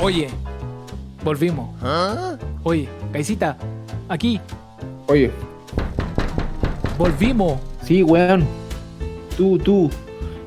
Oye, 0.00 0.28
volvimos. 1.24 1.68
Oye, 2.62 2.88
Caicita, 3.12 3.56
aquí, 4.08 4.40
Oye, 5.08 5.30
volvimos. 6.98 7.58
sí, 7.82 8.02
weón. 8.02 8.46
Tú, 9.36 9.58
tú. 9.58 9.90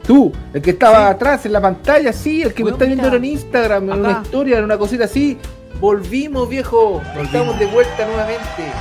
Tú, 0.06 0.32
el 0.54 0.62
que 0.64 0.72
estaba 0.72 1.10
atrás 1.10 1.46
en 1.46 1.54
la 1.54 1.62
pantalla, 1.62 2.12
sí, 2.12 2.42
el 2.42 2.52
que 2.52 2.64
me 2.64 2.72
está 2.72 2.86
viendo 2.86 3.04
mira. 3.04 3.18
en 3.18 3.26
Instagram, 3.26 3.92
en 3.92 4.00
una 4.00 4.22
historia, 4.24 4.58
en 4.58 4.64
una 4.64 4.76
cosita 4.76 5.04
así. 5.04 5.38
Volvimos, 5.80 6.50
viejo. 6.50 7.00
Estamos 7.22 7.60
de 7.60 7.68
vuelta 7.68 8.06
nuevamente. 8.08 8.72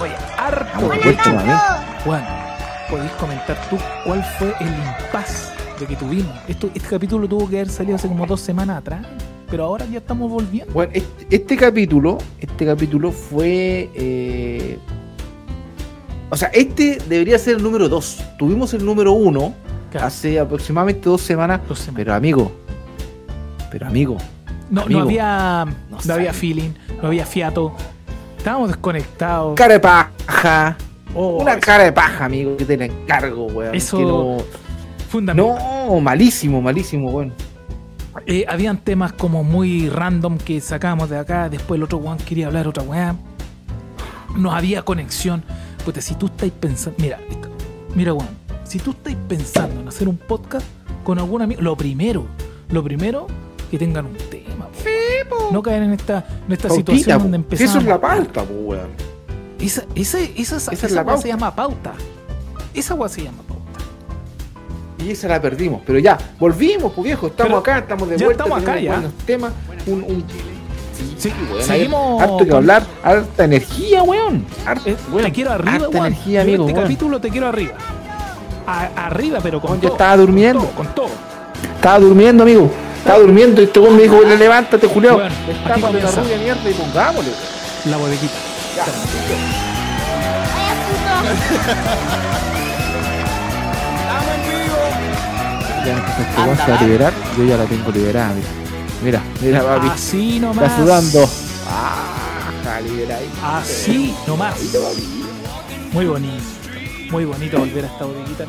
Oye, 0.00 0.14
harto. 0.38 0.90
Juan, 2.04 2.24
¿podéis 2.88 3.10
comentar 3.12 3.58
tú 3.68 3.76
cuál 4.06 4.24
fue 4.38 4.54
el 4.60 4.68
impas 4.68 5.52
de 5.78 5.84
que 5.86 5.96
tuvimos? 5.96 6.32
Esto, 6.48 6.70
este 6.74 6.88
capítulo 6.88 7.28
tuvo 7.28 7.46
que 7.46 7.56
haber 7.56 7.68
salido 7.68 7.96
hace 7.96 8.08
como 8.08 8.26
dos 8.26 8.40
semanas 8.40 8.78
atrás, 8.78 9.04
pero 9.50 9.64
ahora 9.64 9.86
ya 9.86 9.98
estamos 9.98 10.30
volviendo. 10.30 10.72
Bueno, 10.72 10.92
este, 10.94 11.26
este 11.36 11.56
capítulo, 11.56 12.18
este 12.40 12.66
capítulo 12.66 13.12
fue. 13.12 13.90
eh, 13.94 14.78
o 16.30 16.36
sea, 16.36 16.48
este 16.48 16.98
debería 17.08 17.38
ser 17.38 17.56
el 17.56 17.62
número 17.62 17.88
2. 17.88 18.24
Tuvimos 18.38 18.74
el 18.74 18.84
número 18.84 19.12
1 19.12 19.54
Claro, 19.90 20.06
hace 20.06 20.38
aproximadamente 20.40 21.08
dos 21.08 21.20
semanas. 21.20 21.60
dos 21.68 21.78
semanas. 21.78 21.96
Pero 22.04 22.14
amigo, 22.14 22.52
pero 23.70 23.86
amigo, 23.86 24.16
no, 24.70 24.86
no 24.88 25.00
había, 25.02 25.64
no, 25.90 25.98
no 26.04 26.14
había 26.14 26.32
feeling, 26.32 26.70
no 27.00 27.08
había 27.08 27.24
fiato. 27.26 27.72
Estábamos 28.38 28.68
desconectados. 28.68 29.54
cara 29.54 29.74
de 29.74 29.80
paja. 29.80 30.76
Oh, 31.14 31.38
Una 31.42 31.52
eso- 31.52 31.60
cara 31.60 31.84
de 31.84 31.92
paja, 31.92 32.24
amigo, 32.24 32.56
que 32.56 32.64
te 32.64 32.76
la 32.76 32.86
encargo, 32.86 33.46
weón. 33.46 33.74
Eso- 33.74 34.00
no- 34.00 34.38
fundamental. 35.08 35.56
No, 35.88 36.00
malísimo, 36.00 36.60
malísimo, 36.60 37.10
weón. 37.10 37.32
Eh, 38.26 38.44
habían 38.48 38.78
temas 38.78 39.12
como 39.12 39.42
muy 39.44 39.88
random 39.88 40.38
que 40.38 40.60
sacábamos 40.60 41.10
de 41.10 41.18
acá, 41.18 41.48
después 41.48 41.78
el 41.78 41.82
otro 41.84 41.98
weón 41.98 42.18
quería 42.18 42.46
hablar 42.46 42.68
otra 42.68 42.82
weá. 42.82 43.16
No 44.36 44.52
había 44.52 44.82
conexión. 44.82 45.42
Puta, 45.84 46.00
si 46.00 46.14
tú 46.14 46.26
estáis 46.26 46.52
pensando. 46.52 46.98
Mira, 47.00 47.18
esto- 47.30 47.48
mira, 47.94 48.12
weón. 48.14 48.28
Si 48.64 48.78
tú 48.78 48.92
estáis 48.92 49.16
pensando 49.28 49.80
en 49.80 49.88
hacer 49.88 50.08
un 50.08 50.16
podcast 50.16 50.66
con 51.04 51.18
algún 51.18 51.42
amigo, 51.42 51.60
lo 51.60 51.76
primero, 51.76 52.26
lo 52.70 52.82
primero, 52.82 53.26
que 53.70 53.78
tengan 53.78 54.06
un 54.06 54.16
tema. 54.30 54.66
po. 55.28 55.48
No 55.52 55.62
caer 55.62 55.82
en 55.82 55.92
esta, 55.92 56.24
en 56.46 56.52
esta 56.52 56.68
Pautita, 56.68 56.92
situación 56.92 57.18
po. 57.18 57.22
donde 57.24 57.36
empezamos. 57.36 57.70
eso 57.70 57.78
es 57.80 57.84
la 57.86 58.00
pauta, 58.00 58.42
po, 58.44 58.54
weón. 58.54 58.88
Esa, 59.60 59.84
esa, 59.94 60.18
esa, 60.20 60.56
esa, 60.56 60.72
Esa 60.72 60.86
es 60.86 60.92
la 60.92 61.02
weá 61.02 61.16
se 61.18 61.28
llama 61.28 61.54
pauta. 61.54 61.92
Esa 62.72 62.94
weá 62.94 63.08
se 63.08 63.22
llama 63.22 63.38
pauta. 63.46 63.53
Y 65.04 65.10
esa 65.10 65.28
la 65.28 65.40
perdimos, 65.40 65.82
pero 65.86 65.98
ya, 65.98 66.16
volvimos, 66.38 66.92
pues 66.92 67.04
viejo, 67.04 67.26
estamos 67.26 67.48
Pero 67.50 67.58
acá, 67.60 67.78
estamos 67.80 68.08
de 68.08 68.16
ya 68.18 68.24
vuelta, 68.24 68.44
estamos 68.44 68.62
acá, 68.62 68.80
ya. 68.80 68.92
buenos 68.92 69.12
temas, 69.26 69.52
un, 69.86 70.02
un- 70.02 70.24
Sí, 71.18 71.32
seguimos 71.60 72.22
harto 72.22 72.44
que 72.46 72.54
hablar, 72.54 72.84
harta 73.02 73.44
energía, 73.44 74.02
weón. 74.04 74.46
Harta, 74.64 74.88
Eh, 74.90 74.96
weón, 75.10 75.24
te 75.24 75.32
quiero 75.32 75.50
arriba, 75.52 75.72
harta 75.74 75.88
weón. 75.88 76.06
energía, 76.06 76.42
amigo, 76.42 76.62
Este 76.64 76.72
weón. 76.74 76.84
capítulo 76.84 77.20
te 77.20 77.30
quiero 77.30 77.48
arriba. 77.48 77.74
A- 78.66 79.06
arriba, 79.06 79.40
pero 79.42 79.60
con 79.60 79.72
todo. 79.78 79.82
yo 79.82 79.88
estaba 79.94 80.16
durmiendo. 80.16 80.60
Con 80.60 80.86
todo. 80.94 81.06
Con 81.06 81.12
todo. 81.12 81.74
Estaba 81.74 81.98
durmiendo, 81.98 82.42
amigo. 82.44 82.70
Estaba 82.98 83.18
durmiendo 83.18 83.60
y 83.60 83.64
este 83.64 83.80
weón 83.80 83.96
me 83.96 84.02
dijo, 84.04 84.16
"Weón, 84.16 84.38
levántate, 84.38 84.86
Julio. 84.86 85.14
Bueno, 85.14 85.34
Estápate 85.50 86.00
la 86.02 86.10
rubia 86.12 86.36
mierda 86.38 86.70
y 86.70 86.74
pongámosle. 86.74 87.30
La 87.90 87.96
bodeguita. 87.98 88.34
Ya. 88.76 88.84
Ya 95.84 95.98
este 95.98 96.40
weón 96.42 96.56
se 96.56 96.70
va 96.70 96.78
a 96.78 96.82
liberar, 96.82 97.12
yo 97.36 97.44
ya 97.44 97.56
la 97.56 97.64
tengo 97.64 97.90
liberada, 97.90 98.34
mira. 98.34 98.48
Mira, 99.02 99.22
mira, 99.42 99.62
papi. 99.62 99.88
Así 99.88 100.40
nomás. 100.40 100.64
Está 100.64 100.76
sudando. 100.78 101.30
Ah, 101.68 102.80
liberadita. 102.80 103.58
Así 103.58 104.14
nomás. 104.26 104.54
Muy 105.92 106.06
bonito. 106.06 106.42
Muy 107.10 107.24
bonito 107.26 107.58
volver 107.58 107.84
a 107.84 107.88
esta 107.88 108.04
bodeguita. 108.04 108.46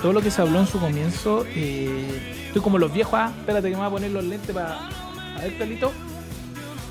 Todo 0.00 0.12
lo 0.12 0.22
que 0.22 0.30
se 0.30 0.40
habló 0.42 0.60
en 0.60 0.66
su 0.66 0.78
comienzo. 0.78 1.44
eh, 1.48 2.44
estoy 2.46 2.62
como 2.62 2.78
los 2.78 2.92
viejos. 2.92 3.14
Ah, 3.14 3.32
espérate 3.36 3.68
que 3.68 3.74
me 3.74 3.78
voy 3.78 3.86
a 3.86 3.90
poner 3.90 4.10
los 4.12 4.24
lentes 4.24 4.54
para. 4.54 4.88
A 5.36 5.40
ver, 5.40 5.58
pelito. 5.58 5.92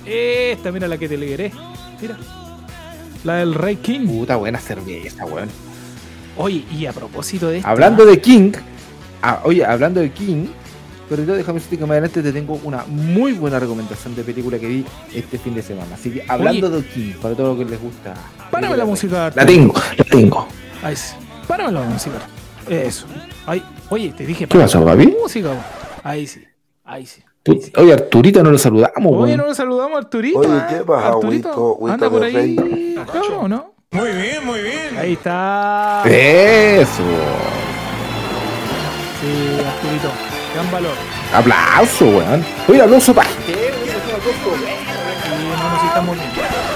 Esta, 0.06 0.72
mira 0.72 0.88
la 0.88 0.98
que 0.98 1.08
te 1.08 1.18
liberé. 1.18 1.52
Mira. 2.02 2.18
La 3.24 3.36
del 3.36 3.56
Rey 3.56 3.78
King. 3.78 4.06
Puta 4.08 4.36
buena 4.36 4.60
cerveza, 4.60 5.26
weón. 5.26 5.50
Oye, 6.38 6.66
y 6.70 6.86
a 6.86 6.92
propósito 6.92 7.48
de 7.48 7.58
esto. 7.60 7.70
Hablando 7.70 8.06
de 8.06 8.20
King, 8.20 8.52
ah, 9.26 9.40
oye, 9.44 9.66
hablando 9.66 10.00
de 10.02 10.12
King, 10.12 10.48
pero 11.10 11.24
yo 11.24 11.36
déjame 11.36 11.56
decirte 11.60 11.78
que 11.78 11.84
más 11.84 11.92
adelante 11.92 12.22
te 12.24 12.32
tengo 12.32 12.60
una 12.64 12.84
muy 12.88 13.34
buena 13.34 13.60
recomendación 13.60 14.16
de 14.16 14.24
película 14.24 14.58
que 14.58 14.68
vi 14.68 14.86
este 15.14 15.38
fin 15.38 15.54
de 15.56 15.62
semana. 15.62 15.96
Así 15.96 16.12
que 16.12 16.24
hablando 16.28 16.70
de 16.70 16.84
King, 16.86 17.14
para 17.22 17.36
todo 17.36 17.54
lo 17.54 17.60
que 17.60 17.70
les 17.70 17.80
gusta. 17.82 18.14
Párame 18.52 18.78
la 18.78 18.86
música. 18.86 19.32
La 19.36 19.46
tengo, 19.46 19.74
la 19.98 20.04
tengo. 20.04 20.48
Ahí 20.84 20.96
sí. 20.96 21.16
Párame 21.48 21.72
la 21.74 21.82
música. 21.82 22.18
Eso. 22.70 23.06
Ahí. 23.46 23.64
Oye, 23.90 24.14
te 24.18 24.26
dije. 24.26 24.48
¿Qué 24.48 24.58
pasó, 24.58 24.84
papi? 24.84 25.08
Música. 25.22 25.50
Ahí 26.04 26.26
sí. 26.26 26.44
Ahí 26.84 27.06
sí. 27.06 27.22
Pu- 27.44 27.72
Oye, 27.78 27.94
Arturito, 27.94 28.42
no 28.44 28.50
lo 28.50 28.58
saludamos, 28.58 29.14
Oye, 29.14 29.38
no 29.38 29.46
lo 29.46 29.54
saludamos 29.54 29.96
a 29.96 30.00
Arturito. 30.00 30.40
Oye. 30.40 30.50
¿qué 30.70 30.76
pasa, 30.78 31.10
Arturito, 31.10 31.74
Huito? 31.76 31.94
Anda 31.94 32.10
por 32.10 32.24
ahí. 32.24 32.96
Cabrón, 33.14 33.52
¿no? 33.52 33.74
Muy 33.92 34.10
bien, 34.12 34.46
muy 34.46 34.62
bien. 34.62 34.98
Ahí 34.98 35.14
está. 35.14 36.02
Eso. 36.06 37.04
Sí, 39.22 39.58
Arturito. 39.66 40.12
Gran 40.54 40.72
valor. 40.72 40.94
Aplauso, 41.34 42.06
weón. 42.06 42.46
Oye, 42.68 42.82
aplauso 42.82 43.14
para. 43.14 43.30
Sí, 43.30 43.54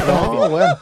no 0.08 0.48
weón. 0.48 0.76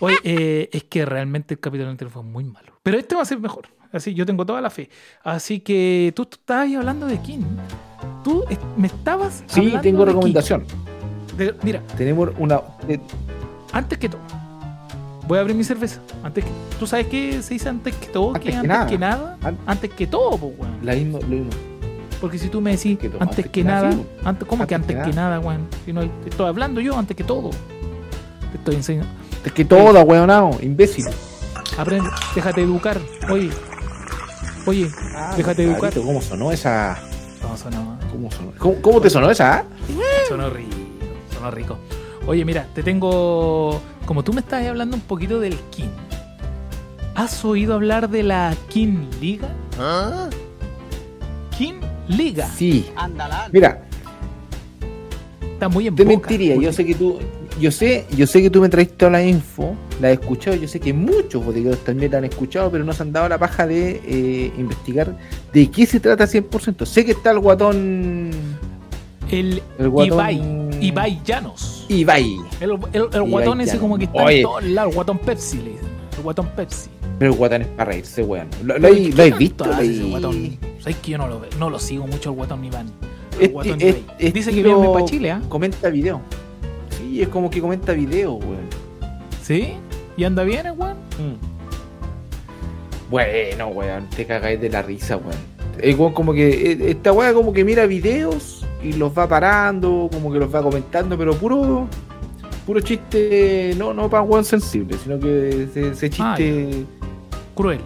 Oye, 0.00 0.16
eh, 0.24 0.68
es 0.72 0.84
que 0.84 1.04
realmente 1.04 1.54
el 1.54 1.60
capítulo 1.60 1.90
anterior 1.90 2.12
fue 2.12 2.22
muy 2.22 2.44
malo. 2.44 2.72
Pero 2.82 2.98
este 2.98 3.14
va 3.14 3.22
a 3.22 3.24
ser 3.24 3.38
mejor. 3.38 3.68
Así, 3.92 4.12
yo 4.12 4.26
tengo 4.26 4.44
toda 4.44 4.60
la 4.60 4.70
fe. 4.70 4.90
Así 5.22 5.60
que 5.60 6.12
tú, 6.16 6.26
tú 6.26 6.36
estabas 6.40 6.64
ahí 6.64 6.74
hablando 6.74 7.06
de 7.06 7.18
King. 7.20 7.42
Tú 8.24 8.44
me 8.76 8.88
estabas. 8.88 9.44
Sí, 9.46 9.60
hablando 9.60 9.80
tengo 9.82 9.98
de 10.00 10.06
recomendación. 10.06 10.66
De- 11.36 11.54
mira, 11.62 11.80
Tenemos 11.96 12.30
una. 12.38 12.60
eh, 12.88 12.98
antes 13.72 13.98
que 13.98 14.08
todo, 14.08 14.20
voy 15.26 15.38
a 15.38 15.40
abrir 15.42 15.56
mi 15.56 15.64
cerveza. 15.64 16.00
Antes 16.22 16.44
que, 16.44 16.50
¿Tú 16.78 16.86
sabes 16.86 17.06
qué 17.08 17.42
se 17.42 17.54
dice 17.54 17.68
antes 17.68 17.94
que 17.94 18.06
todo? 18.08 18.34
Antes 18.34 18.50
que 18.50 18.54
antes 18.56 18.68
nada. 18.68 18.86
que 18.86 18.98
nada. 18.98 19.38
An- 19.42 19.58
Antes 19.66 19.90
que 19.92 20.06
todo, 20.06 20.36
pues, 20.38 20.52
weón. 20.58 20.78
la 20.82 20.94
misma, 20.94 21.18
lo 21.20 21.26
mismo. 21.26 21.50
Porque 22.20 22.38
si 22.38 22.48
tú 22.48 22.60
me 22.60 22.70
decís 22.70 22.98
todo, 22.98 23.20
antes, 23.20 23.46
que, 23.48 23.62
nada, 23.64 23.92
sí, 23.92 24.02
antes, 24.24 24.48
¿cómo 24.48 24.66
que 24.66 24.74
Antes 24.74 24.90
antes 24.96 25.04
que 25.04 25.10
que 25.10 25.16
nada, 25.16 25.40
weón? 25.40 25.66
Si 25.84 25.92
no, 25.92 26.02
estoy 26.02 26.46
hablando 26.48 26.80
yo 26.80 26.98
antes 26.98 27.16
que 27.16 27.24
todo. 27.24 27.50
Te 28.52 28.58
estoy 28.58 28.76
enseñando. 28.76 29.10
Es 29.44 29.52
que 29.52 29.64
toda, 29.64 30.02
weonado, 30.02 30.50
imbécil. 30.62 31.04
Aprende, 31.76 32.08
déjate 32.34 32.62
educar. 32.62 32.98
Oye, 33.30 33.50
oye, 34.66 34.90
déjate 35.36 35.64
educar. 35.64 35.92
¿Cómo 35.92 36.22
sonó 36.22 36.50
esa? 36.52 36.98
No, 37.42 37.56
sonó, 37.58 37.98
¿Cómo, 38.10 38.30
sonó? 38.30 38.52
¿Cómo, 38.58 38.74
cómo 38.80 39.00
te 39.00 39.10
sonó 39.10 39.30
esa? 39.30 39.58
ah? 39.58 39.64
sonó 40.28 40.48
rico, 40.48 40.70
sonó 41.34 41.50
rico. 41.50 41.78
Oye, 42.26 42.44
mira, 42.44 42.66
te 42.74 42.82
tengo. 42.82 43.80
Como 44.06 44.22
tú 44.22 44.32
me 44.32 44.40
estabas 44.40 44.66
hablando 44.66 44.96
un 44.96 45.02
poquito 45.02 45.40
del 45.40 45.56
King. 45.70 45.88
¿Has 47.14 47.44
oído 47.44 47.74
hablar 47.74 48.08
de 48.10 48.22
la 48.22 48.54
King 48.68 49.06
Liga? 49.20 49.48
King 51.56 51.80
Liga. 52.08 52.48
Sí. 52.48 52.86
Mira, 53.52 53.84
Está 55.52 55.68
muy 55.68 55.86
en 55.86 55.94
te 55.94 56.04
boca. 56.04 56.16
mentiría. 56.28 56.56
Yo 56.56 56.72
sé 56.72 56.84
que 56.84 56.94
tú, 56.96 57.18
yo 57.60 57.70
sé, 57.70 58.06
yo 58.16 58.26
sé 58.26 58.42
que 58.42 58.50
tú 58.50 58.60
me 58.60 58.68
traiste 58.68 58.94
toda 58.96 59.12
la 59.12 59.22
info, 59.24 59.76
la 60.00 60.10
he 60.10 60.14
escuchado. 60.14 60.56
Yo 60.56 60.66
sé 60.66 60.80
que 60.80 60.92
muchos 60.92 61.44
bodegueros 61.44 61.78
también 61.84 62.10
la 62.10 62.18
han 62.18 62.24
escuchado, 62.24 62.70
pero 62.70 62.82
no 62.84 62.92
se 62.92 63.02
han 63.04 63.12
dado 63.12 63.28
la 63.28 63.38
paja 63.38 63.66
de 63.66 64.02
eh, 64.04 64.52
investigar 64.58 65.16
de 65.52 65.70
qué 65.70 65.86
se 65.86 66.00
trata 66.00 66.24
100%. 66.24 66.84
Sé 66.84 67.04
que 67.04 67.12
está 67.12 67.30
el 67.30 67.38
guatón, 67.38 68.30
El, 69.30 69.62
el 69.78 69.88
guatón 69.88 70.12
Ibai. 70.14 70.78
Ibai 70.80 71.20
Llanos. 71.24 71.73
Ibai. 71.88 72.36
El, 72.60 72.70
el- 72.92 73.08
el 73.12 73.22
guatón 73.22 73.60
ese 73.60 73.78
como 73.78 73.98
que 73.98 74.04
está 74.04 74.24
Oye. 74.24 74.36
en 74.38 74.42
todos 74.42 74.64
lados. 74.64 74.90
El 74.90 74.94
guatón 74.94 75.18
Pepsi. 75.18 75.56
le 75.58 75.70
dicen. 75.70 75.88
El 76.16 76.22
guatón 76.22 76.48
Pepsi. 76.56 76.90
Pero 77.18 77.32
el 77.32 77.38
guatón 77.38 77.62
es 77.62 77.68
para 77.68 77.90
reírse, 77.90 78.22
weón. 78.22 78.48
¿Lo, 78.64 78.78
lo, 78.78 78.88
hay- 78.88 79.12
lo 79.12 79.36
visto? 79.36 79.64
Tanto 79.64 79.76
hace 79.78 79.90
ese 79.90 79.98
Lo 80.00 80.04
hay- 80.04 80.10
guatón. 80.10 80.58
¿Sabes 80.80 80.96
que 80.98 81.10
yo 81.12 81.18
no 81.18 81.26
lo, 81.28 81.42
no 81.58 81.70
lo 81.70 81.78
sigo 81.78 82.06
mucho 82.06 82.30
el 82.30 82.36
guatón 82.36 82.64
Iván? 82.64 82.90
El 83.38 83.44
Es- 83.46 83.52
guatón 83.52 83.80
es- 83.80 83.96
Ibai. 83.96 84.04
es 84.18 84.34
Dice 84.34 84.50
que 84.52 84.62
viene 84.62 84.88
para 84.88 85.04
Chile, 85.04 85.30
¿ah? 85.30 85.40
Comenta 85.48 85.88
video. 85.90 86.20
Sí, 86.98 87.22
es 87.22 87.28
como 87.28 87.50
que 87.50 87.60
comenta 87.60 87.92
video, 87.92 88.34
weón. 88.34 88.68
¿Sí? 89.42 89.74
¿Y 90.16 90.24
anda 90.24 90.42
bien 90.44 90.66
weón? 90.76 90.96
Bueno, 93.10 93.68
weón, 93.68 94.08
te 94.10 94.26
cagáis 94.26 94.60
de 94.60 94.70
la 94.70 94.82
risa, 94.82 95.16
weón. 95.16 95.53
El 95.80 95.96
weón 95.96 96.12
como 96.12 96.32
que, 96.32 96.72
eh, 96.72 96.90
esta 96.90 97.12
weá 97.12 97.32
como 97.34 97.52
que 97.52 97.64
mira 97.64 97.86
videos 97.86 98.64
y 98.82 98.92
los 98.94 99.16
va 99.16 99.28
parando, 99.28 100.08
como 100.12 100.32
que 100.32 100.38
los 100.38 100.54
va 100.54 100.62
comentando, 100.62 101.16
pero 101.18 101.34
puro, 101.34 101.86
puro 102.66 102.80
chiste, 102.80 103.74
no, 103.76 103.92
no 103.94 104.08
para 104.08 104.22
weón 104.22 104.44
sensible, 104.44 104.96
sino 105.02 105.18
que 105.18 105.68
ese, 105.74 106.06
Ah, 106.20 106.36
chiste 106.36 106.84
Cruel. 107.54 107.80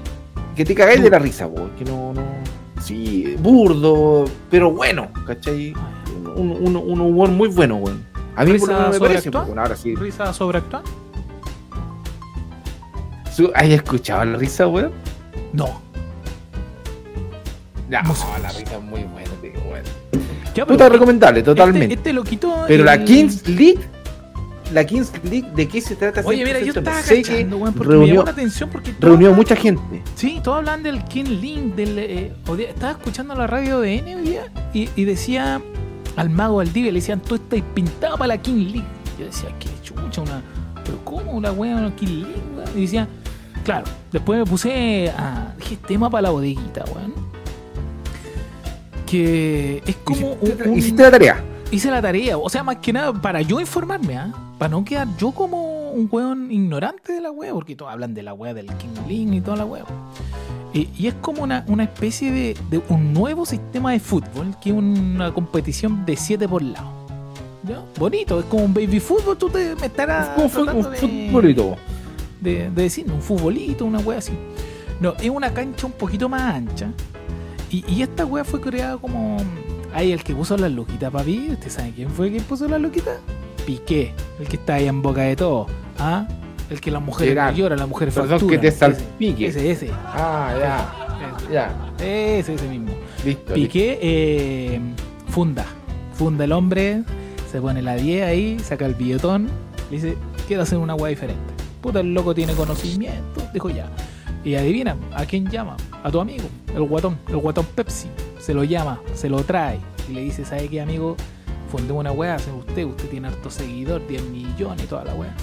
que 0.57 0.65
te 0.65 0.75
cagáis 0.75 1.03
de 1.03 1.11
la 1.11 1.19
risa, 1.19 1.47
weón. 1.47 1.71
Que 1.79 1.85
no, 1.85 2.13
no, 2.13 2.23
sí, 2.83 3.37
burdo, 3.41 4.25
pero 4.51 4.71
bueno, 4.73 5.09
¿cachai? 5.27 5.73
Ah, 5.77 5.91
Uno, 6.37 6.55
un, 6.55 6.77
un, 6.77 6.91
un 6.91 7.01
humor 7.01 7.29
muy 7.31 7.49
bueno, 7.49 7.77
weón. 7.77 8.07
A 8.37 8.45
mí 8.45 8.53
por 8.59 8.69
lo 8.69 8.75
¿Risa 8.75 8.79
menos 8.79 9.01
me 9.01 9.09
parece, 9.09 9.31
bueno, 9.31 9.63
ahora 9.63 9.77
sí. 9.77 9.95
¿Risa 9.97 10.33
sobreactuada? 10.33 10.85
¿Has 13.55 13.67
escuchado 13.69 14.25
la 14.25 14.37
risa, 14.39 14.67
weón? 14.67 14.91
No. 15.53 15.81
No, 17.89 18.15
la 18.43 18.49
risa 18.51 18.77
es 18.77 18.83
muy 18.83 19.05
buena, 19.05 19.31
tío. 19.41 19.53
Ya, 20.55 20.67
Puta 20.67 20.89
recomendable, 20.89 21.43
totalmente. 21.43 21.85
Este, 21.85 21.95
este 21.95 22.13
lo 22.13 22.25
quitó. 22.25 22.65
Pero 22.67 22.85
la 22.85 23.03
Kings 23.03 23.47
League, 23.49 23.79
la 24.73 24.85
Kings 24.85 25.13
League, 25.25 25.49
¿de 25.55 25.69
qué 25.69 25.81
se 25.81 25.95
trata? 25.95 26.23
Oye, 26.25 26.45
mira, 26.45 26.59
yo 26.61 26.73
100%? 26.73 26.79
estaba 26.79 27.03
cachando, 27.03 27.57
weón, 27.59 27.75
porque 27.75 27.95
me 27.95 28.07
llamó 28.09 28.25
la 28.25 28.31
atención 28.33 28.69
porque 28.71 28.95
reunió 28.99 29.33
mucha 29.33 29.55
gente. 29.57 30.03
Sí, 30.17 30.41
todos 30.43 30.59
hablan 30.59 30.83
del 30.83 31.05
King 31.05 31.41
Link, 31.41 31.75
del, 31.77 31.99
eh, 31.99 32.33
estaba 32.69 32.93
escuchando 32.93 33.35
la 33.35 33.47
radio 33.47 33.81
de 33.81 33.97
N 33.97 34.41
y, 34.75 34.89
y 34.95 35.05
decía 35.05 35.63
al 36.17 36.31
mago 36.31 36.57
Valdivia, 36.57 36.91
le 36.91 36.99
decían, 36.99 37.21
tú 37.21 37.37
estás 37.37 37.61
pintado 37.75 38.19
para 38.19 38.29
la 38.29 38.43
King 38.43 38.73
League. 38.73 38.89
Yo 39.19 39.27
decía, 39.27 39.49
qué 39.61 39.69
chucha, 39.83 40.23
una. 40.23 40.43
Pero 40.85 40.99
¿cómo 41.05 41.33
una 41.33 41.53
wea 41.53 41.77
una 41.77 41.95
King 41.95 42.23
League, 42.23 42.43
weón? 42.57 42.69
Y 42.75 42.81
decía, 42.83 43.09
claro, 43.65 43.85
después 44.11 44.41
me 44.41 44.45
puse 44.45 45.13
a. 45.17 45.55
Dije, 45.59 45.79
tema 45.87 46.11
para 46.11 46.23
la 46.23 46.31
bodeguita, 46.31 46.85
weón. 46.93 47.28
Que 49.11 49.83
es 49.87 49.97
como 50.05 50.33
un, 50.33 50.39
Hiciste, 50.43 50.69
un- 50.69 50.79
hiciste 50.79 51.03
la 51.03 51.11
tarea. 51.11 51.45
hice 51.71 51.91
la 51.91 52.03
tarea, 52.03 52.37
o 52.39 52.49
sea, 52.49 52.63
más 52.63 52.77
que 52.77 52.93
nada 52.93 53.13
para 53.13 53.41
yo 53.43 53.59
informarme, 53.61 54.17
¿ah? 54.17 54.33
Para 54.59 54.71
no 54.71 54.85
quedar 54.85 55.07
yo 55.17 55.31
como 55.31 55.93
un 55.93 56.09
weón 56.11 56.51
ignorante 56.51 57.13
de 57.13 57.21
la 57.21 57.31
wea, 57.31 57.53
porque 57.55 57.75
todos 57.77 57.93
hablan 57.93 58.13
de 58.13 58.23
la 58.23 58.35
wea 58.35 58.53
del 58.55 58.67
King 58.75 59.07
Link 59.09 59.33
y 59.35 59.41
toda 59.41 59.57
la 59.59 59.65
wea. 59.65 59.85
Y, 60.75 60.89
y 60.99 61.07
es 61.07 61.15
como 61.15 61.43
una, 61.45 61.65
una 61.69 61.85
especie 61.85 62.31
de, 62.31 62.57
de 62.69 62.83
un 62.89 63.13
nuevo 63.15 63.47
sistema 63.47 63.93
de 63.93 64.01
fútbol, 64.01 64.55
que 64.61 64.71
es 64.71 64.77
una 64.77 65.33
competición 65.33 66.05
de 66.05 66.17
7 66.17 66.47
por 66.49 66.63
lado. 66.63 66.91
¿Ya? 67.67 67.81
Bonito, 67.99 68.39
es 68.41 68.45
como 68.47 68.65
un 68.65 68.75
baby 68.75 69.01
fútbol, 69.01 69.37
tú 69.39 69.49
te 69.49 69.75
me 69.77 69.87
estarás 69.87 70.29
Como 70.31 70.49
fue 70.49 70.63
un 70.65 70.83
de, 72.41 72.71
de 72.71 72.83
decir, 72.83 73.11
un 73.11 73.21
futbolito, 73.23 73.85
una 73.85 73.99
wea 74.01 74.19
así. 74.19 74.33
No, 75.01 75.15
es 75.21 75.31
una 75.31 75.53
cancha 75.55 75.87
un 75.87 75.93
poquito 75.93 76.29
más 76.29 76.43
ancha. 76.55 76.91
Y, 77.71 77.85
y 77.89 78.03
esta 78.03 78.25
wea 78.25 78.45
fue 78.45 78.61
creada 78.61 78.97
como. 78.99 79.37
Ahí 79.95 80.13
el 80.13 80.23
que 80.23 80.35
puso 80.35 80.57
las 80.57 80.71
luquitas, 80.71 81.11
papi. 81.11 81.51
¿Usted 81.53 81.71
sabe 81.71 81.93
quién 81.95 82.11
fue 82.11 82.31
que 82.31 82.41
puso 82.41 82.69
las 82.69 82.81
luquitas? 82.81 83.19
Piqué, 83.67 84.13
el 84.39 84.49
que 84.49 84.57
está 84.57 84.75
ahí 84.75 84.87
en 84.89 85.03
boca 85.03 85.23
de 85.23 85.37
todo. 85.37 85.67
¿Ah? 85.99 86.27
El 86.71 86.81
que 86.81 86.91
las 86.91 87.03
mujeres 87.03 87.35
no 87.35 87.41
Gerard. 87.41 87.55
lloran, 87.57 87.79
las 87.79 87.89
mujeres 87.89 88.15
Perdón 88.15 88.47
que 88.47 88.59
te 88.59 88.69
Ese, 88.69 88.79
salpique. 88.79 89.47
Ese, 89.47 89.71
ese. 89.71 89.91
Ah, 89.93 90.55
ya. 90.59 91.51
Ya. 91.51 92.05
Ese, 92.05 92.55
ese 92.55 92.69
mismo. 92.69 92.93
Listo. 93.25 93.55
Piqué 93.55 93.99
eh, 94.03 94.81
funda. 95.29 95.65
Funda 96.13 96.45
el 96.45 96.53
hombre, 96.53 97.05
se 97.51 97.61
pone 97.61 97.81
la 97.81 97.95
10 97.95 98.25
ahí, 98.27 98.59
saca 98.59 98.85
el 98.87 98.95
billetón, 98.95 99.49
le 99.91 99.97
dice, 99.97 100.17
quiero 100.47 100.63
hacer 100.65 100.79
una 100.79 100.95
weá 100.95 101.11
diferente. 101.11 101.55
Puta, 101.81 102.01
el 102.01 102.13
loco 102.13 102.35
tiene 102.35 102.53
conocimiento, 102.55 103.43
dijo 103.55 103.71
ya. 103.71 103.89
Y 104.49 104.55
adivina, 104.55 104.97
¿a 105.15 105.27
quién 105.27 105.47
llama? 105.51 105.77
A 106.03 106.11
tu 106.11 106.19
amigo, 106.21 106.45
el 106.75 106.83
guatón, 106.85 107.19
el 107.29 107.37
guatón 107.37 107.67
Pepsi. 107.75 108.09
Se 108.39 108.55
lo 108.55 108.65
llama, 108.65 108.99
se 109.13 109.29
lo 109.29 109.43
trae. 109.45 109.79
Y 110.09 110.13
le 110.15 110.23
dice, 110.23 110.43
¿sabe 110.47 110.69
qué, 110.71 110.81
amigo? 110.81 111.17
Fundemos 111.71 112.01
una 112.01 112.13
weá, 112.13 112.37
hace 112.37 112.51
usted, 112.51 112.85
usted 112.87 113.11
tiene 113.11 113.29
harto 113.29 113.51
seguidor, 113.51 114.07
10 114.07 114.23
millones 114.31 114.89
toda 114.89 115.05
la 115.05 115.15
weá. 115.15 115.35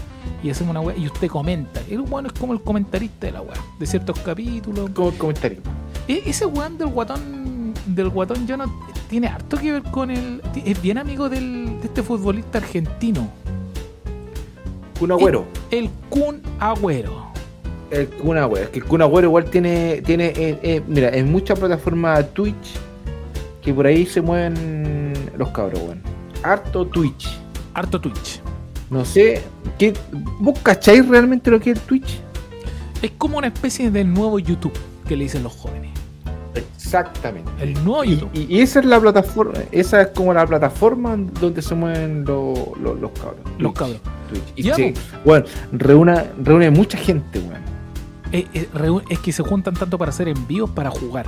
Y 0.41 0.49
hacemos 0.49 0.71
una 0.71 0.81
weá, 0.81 0.97
y 0.97 1.05
usted 1.05 1.27
comenta. 1.27 1.81
El 1.87 2.01
bueno 2.01 2.29
es 2.29 2.39
como 2.39 2.53
el 2.53 2.61
comentarista 2.63 3.27
de 3.27 3.33
la 3.33 3.41
weá, 3.43 3.53
de 3.77 3.85
ciertos 3.85 4.17
capítulos. 4.21 4.89
Como 4.89 5.11
comentario. 5.11 5.59
E- 6.07 6.23
Ese 6.25 6.47
weón 6.47 6.75
del 6.79 6.87
guatón 6.87 7.75
del 7.85 8.09
guatón 8.09 8.47
Jonah 8.47 8.65
tiene 9.07 9.27
harto 9.27 9.57
que 9.57 9.71
ver 9.73 9.83
con 9.83 10.09
el. 10.09 10.41
Es 10.65 10.81
bien 10.81 10.97
amigo 10.97 11.29
del, 11.29 11.79
de 11.79 11.85
este 11.85 12.01
futbolista 12.01 12.57
argentino, 12.57 13.29
Un 14.99 15.11
agüero. 15.11 15.45
el 15.69 15.91
Kun 16.09 16.41
Agüero. 16.59 17.24
El 17.95 18.07
Kun 18.09 18.37
Agüero. 18.37 18.65
Es 18.65 18.69
que 18.71 18.79
el 18.79 18.85
Kun 18.85 19.01
Agüero 19.01 19.27
igual 19.27 19.45
tiene. 19.45 20.01
tiene 20.05 20.27
eh, 20.35 20.59
eh, 20.63 20.81
mira, 20.87 21.09
en 21.09 21.31
muchas 21.31 21.57
plataformas 21.59 22.33
Twitch 22.33 22.73
que 23.61 23.73
por 23.73 23.87
ahí 23.87 24.05
se 24.05 24.21
mueven 24.21 25.13
los 25.37 25.49
cabros, 25.49 25.79
weón. 25.81 26.01
Harto 26.43 26.85
Twitch. 26.85 27.27
Harto 27.73 27.99
Twitch. 27.99 28.41
No 28.89 29.03
sé. 29.03 29.41
¿qué, 29.79 29.93
¿Vos 30.39 30.59
cacháis 30.59 31.07
realmente 31.07 31.49
lo 31.49 31.59
que 31.59 31.71
es 31.71 31.77
el 31.77 31.83
Twitch? 31.83 32.19
Es 33.01 33.11
como 33.17 33.37
una 33.39 33.47
especie 33.47 33.89
de 33.91 34.03
nuevo 34.03 34.37
YouTube 34.39 34.73
que 35.07 35.15
le 35.17 35.23
dicen 35.23 35.41
los 35.43 35.53
jóvenes. 35.53 35.91
Exactamente. 36.53 37.49
El 37.59 37.73
nuevo 37.83 38.03
YouTube. 38.03 38.29
y- 38.33 38.55
y 38.57 38.61
esa 38.61 38.79
es 38.79 38.85
la 38.85 38.99
plataforma, 38.99 39.59
esa 39.71 40.01
es 40.03 40.07
como 40.09 40.33
la 40.33 40.45
plataforma 40.45 41.17
donde 41.39 41.61
se 41.61 41.75
mueven 41.75 42.23
lo- 42.25 42.73
lo- 42.81 42.93
los 42.95 43.11
cabros. 43.11 43.39
Los 43.57 43.73
Twitch, 43.73 43.75
cabros. 43.75 44.01
Twitch. 44.29 44.43
Y 44.55 44.63
Ya, 44.63 44.75
sí, 44.75 44.93
pues. 44.93 45.23
bueno, 45.25 45.45
reúne, 45.71 46.23
reúne 46.41 46.69
mucha 46.69 46.97
gente, 46.97 47.39
weón. 47.39 47.53
Eh, 47.55 47.59
eh, 48.53 48.69
reu- 48.73 49.03
es 49.09 49.19
que 49.19 49.31
se 49.31 49.43
juntan 49.43 49.73
tanto 49.75 49.97
para 49.97 50.09
hacer 50.09 50.27
envíos 50.27 50.69
para 50.69 50.89
jugar. 50.89 51.25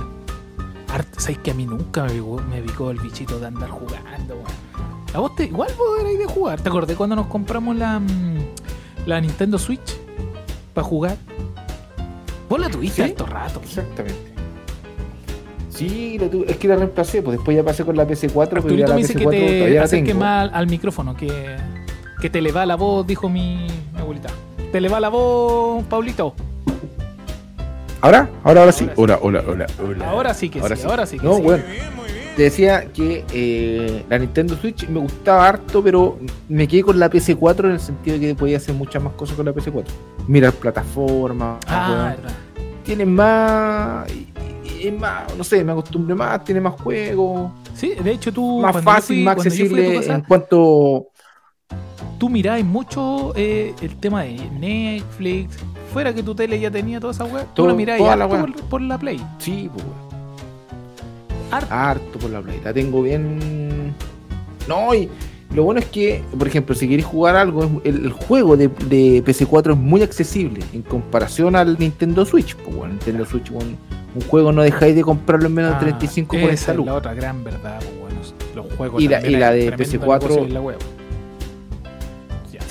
¿Sabes 1.16 1.38
que 1.38 1.50
a 1.50 1.54
mí 1.54 1.66
nunca 1.66 2.04
me 2.04 2.10
picó, 2.12 2.40
me 2.50 2.62
picó 2.62 2.90
el 2.90 2.98
bichito 3.00 3.38
de 3.38 3.46
andar 3.46 3.70
jugando, 3.70 4.34
weón? 4.34 4.46
A 5.14 5.18
vos 5.20 5.34
te, 5.36 5.44
igual 5.44 5.70
vos 5.76 6.00
erais 6.00 6.18
de 6.18 6.26
jugar. 6.26 6.60
¿Te 6.60 6.68
acordás 6.68 6.96
cuando 6.96 7.16
nos 7.16 7.26
compramos 7.26 7.76
la, 7.76 7.98
mm, 8.00 8.38
la 9.06 9.20
Nintendo 9.20 9.58
Switch? 9.58 9.96
Para 10.74 10.86
jugar. 10.86 11.16
Vos 12.48 12.58
la 12.60 12.68
tuviste 12.70 13.04
Sí. 13.04 13.10
harto 13.10 13.26
rato. 13.26 13.60
Exactamente. 13.62 14.32
Sí, 15.70 16.18
lo 16.18 16.28
tuve- 16.28 16.50
es 16.50 16.56
que 16.56 16.66
la 16.68 16.76
reemplacé, 16.76 17.22
pues 17.22 17.36
después 17.38 17.56
ya 17.56 17.62
pasé 17.64 17.84
con 17.84 17.96
la 17.96 18.06
PC4, 18.06 18.62
pero 18.62 18.74
ya 18.74 18.88
la 18.88 18.94
me 18.94 19.00
dice 19.02 19.14
que 19.14 19.24
PC4 19.26 19.30
te 19.30 19.56
todavía 19.58 19.78
la 19.80 19.84
acerques 19.84 20.08
tengo. 20.08 20.20
más 20.20 20.42
al, 20.48 20.54
al 20.54 20.66
micrófono, 20.66 21.16
que, 21.16 21.56
que 22.20 22.30
te 22.30 22.40
le 22.42 22.50
va 22.52 22.66
la 22.66 22.76
voz, 22.76 23.06
dijo 23.06 23.28
mi, 23.28 23.66
mi 23.94 24.00
abuelita. 24.00 24.30
Te 24.72 24.80
le 24.80 24.88
va 24.88 24.98
la 25.00 25.08
voz, 25.08 25.84
Paulito. 25.84 26.34
¿Ahora? 28.00 28.28
Ahora, 28.44 28.60
ahora 28.60 28.72
sí. 28.72 28.88
Ahora 28.96 29.18
Hola, 29.22 29.42
hola, 29.42 29.44
hola, 29.48 29.66
hola. 29.84 30.10
Ahora 30.10 30.34
sí 30.34 30.48
que 30.48 30.60
sí, 30.60 30.82
ahora 30.84 31.06
sí 31.06 31.18
que 31.18 31.26
no, 31.26 31.36
sí. 31.36 31.42
bueno. 31.42 31.64
Te 32.36 32.44
decía 32.44 32.92
que 32.92 33.24
eh, 33.32 34.04
la 34.08 34.16
Nintendo 34.18 34.56
Switch 34.56 34.88
me 34.88 35.00
gustaba 35.00 35.48
harto, 35.48 35.82
pero 35.82 36.18
me 36.48 36.68
quedé 36.68 36.84
con 36.84 36.96
la 37.00 37.10
PC4 37.10 37.64
en 37.64 37.72
el 37.72 37.80
sentido 37.80 38.16
de 38.16 38.28
que 38.28 38.34
podía 38.36 38.58
hacer 38.58 38.76
muchas 38.76 39.02
más 39.02 39.12
cosas 39.14 39.34
con 39.34 39.44
la 39.44 39.52
PC4. 39.52 39.84
Mirar 40.28 40.52
plataformas, 40.52 41.58
Ah, 41.66 42.14
tiene 42.84 43.04
más, 43.04 44.08
y 44.80 44.90
más, 44.92 45.36
no 45.36 45.42
sé, 45.42 45.64
me 45.64 45.72
acostumbré 45.72 46.14
más, 46.14 46.44
tiene 46.44 46.60
más 46.60 46.80
juegos, 46.80 47.50
Sí, 47.74 47.94
de 48.02 48.12
hecho 48.12 48.32
tú... 48.32 48.60
más 48.60 48.84
fácil, 48.84 49.16
fui- 49.16 49.24
más 49.24 49.32
accesible 49.36 49.94
casa, 49.96 50.14
en 50.14 50.20
cuanto 50.22 51.08
tú 52.18 52.28
mirabas 52.28 52.62
mucho 52.64 53.32
eh, 53.34 53.74
el 53.82 53.96
tema 53.96 54.22
de 54.22 54.34
Netflix, 54.58 55.56
fuera 55.88 56.14
que 56.14 56.22
tu 56.22 56.34
tele 56.34 56.58
ya 56.60 56.70
tenía 56.70 57.00
toda 57.00 57.12
esa 57.12 57.24
weá, 57.24 57.44
tú 57.54 57.66
lo 57.66 57.74
mirás 57.74 58.00
la 58.00 58.12
harto 58.12 58.62
por, 58.68 58.80
la 58.80 58.98
Play. 58.98 59.20
Sí, 59.38 59.70
pues 59.72 59.84
harto. 61.50 61.74
harto. 61.74 62.18
por 62.18 62.30
la 62.30 62.40
Play. 62.40 62.60
La 62.64 62.72
tengo 62.72 63.02
bien. 63.02 63.94
No, 64.68 64.94
y 64.94 65.08
lo 65.54 65.64
bueno 65.64 65.80
es 65.80 65.86
que, 65.86 66.22
por 66.36 66.46
ejemplo, 66.46 66.74
si 66.74 66.86
queréis 66.88 67.06
jugar 67.06 67.36
algo, 67.36 67.80
el, 67.84 68.12
juego 68.12 68.56
de, 68.56 68.70
PC4 68.70 69.72
es 69.72 69.78
muy 69.78 70.02
accesible 70.02 70.60
en 70.74 70.82
comparación 70.82 71.56
al 71.56 71.78
Nintendo 71.78 72.26
Switch. 72.26 72.54
Pues 72.54 72.76
bueno, 72.76 72.94
Nintendo 72.94 73.24
Switch, 73.24 73.50
un 73.50 74.22
juego 74.28 74.52
no 74.52 74.62
dejáis 74.62 74.94
de 74.94 75.02
comprarlo 75.02 75.46
en 75.46 75.54
menos 75.54 75.70
de 75.72 75.76
ah, 75.76 75.80
35 75.80 76.36
por 76.38 76.50
esa 76.50 76.72
es 76.72 76.78
la 76.78 76.94
otra 76.94 77.14
gran 77.14 77.44
verdad, 77.44 77.80
pues 78.00 78.34
los 78.54 78.72
juegos. 78.74 79.02
Y 79.02 79.08
la, 79.08 79.26
y 79.26 79.36
la 79.36 79.52
de 79.52 79.72
PC4. 79.74 80.97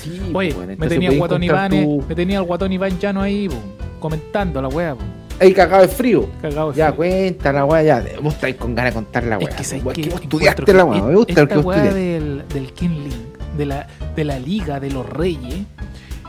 Sí, 0.08 0.20
Oye, 0.20 0.32
pues, 0.32 0.54
bueno, 0.56 0.74
me 0.78 0.86
tenía 0.88 1.08
el 1.10 1.18
guatón 1.18 1.42
Iván, 1.42 1.70
tu- 1.70 2.04
me 2.08 2.14
tenía 2.14 2.38
el 2.38 2.44
guatón 2.44 2.72
Iván 2.72 2.98
Llano 2.98 3.22
ahí, 3.22 3.48
po, 3.48 3.56
comentando 4.00 4.60
la 4.62 4.68
weá, 4.68 4.96
Ahí 5.40 5.52
cagado 5.54 5.82
de 5.82 5.88
frío. 5.88 6.28
cagado 6.42 6.72
de 6.72 6.78
Ya, 6.78 6.86
frío. 6.86 6.96
cuenta 6.96 7.52
la 7.52 7.64
weá, 7.64 7.82
ya. 7.82 8.04
Vos 8.20 8.34
estáis 8.34 8.56
con 8.56 8.74
ganas 8.74 8.92
de 8.92 8.94
contar 8.96 9.22
la 9.24 9.36
Es 9.36 9.44
weá. 9.46 9.56
que, 9.56 9.64
¿sabes 9.64 9.84
Weá, 9.84 9.94
qué? 9.94 10.02
que 10.02 10.10
vos 10.10 10.20
estudiaste 10.20 10.64
que 10.64 10.72
la 10.74 10.84
weá. 10.84 11.02
Me 11.02 11.14
gusta 11.14 11.32
esta 11.42 11.54
lo 11.54 11.60
que 11.62 11.66
weá 11.68 11.82
del, 11.94 12.42
del 12.48 12.72
King 12.72 13.04
Link, 13.04 13.38
de 13.56 13.66
la, 13.66 13.86
de 14.16 14.24
la 14.24 14.38
Liga 14.40 14.80
de 14.80 14.90
los 14.90 15.08
Reyes, 15.08 15.60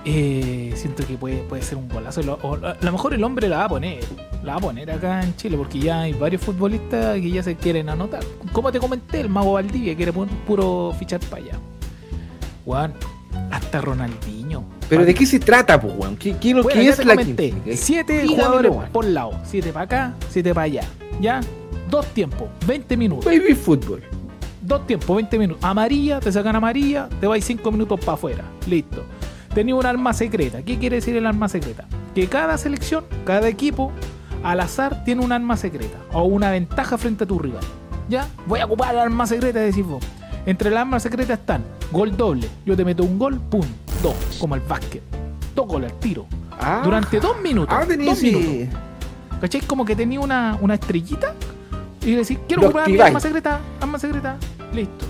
eh, 0.05 0.71
siento 0.75 1.05
que 1.05 1.15
puede, 1.15 1.37
puede 1.39 1.61
ser 1.63 1.77
un 1.77 1.89
golazo. 1.89 2.21
Lo- 2.23 2.39
o 2.41 2.55
a 2.55 2.77
lo 2.79 2.91
mejor 2.91 3.13
el 3.13 3.23
hombre 3.23 3.49
la 3.49 3.57
va 3.57 3.63
a 3.65 3.69
poner, 3.69 3.99
la 4.43 4.53
va 4.53 4.57
a 4.59 4.61
poner 4.61 4.91
acá 4.91 5.23
en 5.23 5.35
Chile, 5.35 5.57
porque 5.57 5.79
ya 5.79 6.01
hay 6.01 6.13
varios 6.13 6.41
futbolistas 6.41 7.15
que 7.19 7.31
ya 7.31 7.41
se 7.43 7.55
quieren 7.55 7.89
anotar. 7.89 8.21
Como 8.53 8.71
te 8.71 8.79
comenté, 8.79 9.21
el 9.21 9.29
mago 9.29 9.53
Valdivia 9.53 9.95
quiere 9.95 10.13
pon- 10.13 10.29
puro 10.47 10.93
fichar 10.97 11.19
para 11.21 11.41
allá. 11.43 11.53
Juan, 12.65 12.93
hasta 13.51 13.81
Ronaldinho. 13.81 14.63
Pero 14.89 15.05
¿de 15.05 15.13
qué 15.13 15.25
se 15.25 15.39
trata, 15.39 15.79
pues, 15.79 15.93
weón? 15.95 16.17
¿Qué, 16.17 16.35
qué, 16.37 16.53
Bueno, 16.53 16.69
qué 16.69 16.85
ya 16.85 16.91
es 16.91 17.05
la 17.05 17.15
comenté. 17.15 17.53
Siete 17.75 18.13
Dígamelo, 18.21 18.35
jugadores 18.35 18.71
weón. 18.71 18.89
por 18.91 19.05
lado. 19.05 19.31
Siete 19.43 19.71
para 19.71 19.85
acá, 19.85 20.13
siete 20.29 20.53
para 20.53 20.65
allá. 20.65 20.83
¿Ya? 21.21 21.41
Dos 21.89 22.05
tiempos, 22.07 22.49
20 22.67 22.97
minutos. 22.97 23.25
Baby 23.25 23.53
fútbol. 23.55 24.03
Dos 24.61 24.85
tiempos, 24.85 25.15
20 25.15 25.39
minutos. 25.39 25.63
Amarilla, 25.63 26.19
te 26.19 26.31
sacan 26.31 26.55
amarilla, 26.55 27.09
te 27.19 27.27
vais 27.27 27.43
5 27.43 27.71
minutos 27.71 27.99
para 27.99 28.13
afuera. 28.13 28.43
Listo. 28.67 29.03
Tenía 29.53 29.73
un 29.75 29.85
arma 29.85 30.13
secreta. 30.13 30.61
¿Qué 30.61 30.77
quiere 30.77 30.97
decir 30.97 31.15
el 31.15 31.25
arma 31.25 31.49
secreta? 31.49 31.85
Que 32.13 32.27
cada 32.27 32.57
selección, 32.57 33.05
cada 33.25 33.47
equipo, 33.47 33.91
al 34.43 34.59
azar 34.59 35.03
tiene 35.03 35.23
un 35.23 35.31
arma 35.31 35.57
secreta 35.57 35.97
o 36.13 36.23
una 36.23 36.51
ventaja 36.51 36.97
frente 36.97 37.23
a 37.23 37.27
tu 37.27 37.39
rival. 37.39 37.63
¿Ya? 38.07 38.27
Voy 38.47 38.59
a 38.59 38.65
ocupar 38.65 38.93
el 38.93 38.99
arma 39.01 39.25
secreta, 39.27 39.59
decís 39.59 39.85
vos. 39.85 40.03
Entre 40.49 40.71
las 40.71 40.81
armas 40.81 41.03
secretas 41.03 41.37
están 41.39 41.63
gol 41.91 42.17
doble. 42.17 42.49
Yo 42.65 42.75
te 42.75 42.83
meto 42.83 43.03
un 43.03 43.19
gol, 43.19 43.39
pum, 43.39 43.61
dos, 44.01 44.15
como 44.39 44.55
el 44.55 44.61
básquet. 44.61 45.03
Dos 45.53 45.67
goles 45.67 45.91
al 45.91 45.99
tiro. 45.99 46.25
Ah, 46.59 46.81
Durante 46.83 47.19
dos 47.19 47.39
minutos. 47.39 47.75
Ah, 47.79 47.85
tenía 47.87 48.09
dos 48.09 48.19
minutos. 48.23 48.75
¿Cachai? 49.39 49.61
Como 49.61 49.85
que 49.85 49.95
tenía 49.95 50.19
una, 50.19 50.57
una 50.59 50.73
estrellita 50.73 51.35
y 52.01 52.07
le 52.13 52.17
decís, 52.17 52.39
quiero 52.47 52.63
ocupar 52.63 52.87
mi 52.87 52.93
activáis. 52.93 53.07
arma 53.09 53.19
secreta, 53.19 53.59
arma 53.79 53.99
secreta, 53.99 54.37
listo. 54.73 55.05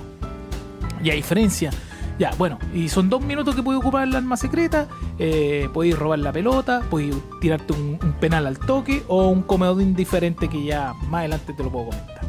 Y 1.02 1.10
a 1.10 1.14
diferencia, 1.14 1.72
ya, 2.20 2.32
bueno, 2.38 2.60
y 2.74 2.90
son 2.90 3.10
dos 3.10 3.22
minutos 3.22 3.56
que 3.56 3.64
puedes 3.64 3.80
ocupar 3.80 4.06
la 4.10 4.18
arma 4.18 4.36
secreta, 4.36 4.88
eh, 5.20 5.70
podéis 5.74 5.98
robar 5.98 6.20
la 6.20 6.34
pelota, 6.34 6.82
podéis 6.90 7.16
tirarte 7.40 7.72
un, 7.72 7.98
un 8.04 8.12
penal 8.20 8.46
al 8.46 8.60
toque 8.60 9.04
o 9.08 9.30
un 9.30 9.44
comedor 9.44 9.78
diferente 9.96 10.50
que 10.50 10.66
ya 10.66 10.94
más 11.08 11.20
adelante 11.20 11.54
te 11.54 11.64
lo 11.64 11.72
puedo 11.72 11.86
comentar. 11.92 12.26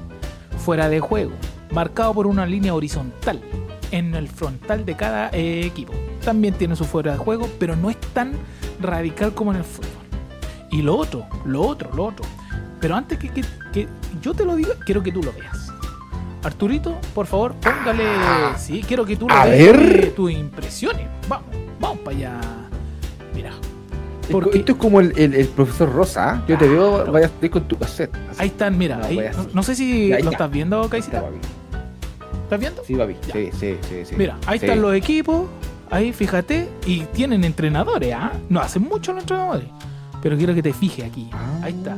Fuera 0.64 0.88
de 0.88 1.00
juego, 1.00 1.32
marcado 1.70 2.14
por 2.14 2.26
una 2.26 2.46
línea 2.46 2.74
horizontal 2.74 3.40
en 3.90 4.14
el 4.14 4.28
frontal 4.28 4.84
de 4.84 4.94
cada 4.96 5.30
eh, 5.30 5.64
equipo. 5.66 5.92
También 6.24 6.54
tiene 6.54 6.76
su 6.76 6.84
fuera 6.84 7.12
de 7.12 7.18
juego, 7.18 7.48
pero 7.58 7.76
no 7.76 7.90
es 7.90 7.96
tan 8.12 8.32
radical 8.80 9.32
como 9.34 9.50
en 9.52 9.58
el 9.58 9.64
fútbol. 9.64 9.90
Y 10.70 10.82
lo 10.82 10.96
otro, 10.96 11.26
lo 11.44 11.62
otro, 11.62 11.90
lo 11.94 12.04
otro. 12.06 12.24
Pero 12.80 12.94
antes 12.96 13.18
que, 13.18 13.28
que- 13.28 13.44
que 13.72 13.88
yo 14.22 14.32
te 14.34 14.44
lo 14.44 14.54
diga, 14.56 14.70
quiero 14.84 15.02
que 15.02 15.12
tú 15.12 15.22
lo 15.22 15.32
veas. 15.32 15.72
Arturito, 16.42 16.96
por 17.14 17.26
favor, 17.26 17.54
póngale. 17.56 18.04
Sí, 18.56 18.82
quiero 18.86 19.04
que 19.04 19.16
tú 19.16 19.28
lo 19.28 19.34
veas. 19.34 19.48
eh, 19.50 20.12
tus 20.16 20.30
impresiones. 20.30 21.06
Vamos, 21.28 21.48
vamos 21.78 21.98
para 21.98 22.16
allá. 22.16 22.40
Mira, 23.34 23.50
porque- 24.30 24.58
Esto 24.58 24.72
es 24.72 24.78
como 24.78 25.00
el, 25.00 25.12
el- 25.18 25.34
el 25.34 25.48
profesor 25.48 25.92
Rosa. 25.92 26.30
¿ah? 26.34 26.44
Yo 26.48 26.56
te 26.56 26.66
veo, 26.68 27.04
vayas 27.12 27.30
a 27.30 27.34
estar 27.34 27.50
con 27.50 27.64
tu 27.68 27.76
cassette. 27.76 28.14
así. 28.30 28.40
ahí 28.40 28.46
están, 28.48 28.78
mira. 28.78 28.96
No, 28.98 29.04
ahí- 29.06 29.18
no, 29.36 29.46
no 29.52 29.62
sé 29.62 29.74
si 29.74 30.08
lo 30.08 30.30
estás 30.30 30.50
viendo, 30.50 30.82
papi. 30.88 31.00
¿Estás 32.50 32.58
viendo? 32.58 32.82
Sí, 32.84 32.96
papi. 32.96 33.14
Ya. 33.28 33.32
Sí, 33.32 33.50
sí, 33.52 33.76
sí, 33.88 34.04
sí. 34.06 34.14
Mira, 34.16 34.36
ahí 34.44 34.58
Sí. 34.58 34.66
están 34.66 34.82
los 34.82 34.92
equipos, 34.92 35.48
ahí 35.88 36.12
fíjate, 36.12 36.68
y 36.84 37.02
tienen 37.12 37.44
entrenadores, 37.44 38.12
¿ah? 38.12 38.32
No 38.48 38.58
hacen 38.58 38.82
mucho 38.82 39.12
los 39.12 39.22
entrenadores, 39.22 39.68
pero 40.20 40.36
quiero 40.36 40.52
que 40.52 40.60
te 40.60 40.72
fijes 40.72 41.04
aquí. 41.04 41.30
Ah. 41.32 41.60
Ahí 41.62 41.74
está, 41.74 41.94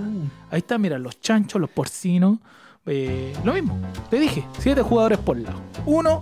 ahí 0.51 0.59
está, 0.59 0.77
mira, 0.77 0.99
los 0.99 1.19
chanchos, 1.23 1.59
los 1.59 1.71
porcinos, 1.71 2.37
eh, 2.85 3.33
lo 3.45 3.55
mismo, 3.55 3.79
te 4.11 4.21
dije, 4.21 4.45
siete 4.59 4.83
jugadores 4.83 5.21
por 5.21 5.39
lado. 5.39 5.59
Uno, 5.87 6.21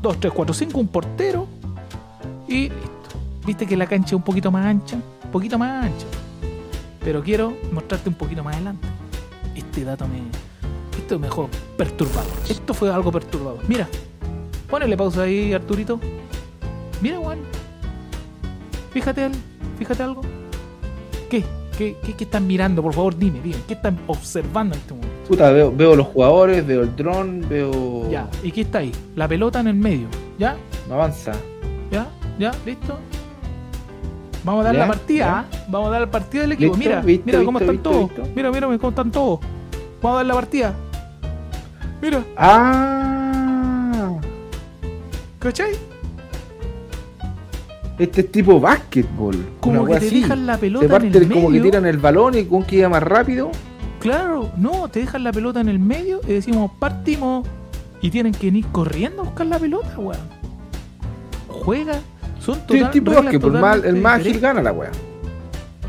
dos, 0.00 0.18
tres, 0.18 0.32
cuatro, 0.34 0.54
cinco, 0.54 0.80
un 0.80 0.88
portero, 0.88 1.46
y 2.48 2.70
listo. 2.70 2.88
Viste 3.44 3.66
que 3.66 3.76
la 3.76 3.86
cancha 3.86 4.06
es 4.06 4.12
un 4.14 4.22
poquito 4.22 4.50
más 4.50 4.64
ancha, 4.64 4.96
un 4.96 5.30
poquito 5.30 5.58
más 5.58 5.84
ancha, 5.84 6.06
pero 7.04 7.22
quiero 7.22 7.54
mostrarte 7.70 8.08
un 8.08 8.14
poquito 8.14 8.42
más 8.42 8.54
adelante. 8.54 8.88
Este 9.54 9.84
dato 9.84 10.08
me, 10.08 10.22
esto 11.08 11.18
me 11.18 11.26
dejó 11.26 11.48
perturbado. 11.78 12.28
Esto 12.50 12.74
fue 12.74 12.92
algo 12.92 13.10
perturbador. 13.10 13.60
Mira, 13.66 13.88
Ponele 14.68 14.94
pausa 14.94 15.22
ahí, 15.22 15.54
Arturito. 15.54 15.98
Mira, 17.00 17.16
Juan. 17.16 17.38
Fíjate, 18.92 19.30
fíjate 19.78 20.02
algo. 20.02 20.20
¿Qué? 21.30 21.42
¿Qué, 21.78 21.96
qué, 22.04 22.12
qué 22.14 22.24
están 22.24 22.46
mirando? 22.46 22.82
Por 22.82 22.92
favor, 22.92 23.16
dime, 23.16 23.40
dime. 23.42 23.56
¿Qué 23.66 23.72
están 23.72 23.98
observando 24.06 24.74
en 24.74 24.80
este 24.82 24.92
momento? 24.92 25.28
Puta, 25.28 25.50
veo, 25.50 25.72
veo 25.74 25.96
los 25.96 26.08
jugadores, 26.08 26.66
veo 26.66 26.82
el 26.82 26.94
dron, 26.94 27.46
veo. 27.48 28.10
Ya. 28.10 28.28
¿Y 28.42 28.52
qué 28.52 28.60
está 28.62 28.80
ahí? 28.80 28.92
La 29.16 29.26
pelota 29.26 29.60
en 29.60 29.68
el 29.68 29.76
medio. 29.76 30.08
¿Ya? 30.38 30.56
No 30.88 30.96
avanza. 30.96 31.32
¿Ya? 31.90 32.06
¿Ya? 32.38 32.50
¿Listo? 32.66 32.98
Vamos 34.44 34.60
a 34.60 34.64
dar 34.64 34.74
Ya, 34.74 34.80
la 34.80 34.86
partida. 34.88 35.24
ya. 35.24 35.38
¿ah? 35.38 35.44
Vamos 35.68 35.88
a 35.88 35.90
dar 35.92 36.00
la 36.02 36.10
partida 36.10 36.42
del 36.42 36.52
equipo. 36.52 36.74
Listo, 36.76 36.88
mira, 36.90 37.00
visto, 37.00 37.22
mira 37.24 37.44
cómo 37.44 37.58
visto, 37.58 37.72
están 37.72 37.92
visto, 37.92 38.14
todos. 38.14 38.28
Mira, 38.36 38.50
mira 38.50 38.66
cómo 38.66 38.88
están 38.90 39.10
todos. 39.10 39.40
Vamos 40.02 40.14
a 40.14 40.18
dar 40.18 40.26
la 40.26 40.34
partida. 40.34 40.74
Mira, 42.00 42.22
Ah. 42.36 44.14
¿cachai? 45.38 45.72
Este 47.98 48.20
es 48.20 48.30
tipo 48.30 48.60
básquetbol. 48.60 49.34
Como 49.60 49.84
que 49.86 49.98
te 49.98 50.06
así. 50.06 50.20
dejan 50.20 50.46
la 50.46 50.56
pelota 50.56 50.84
en 50.84 50.90
parte 50.90 51.08
el 51.08 51.16
el- 51.24 51.28
como 51.32 51.46
que 51.48 51.52
medio. 51.54 51.62
tiran 51.64 51.86
el 51.86 51.98
balón 51.98 52.38
y 52.38 52.44
con 52.44 52.62
que 52.62 52.76
llega 52.76 52.88
más 52.88 53.02
rápido. 53.02 53.50
Claro, 53.98 54.50
no, 54.56 54.86
te 54.88 55.00
dejan 55.00 55.24
la 55.24 55.32
pelota 55.32 55.60
en 55.60 55.68
el 55.68 55.80
medio 55.80 56.20
y 56.24 56.28
decimos 56.34 56.70
partimos 56.78 57.44
y 58.00 58.10
tienen 58.10 58.32
que 58.32 58.46
ir 58.46 58.64
corriendo 58.68 59.22
a 59.22 59.24
buscar 59.24 59.46
la 59.46 59.58
pelota, 59.58 59.98
weón. 59.98 60.38
Juega, 61.48 61.94
son 62.38 62.54
Sí, 62.54 62.60
total, 62.68 62.82
es 62.84 62.90
tipo 62.92 63.10
reglas 63.10 63.24
básquetbol. 63.24 63.58
Mal- 63.60 63.84
el 63.84 63.96
más 63.96 64.20
ágil 64.20 64.38
gana 64.38 64.62
la 64.62 64.70
wea. 64.70 64.92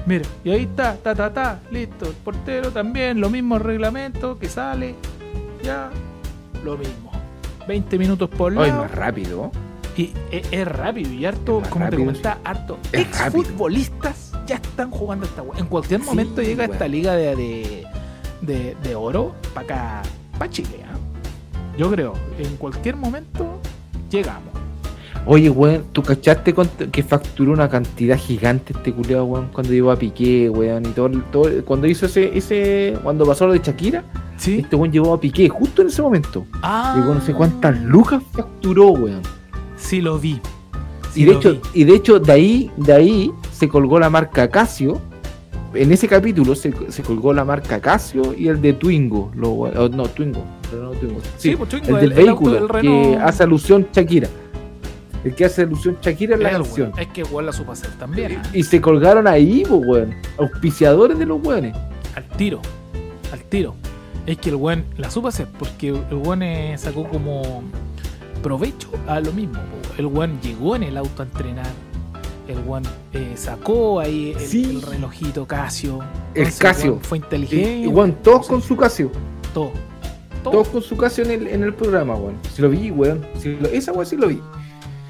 Mira, 0.08 0.26
y 0.44 0.50
ahí 0.50 0.64
está, 0.64 0.96
ta, 0.96 1.14
ta, 1.14 1.32
ta, 1.32 1.60
listo. 1.70 2.06
El 2.08 2.14
portero 2.14 2.72
también, 2.72 3.22
lo 3.22 3.30
mismo 3.30 3.60
reglamento 3.60 4.40
que 4.40 4.50
sale, 4.50 4.96
ya, 5.70 5.90
lo 6.64 6.78
mismo. 6.78 7.12
20 7.68 8.00
minutos 8.00 8.28
por 8.30 8.52
Hoy 8.58 8.68
lado. 8.70 8.82
más 8.82 8.92
rápido. 8.92 9.52
Y 9.96 10.14
es, 10.32 10.48
es 10.52 10.68
rápido 10.68 11.12
y 11.14 11.26
harto, 11.26 11.62
como 11.70 11.86
te 11.86 11.92
rápido, 11.92 12.06
comentaba, 12.06 12.38
harto 12.44 12.80
Es 12.92 13.02
exfutbolistas 13.02 14.32
ya 14.48 14.56
están 14.56 14.90
jugando 14.90 15.26
esta. 15.28 15.44
En 15.58 15.66
cualquier 15.68 16.00
Sí, 16.02 16.06
momento 16.08 16.42
llega 16.42 16.66
esta 16.66 16.88
liga 16.88 17.14
de, 17.16 17.36
de, 17.36 17.88
de, 18.42 18.76
de 18.82 18.96
oro 18.96 19.36
para 19.54 19.66
acá, 19.66 20.02
para 20.40 20.50
Chile. 20.50 20.80
¿ah? 20.88 20.98
Yo 21.78 21.92
creo, 21.92 22.14
en 22.40 22.56
cualquier 22.58 22.96
momento 22.96 23.60
llegamos. 24.10 24.54
Oye, 25.32 25.48
weón, 25.52 25.84
¿tú 25.92 26.02
cachaste 26.02 26.56
que 26.92 27.04
facturó 27.04 27.52
una 27.52 27.70
cantidad 27.70 28.18
gigante 28.18 28.74
este 28.76 28.92
culiado, 28.92 29.26
weón? 29.26 29.50
Cuando 29.54 29.72
llegó 29.72 29.92
a 29.92 29.96
Piqué, 29.96 30.50
weón, 30.50 30.88
y 30.88 30.90
todo, 30.90 31.06
el- 31.06 31.24
todo 31.26 31.50
cuando 31.66 31.86
hizo 31.86 32.08
ese, 32.08 32.36
ese, 32.36 32.98
cuando 33.04 33.28
pasó 33.28 33.46
lo 33.46 33.54
de 33.54 33.60
Shakira, 33.60 34.04
¿Sí? 34.38 34.62
este 34.62 34.76
weón 34.76 34.92
llegó 34.92 35.14
a 35.14 35.20
Piqué 35.22 35.48
justo 35.48 35.84
en 35.84 35.90
ese 35.90 36.02
momento. 36.02 36.48
Ah, 36.64 36.96
Llegó 36.98 37.14
no 37.14 37.22
sé 37.22 37.34
cuántas 37.36 37.80
lucas 37.80 38.24
facturó, 38.32 38.88
weón. 38.90 39.22
Sí, 39.78 40.02
lo 40.02 40.18
vi. 40.18 40.42
Sí 41.14 41.22
y 41.22 41.26
de 41.26 41.32
hecho, 41.34 41.52
vi. 41.52 41.60
y 41.76 41.84
de 41.84 41.94
hecho, 41.94 42.20
de 42.20 42.32
ahí, 42.32 42.72
de 42.78 42.94
ahí 42.94 43.32
se 43.52 43.70
colgó 43.70 44.00
la 44.00 44.10
marca 44.10 44.48
Casio. 44.50 45.00
En 45.76 45.92
ese 45.92 46.08
capítulo 46.08 46.56
se, 46.56 46.74
se 46.92 47.04
colgó 47.04 47.34
la 47.34 47.46
marca 47.46 47.80
Casio 47.80 48.34
y 48.36 48.48
el 48.48 48.60
de 48.60 48.74
Twingo. 48.74 49.32
Lo, 49.36 49.70
no, 49.90 50.06
Twingo. 50.08 50.44
Renault 50.72 51.00
Twingo. 51.00 51.20
Sí, 51.38 51.52
Sí, 51.52 51.56
pues, 51.56 51.72
el 51.74 51.82
del 51.84 52.12
el- 52.14 52.18
el 52.18 52.30
auto 52.30 52.50
vehículo 52.50 52.68
que 52.82 53.18
hace 53.22 53.44
alusión 53.44 53.86
Shakira. 53.94 54.28
El 55.24 55.36
que 55.36 55.46
hace 55.46 55.64
alusión 55.64 55.98
Shakira 56.02 56.36
en 56.36 56.44
la 56.44 56.50
El 56.52 56.56
canción. 56.58 56.90
weón. 56.92 57.00
Es 57.00 57.08
que 57.10 57.22
igual 57.22 57.46
la 57.46 57.54
supo 57.54 57.72
hacer 57.74 57.90
también. 58.00 58.42
Y 58.54 58.64
se 58.64 58.80
colgaron 58.80 59.28
ahí, 59.28 59.64
pues, 59.68 59.82
weón. 59.86 60.16
Auspiciadores 60.38 61.20
de 61.20 61.26
los 61.26 61.46
weones. 61.46 61.76
Al 62.16 62.24
tiro. 62.38 62.62
Al 63.34 63.42
tiro. 63.44 63.76
Es 64.26 64.38
que 64.38 64.50
el 64.50 64.56
weón 64.56 64.86
la 64.98 65.10
supo 65.12 65.28
hacer 65.28 65.48
porque 65.58 65.90
el 65.90 66.16
weón 66.16 66.42
eh, 66.44 66.76
sacó 66.78 67.04
como 67.08 67.64
provecho 68.44 68.90
a 69.08 69.20
lo 69.20 69.32
mismo. 69.34 69.60
El 69.98 70.06
weón 70.06 70.40
llegó 70.42 70.76
en 70.76 70.84
el 70.84 70.98
auto 70.98 71.24
a 71.24 71.26
entrenar. 71.26 71.68
El 72.48 72.58
weón 72.66 72.84
eh, 73.14 73.34
sacó 73.36 74.00
ahí 74.00 74.32
el, 74.36 74.40
Sí. 74.40 74.64
el 74.64 74.82
relojito 74.82 75.46
Casio. 75.46 76.00
El 76.34 76.54
Casio. 76.56 77.00
Fue 77.02 77.18
inteligente. 77.18 77.80
y, 77.80 77.88
weón, 77.88 78.14
todos 78.24 78.48
con 78.48 78.62
su 78.62 78.76
Casio. 78.78 79.12
todo. 79.54 79.72
Todo. 80.44 80.52
Todos 80.54 80.68
con 80.70 80.82
su 80.82 80.96
Casio 80.96 81.26
en 81.26 81.32
el, 81.32 81.48
en 81.48 81.64
el 81.64 81.74
programa, 81.74 82.16
weón. 82.16 82.36
Si 82.56 82.62
lo 82.62 82.70
vi, 82.70 82.90
weón. 82.92 83.26
Si 83.38 83.56
lo- 83.58 83.68
esa 83.68 83.92
weón 83.92 84.06
sí 84.06 84.16
lo 84.16 84.28
vi. 84.30 84.40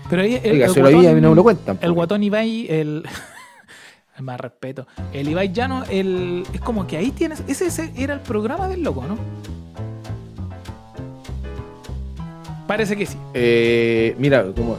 Pero 0.10 0.22
ahí 0.22 0.40
el, 0.44 0.54
Oiga, 0.54 0.66
el 0.66 0.74
si 0.74 0.80
lo 0.80 0.90
vi, 0.90 1.08
a 1.08 1.14
mí 1.14 1.22
no 1.22 1.30
me 1.30 1.36
lo 1.36 1.44
cuentan. 1.44 1.78
El 1.82 1.90
po. 1.90 1.96
guatón 1.96 2.24
Ibai, 2.24 2.68
el. 2.70 3.04
Más 4.20 4.40
respeto. 4.40 4.86
El 5.14 5.30
Ibai 5.30 5.54
Llano, 5.54 5.84
el. 5.90 6.44
Es 6.54 6.62
como 6.62 6.88
que 6.88 6.98
ahí 6.98 7.12
tienes. 7.12 7.44
Ese, 7.48 7.68
ese 7.68 7.94
era 7.96 8.14
el 8.14 8.20
programa 8.20 8.68
del 8.68 8.84
loco, 8.84 9.06
¿no? 9.08 9.18
Parece 12.68 12.96
que 12.96 13.06
sí. 13.06 13.18
Eh, 13.34 14.16
mira, 14.20 14.44
como 14.56 14.78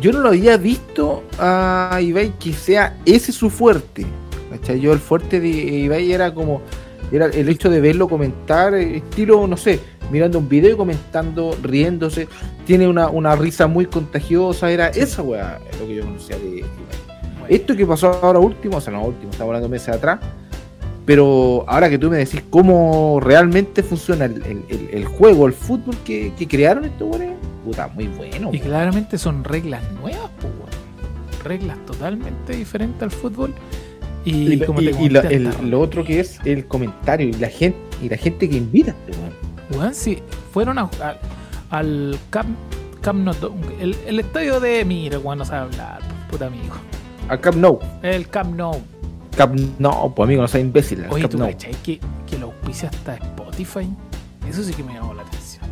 yo 0.00 0.12
no 0.12 0.20
lo 0.20 0.28
había 0.28 0.56
visto 0.56 1.24
a 1.38 1.98
Ibai 2.00 2.32
que 2.38 2.52
sea 2.52 2.96
ese 3.06 3.32
su 3.32 3.48
fuerte. 3.48 4.04
¿cachai? 4.50 4.78
Yo 4.78 4.92
el 4.92 4.98
fuerte 4.98 5.40
de 5.40 5.48
Ibai 5.48 6.12
era 6.12 6.34
como 6.34 6.62
era 7.10 7.26
el 7.26 7.48
hecho 7.48 7.70
de 7.70 7.80
verlo 7.80 8.08
comentar, 8.08 8.74
eh, 8.74 8.98
estilo, 8.98 9.46
no 9.46 9.56
sé, 9.56 9.80
mirando 10.14 10.38
un 10.38 10.48
video 10.48 10.72
y 10.72 10.76
comentando, 10.76 11.56
riéndose. 11.62 12.26
Tiene 12.64 12.88
una, 12.88 13.08
una 13.08 13.36
risa 13.36 13.66
muy 13.66 13.84
contagiosa. 13.86 14.70
Era 14.70 14.88
esa 14.88 15.22
weá 15.22 15.58
lo 15.78 15.86
que 15.86 15.96
yo 15.96 16.04
conocía 16.04 16.38
de 16.38 16.48
Ibai. 16.48 16.64
Esto 17.48 17.76
que 17.76 17.84
pasó 17.84 18.08
ahora 18.22 18.38
último, 18.38 18.78
o 18.78 18.80
sea, 18.80 18.92
no 18.94 19.04
último, 19.04 19.30
estamos 19.30 19.48
hablando 19.50 19.68
meses 19.68 19.88
atrás. 19.88 20.20
Pero 21.04 21.64
ahora 21.66 21.90
que 21.90 21.98
tú 21.98 22.08
me 22.08 22.16
decís 22.16 22.42
cómo 22.48 23.18
realmente 23.20 23.82
funciona 23.82 24.24
el, 24.24 24.36
el- 24.46 24.64
el- 24.70 24.88
el 24.92 25.04
juego, 25.04 25.46
el 25.46 25.52
fútbol 25.52 25.94
que, 26.04 26.32
que 26.38 26.48
crearon 26.48 26.84
estos 26.86 27.06
weones, 27.10 27.32
puta, 27.64 27.88
muy 27.88 28.06
bueno. 28.06 28.48
Y 28.52 28.58
claramente 28.60 29.18
son 29.18 29.44
reglas 29.44 29.82
nuevas, 30.00 30.30
pues. 30.40 30.52
Reglas 31.44 31.76
totalmente 31.84 32.54
diferentes 32.56 33.02
al 33.02 33.10
fútbol. 33.10 33.52
Y, 34.24 34.54
Y, 34.54 34.60
como 34.60 34.80
y- 34.80 34.86
te 34.90 35.02
y 35.02 35.08
la- 35.10 35.20
el- 35.20 35.50
lo 35.70 35.80
otro 35.80 36.02
que 36.04 36.20
es 36.20 36.38
el 36.46 36.64
comentario 36.66 37.28
y 37.28 37.32
la 37.34 37.48
gente 37.50 37.76
y 38.02 38.08
la 38.08 38.16
gente 38.16 38.48
que 38.48 38.56
invita 38.56 38.92
a 38.92 38.94
este 38.94 39.20
weón. 39.20 39.34
Weón, 39.76 39.94
sí, 39.94 40.18
fueron 40.52 40.78
a- 40.78 40.82
a- 41.00 41.16
al 41.70 42.18
Camp, 42.30 42.56
Camp 43.00 43.20
Nou, 43.24 43.34
el, 43.80 43.96
el 44.06 44.20
estadio 44.20 44.60
de. 44.60 44.84
Mira, 44.84 45.18
weón, 45.18 45.38
no 45.38 45.44
sabe 45.44 45.62
hablar, 45.62 46.00
puta 46.30 46.46
amigo. 46.46 46.74
Al 47.28 47.40
Camp 47.40 47.56
Nou. 47.56 47.78
El 48.02 48.28
Camp 48.28 48.54
Nou. 48.54 48.80
Camp 49.36 49.58
Nou, 49.78 50.14
pues 50.14 50.26
amigo, 50.26 50.42
no 50.42 50.48
seas 50.48 50.64
imbécil. 50.64 51.04
Oye, 51.10 51.22
Camp 51.22 51.32
¿tú 51.32 51.38
Nou. 51.38 51.48
cachai 51.50 51.72
que, 51.82 51.98
que 52.26 52.38
lo 52.38 52.46
auspicia 52.46 52.88
hasta 52.88 53.14
Spotify? 53.16 53.88
Eso 54.48 54.62
sí 54.62 54.72
que 54.74 54.82
me 54.84 54.94
llamó 54.94 55.14
la 55.14 55.22
atención. 55.22 55.64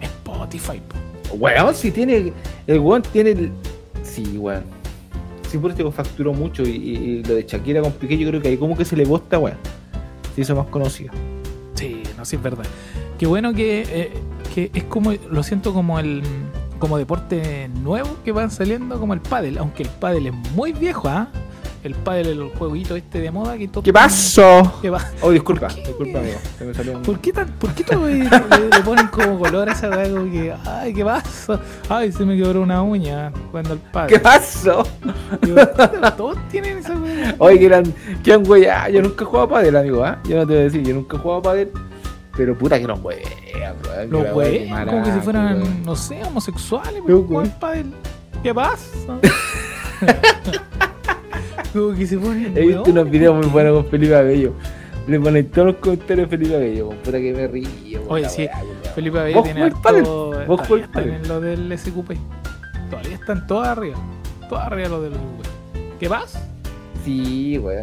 Spotify, 0.00 0.80
po. 0.88 1.34
Weón, 1.36 1.74
si 1.74 1.90
tiene. 1.90 2.32
El 2.66 2.78
weón 2.80 3.02
tiene. 3.02 3.30
El... 3.30 3.52
Sí, 4.02 4.38
weón. 4.38 4.64
Sí, 5.50 5.58
por 5.58 5.70
eso 5.72 5.90
facturó 5.90 6.32
mucho. 6.32 6.62
Y, 6.62 6.70
y- 6.70 6.96
y 6.96 7.22
lo 7.24 7.34
de 7.34 7.44
Shakira 7.46 7.80
con 7.80 7.92
Piqué, 7.92 8.16
yo 8.18 8.28
creo 8.28 8.40
que 8.40 8.48
ahí 8.48 8.56
como 8.56 8.76
que 8.76 8.84
se 8.84 8.96
le 8.96 9.04
bosta, 9.04 9.38
weón. 9.38 9.56
Se 10.34 10.42
hizo 10.42 10.54
más 10.54 10.66
conocido. 10.66 11.12
Sí, 11.74 12.02
no, 12.16 12.24
sí 12.24 12.36
es 12.36 12.42
verdad. 12.42 12.64
Qué 13.18 13.26
bueno 13.26 13.54
que, 13.54 13.82
eh, 13.88 14.12
que 14.54 14.70
es 14.74 14.84
como, 14.84 15.12
lo 15.30 15.42
siento 15.42 15.72
como 15.72 15.98
el 15.98 16.22
como 16.78 16.98
deporte 16.98 17.68
nuevo 17.82 18.16
que 18.24 18.32
van 18.32 18.50
saliendo 18.50 19.00
como 19.00 19.14
el 19.14 19.20
pádel, 19.20 19.58
aunque 19.58 19.82
el 19.82 19.88
pádel 19.88 20.26
es 20.26 20.34
muy 20.54 20.72
viejo, 20.72 21.08
¿ah? 21.08 21.28
El 21.82 21.94
pádel 21.94 22.26
es 22.26 22.32
el 22.32 22.48
jueguito 22.58 22.96
este 22.96 23.20
de 23.20 23.30
moda 23.30 23.56
que 23.56 23.68
todo 23.68 23.82
¿Qué 23.84 23.92
pasó? 23.92 24.80
¿Qué 24.82 24.90
va? 24.90 25.00
Oh, 25.22 25.30
disculpa, 25.30 25.68
disculpa, 25.68 26.18
amigo. 26.18 26.38
Se 26.58 26.64
me 26.64 26.74
salió 26.74 26.96
un. 26.96 27.02
¿Por 27.02 27.20
qué, 27.20 27.32
tan, 27.32 27.46
¿por 27.46 27.70
qué 27.74 27.84
todo 27.84 28.08
le, 28.08 28.24
le 28.24 28.80
ponen 28.84 29.06
como 29.06 29.38
color 29.38 29.68
a 29.68 29.72
esa 29.72 29.88
weá? 29.90 30.04
Que, 30.04 30.52
ay, 30.64 30.92
¿qué 30.92 31.04
pasa? 31.04 31.60
Ay, 31.88 32.10
se 32.10 32.24
me 32.24 32.36
quebró 32.36 32.62
una 32.62 32.82
uña 32.82 33.30
jugando 33.50 33.74
al 33.74 33.78
pádel. 33.78 34.14
¿Qué 34.14 34.18
pasó? 34.18 34.84
Digo, 35.42 35.64
Todos 36.16 36.36
tienen 36.48 36.78
esa 36.78 36.96
weá. 36.96 37.36
Oye, 37.38 37.60
que 37.60 37.66
eran, 37.66 37.84
que 38.24 38.30
eran 38.32 38.42
güey, 38.42 38.66
ah, 38.66 38.88
yo 38.88 39.00
nunca 39.00 39.22
he 39.22 39.26
jugado 39.26 39.46
a 39.46 39.50
pádel, 39.50 39.76
amigo, 39.76 40.04
¿ah? 40.04 40.18
Yo 40.28 40.38
no 40.38 40.46
te 40.46 40.54
voy 40.54 40.60
a 40.62 40.64
decir, 40.64 40.82
yo 40.82 40.92
nunca 40.92 41.16
he 41.16 41.20
jugado 41.20 41.38
a 41.38 41.42
pádel, 41.42 41.70
pero 42.36 42.56
puta 42.56 42.78
que 42.78 42.86
no 42.86 42.94
wean, 42.94 43.22
weón. 43.84 44.10
Los 44.10 44.34
wea 44.34 44.84
como 44.86 45.02
que 45.02 45.12
si 45.12 45.20
fueran, 45.20 45.62
weón. 45.62 45.82
no 45.84 45.96
sé, 45.96 46.22
homosexuales, 46.24 47.02
Los 47.06 47.48
pádel. 47.50 47.92
¿Qué 48.42 48.54
pasa? 48.54 49.18
como 51.72 51.94
que 51.94 52.06
se 52.06 52.18
ponen 52.18 52.56
He 52.56 52.60
visto 52.60 52.82
weón. 52.82 52.90
unos 52.98 53.10
videos 53.10 53.36
muy 53.36 53.46
buenos 53.46 53.82
con 53.82 53.90
Felipe 53.90 54.14
Abello. 54.14 54.52
Le 55.06 55.20
ponen 55.20 55.48
todos 55.50 55.68
los 55.68 55.76
comentarios 55.76 56.26
a 56.26 56.30
Felipe 56.30 56.56
Abello, 56.56 56.88
weón. 56.88 56.98
puta 57.02 57.18
que 57.18 57.32
me 57.32 57.46
río. 57.46 57.68
weón, 58.00 58.12
Oye, 58.12 58.28
sí, 58.28 58.48
weón. 58.52 58.66
Felipe 58.94 59.18
Abello 59.18 59.36
¿Vos 59.36 59.44
tiene 59.44 59.62
harto. 59.62 60.44
¿Vos 60.46 60.60
en 60.96 61.28
lo 61.28 61.40
del 61.40 61.78
SQP. 61.78 62.10
Todavía 62.90 63.14
están 63.14 63.46
todas 63.46 63.68
arriba. 63.68 63.96
Todas 64.48 64.66
arriba 64.66 64.88
lo 64.88 65.02
del 65.02 65.14
SQP. 65.14 65.98
¿Qué 65.98 66.08
vas? 66.08 66.38
Sí, 67.04 67.58
weón. 67.58 67.82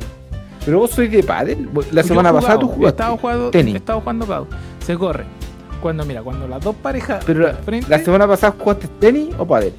Pero 0.66 0.80
vos 0.80 0.92
sois 0.92 1.12
de 1.12 1.24
pádel. 1.24 1.70
La 1.92 2.04
semana 2.04 2.32
pasada 2.32 2.60
tú 2.60 2.68
jugaste. 2.68 3.02
Estaba 3.02 3.18
jugando, 3.18 3.50
tenis. 3.52 3.76
estaba 3.76 4.00
jugando 4.02 4.26
pádel. 4.26 4.48
Se 4.80 4.98
corre. 4.98 5.26
Cuando, 5.82 6.06
mira, 6.06 6.22
cuando 6.24 6.48
las 6.48 6.64
dos 6.64 6.76
parejas 6.78 7.22
Pero 7.26 7.52
frente, 7.66 7.90
la 7.90 8.00
semana 8.00 8.26
pasada 8.26 8.56
jugaste 8.58 8.88
tenis 9.00 9.36
o 9.38 9.46
pádel. 9.46 9.74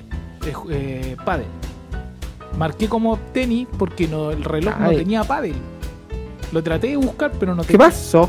eh, 0.47 0.53
eh, 0.71 1.17
pádel. 1.25 1.47
Marqué 2.59 2.89
como 2.89 3.17
tenis 3.33 3.67
porque 3.79 4.07
no, 4.07 4.31
el 4.31 4.45
reloj 4.45 4.75
no 4.79 4.91
tenía 4.91 5.25
pádel. 5.25 5.55
Lo 6.53 6.63
traté 6.63 6.89
de 6.89 6.97
buscar, 6.97 7.33
pero 7.41 7.55
no 7.55 7.63
¿Qué 7.63 7.69
tenía. 7.73 7.87
pasó? 7.87 8.29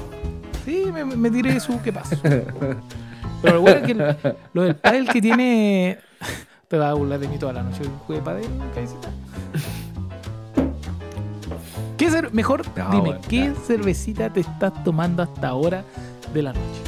Sí, 0.64 0.86
me, 0.92 1.04
me 1.04 1.30
tiré 1.30 1.60
su 1.60 1.80
qué 1.82 1.92
pasó. 1.94 2.16
Pero 2.24 3.56
lo 3.56 3.62
bueno 3.62 3.78
es 3.80 3.84
que 3.86 3.92
el- 3.92 4.16
lo 4.54 4.62
del 4.64 4.76
pádel 4.78 5.08
que 5.10 5.22
tiene. 5.22 5.98
Te 6.68 6.78
vas 6.78 6.90
a 6.92 6.94
burlar 6.96 7.20
de 7.20 7.28
mí 7.28 7.38
toda 7.38 7.54
la 7.54 7.62
noche. 7.62 7.82
Jugué 8.08 8.20
pádel, 8.22 8.46
cabecita. 8.74 9.10
¿Qué 12.06 12.12
cer- 12.12 12.32
mejor, 12.32 12.62
No, 12.78 12.90
dime, 12.92 13.02
bueno, 13.02 13.22
¿qué 13.28 13.52
ya. 13.54 13.56
cervecita 13.66 14.32
te 14.32 14.42
estás 14.42 14.84
tomando 14.84 15.24
hasta 15.24 15.48
ahora 15.48 15.84
de 16.34 16.42
la 16.42 16.54
noche? 16.54 16.82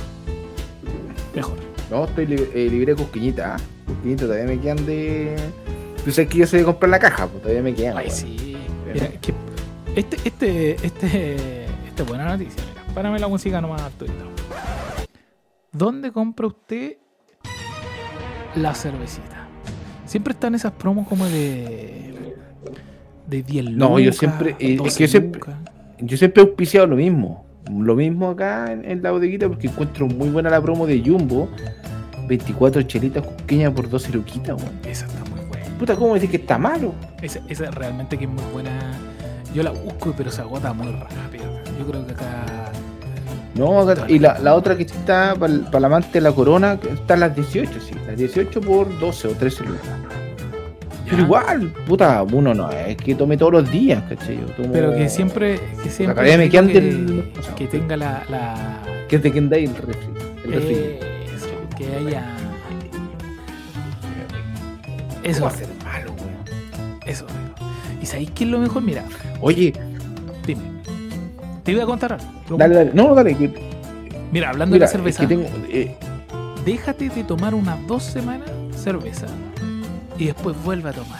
Mejor. 1.35 1.57
No, 1.89 2.05
estoy 2.05 2.27
libre, 2.27 2.49
eh, 2.53 2.69
libre 2.69 2.93
de 2.93 3.01
¿ah? 3.01 3.03
Cosquillita, 3.03 3.57
todavía 4.19 4.45
me 4.45 4.59
quedan 4.59 4.85
de. 4.85 5.35
Tú 6.03 6.11
sabes 6.11 6.29
que 6.29 6.37
yo 6.39 6.47
soy 6.47 6.59
de 6.59 6.65
comprar 6.65 6.89
la 6.89 6.99
caja, 6.99 7.27
pues 7.27 7.41
todavía 7.41 7.63
me 7.63 7.73
quedan. 7.73 7.97
Ay, 7.97 8.09
sí. 8.11 8.57
Mira, 8.93 9.07
que 9.19 9.33
este, 9.95 10.17
este, 10.25 10.85
este, 10.85 11.65
esta 11.87 12.03
es 12.03 12.07
buena 12.07 12.25
noticia. 12.25 12.61
Mira, 12.69 12.93
párame 12.93 13.17
la 13.19 13.27
música 13.27 13.59
nomás, 13.59 13.81
Arturito. 13.81 14.25
¿Dónde 15.71 16.11
compra 16.11 16.47
usted 16.47 16.97
la 18.55 18.73
cervecita? 18.75 19.47
Siempre 20.05 20.33
están 20.33 20.55
esas 20.55 20.73
promos 20.73 21.07
como 21.07 21.25
de. 21.25 22.06
De 23.27 23.43
10 23.43 23.65
lucas. 23.65 23.77
No, 23.89 23.99
yo 23.99 24.11
siempre- 24.13 24.51
eh, 24.59 24.73
es 24.73 24.77
12 24.77 24.97
que 24.97 25.03
yo 25.03 25.07
siempre-. 25.11 25.41
Yo 25.99 26.17
siempre 26.17 26.43
he 26.43 26.45
auspiciado 26.45 26.87
lo 26.87 26.95
mismo. 26.95 27.45
Lo 27.71 27.95
mismo 27.95 28.29
acá 28.29 28.71
en, 28.71 28.85
en 28.89 29.01
la 29.03 29.11
bodeguita 29.11 29.47
porque 29.47 29.67
encuentro 29.67 30.07
muy 30.07 30.29
buena 30.29 30.49
la 30.49 30.61
promo 30.61 30.85
de 30.87 31.01
Jumbo. 31.05 31.49
24 32.27 32.81
chelitas 32.83 33.25
cusqueñas 33.25 33.71
por 33.73 33.89
12 33.89 34.11
luquitas, 34.11 34.55
weón. 34.61 34.73
Esa 34.85 35.05
está 35.05 35.19
muy 35.29 35.39
buena. 35.47 35.65
Puta, 35.79 35.95
¿cómo 35.95 36.13
decir 36.13 36.29
que 36.29 36.37
está 36.37 36.57
malo? 36.57 36.93
Esa, 37.21 37.39
esa 37.47 37.71
realmente 37.71 38.17
que 38.17 38.25
es 38.25 38.29
muy 38.29 38.43
buena. 38.53 38.71
Yo 39.53 39.63
la 39.63 39.71
busco, 39.71 40.13
pero 40.15 40.29
se 40.29 40.41
agota 40.41 40.73
muy 40.73 40.91
rápido. 40.91 41.45
Yo 41.79 41.85
creo 41.87 42.05
que 42.05 42.11
acá. 42.13 42.45
No, 43.55 43.79
acá- 43.79 44.05
y 44.09 44.19
la, 44.19 44.37
la 44.39 44.55
otra 44.55 44.75
que 44.77 44.83
está 44.83 45.35
para 45.39 45.53
el 45.53 45.85
amante 45.85 46.09
de 46.13 46.21
la 46.21 46.31
corona, 46.31 46.77
están 46.93 47.21
las 47.21 47.33
18, 47.35 47.71
sí. 47.79 47.95
Las 48.05 48.17
18 48.17 48.61
por 48.61 48.99
12 48.99 49.27
o 49.29 49.31
13 49.31 49.63
lucas. 49.63 49.81
Pero 51.09 51.21
igual, 51.23 51.73
puta, 51.87 52.23
uno 52.23 52.53
no 52.53 52.69
es 52.71 52.97
que 52.97 53.15
tome 53.15 53.37
todos 53.37 53.51
los 53.53 53.71
días, 53.71 54.03
¿cachai? 54.09 54.37
Yo 54.39 54.45
tomo- 54.55 54.71
Pero 54.71 54.93
que 54.95 55.07
siempre. 55.09 55.59
Que 55.83 55.89
siempre 55.89 56.23
digo 56.37 56.43
que 56.43 56.49
que, 56.49 56.57
antes- 56.59 57.55
que 57.55 57.67
tenga 57.67 57.97
la. 57.97 58.23
la 58.29 58.81
Que 59.07 59.19
te 59.19 59.31
quede 59.31 59.63
el 59.63 59.75
refri. 59.75 60.09
El 60.45 60.53
refri. 60.53 60.75
Eso, 61.33 61.47
que 61.77 61.85
haya. 61.95 62.25
¿Cómo 65.11 65.23
Eso, 65.23 65.41
va 65.43 65.47
a 65.49 65.51
ser 65.51 65.67
malo, 65.83 66.11
weón? 66.13 66.99
eso. 67.05 67.25
digo. 67.25 67.67
¿Y 68.01 68.05
sabéis 68.05 68.31
qué 68.31 68.43
es 68.43 68.49
lo 68.49 68.59
mejor? 68.59 68.81
Mira, 68.83 69.03
Oye, 69.41 69.73
dime. 70.45 70.61
Te 71.63 71.71
iba 71.73 71.83
a 71.83 71.85
contar 71.85 72.13
algo. 72.13 72.25
Lo- 72.49 72.57
dale, 72.57 72.75
dale. 72.75 72.91
No, 72.93 73.13
dale. 73.13 73.35
que- 73.35 73.51
Mira, 74.31 74.49
hablando 74.49 74.73
Mira, 74.75 74.85
de 74.87 74.91
la 74.91 74.97
cerveza, 74.97 75.23
es 75.23 75.29
que 75.29 75.35
tengo, 75.35 75.49
eh, 75.69 75.95
déjate 76.65 77.09
de 77.09 77.23
tomar 77.23 77.53
unas 77.55 77.85
dos 77.87 78.03
semanas 78.03 78.49
cerveza 78.75 79.25
y 80.17 80.25
después 80.27 80.55
vuelve 80.63 80.89
a 80.89 80.93
tomar. 80.93 81.19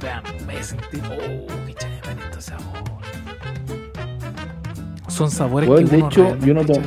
Vean, 0.00 0.22
me 0.46 0.52
voy 0.52 0.56
a 0.56 0.62
sentir. 0.62 1.02
Oh, 1.06 1.46
qué 1.66 1.74
chévere 1.74 2.22
este 2.30 2.40
sabor. 2.40 2.82
Son 5.08 5.30
sabores 5.30 5.68
Bueno, 5.68 5.88
que 5.88 5.96
de 5.96 6.02
uno 6.02 6.08
hecho, 6.08 6.36
yo 6.44 6.54
no 6.54 6.64
tomo- 6.64 6.82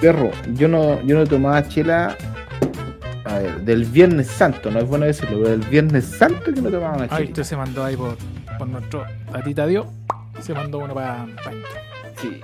perro, 0.00 0.30
yo 0.54 0.68
no, 0.68 1.00
yo 1.02 1.16
no 1.16 1.26
tomaba 1.26 1.66
chela 1.66 2.16
a 3.24 3.38
ver, 3.38 3.60
del 3.62 3.84
Viernes 3.86 4.26
Santo, 4.26 4.70
no 4.70 4.78
es 4.80 4.86
bueno 4.86 5.06
decirlo, 5.06 5.38
pero 5.42 5.50
del 5.56 5.68
Viernes 5.68 6.04
Santo 6.04 6.50
yo 6.50 6.60
no 6.62 6.70
tomaba 6.70 6.96
una 6.96 7.08
chela. 7.08 7.24
usted 7.24 7.42
se 7.42 7.56
mandó 7.56 7.82
ahí 7.84 7.96
por, 7.96 8.16
por 8.58 8.68
nuestro 8.68 9.04
tatita 9.32 9.66
Dios. 9.66 9.86
Se 10.40 10.52
mandó 10.52 10.78
uno 10.78 10.92
para. 10.94 11.26
Sí. 12.20 12.40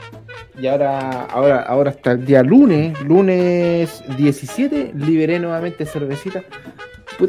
Y 0.59 0.67
ahora, 0.67 1.25
ahora, 1.25 1.63
ahora 1.63 1.91
hasta 1.91 2.13
el 2.13 2.25
día 2.25 2.43
lunes, 2.43 2.99
lunes 3.03 4.03
17, 4.17 4.93
liberé 4.95 5.39
nuevamente 5.39 5.85
cervecita. 5.85 6.43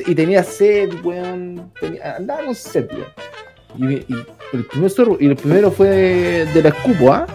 Y 0.08 0.15
tenía 0.15 0.44
sed, 0.44 0.89
weón. 1.04 1.72
tenía- 1.80 2.15
andaba 2.17 2.44
con 2.46 2.56
sed, 2.56 2.88
weón. 2.91 4.04
Y, 4.10 4.13
el 4.54 4.65
primer 4.65 4.91
sorbo- 4.91 5.17
y 5.20 5.28
el 5.28 5.36
primero 5.36 5.72
fue 5.72 5.88
de, 5.89 6.46
de 6.48 6.62
la 6.62 6.70
escupo, 6.70 7.13
¿ah? 7.13 7.26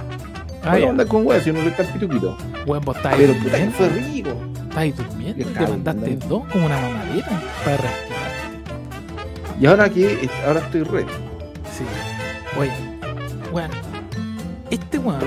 Ah, 0.62 0.72
no 0.72 0.78
ya. 0.78 0.88
andar 0.90 1.06
con 1.06 1.26
weón, 1.26 1.42
si 1.42 1.52
no 1.52 1.62
le 1.62 1.68
está 1.68 1.82
el 1.82 1.88
pituquito. 1.88 2.36
Vos 2.66 2.80
estáis 2.96 3.16
Pero 3.16 3.34
puta 3.34 3.56
que 3.58 3.70
fue 3.70 3.88
rico. 3.88 4.30
Estáis 4.68 4.96
durmiendo. 4.96 5.44
Te 5.44 5.60
mandaste 5.66 6.16
dos 6.28 6.44
como 6.52 6.66
una 6.66 6.78
mamadera 6.80 7.42
para 7.64 7.76
respirar. 7.76 8.26
Y 9.60 9.66
ahora 9.66 9.88
que 9.88 10.28
ahora 10.46 10.60
estoy 10.60 10.82
ready. 10.82 11.06
Sí. 11.76 11.84
Oye, 12.58 12.72
weón. 13.52 13.70
Este 14.70 14.98
weón, 14.98 15.20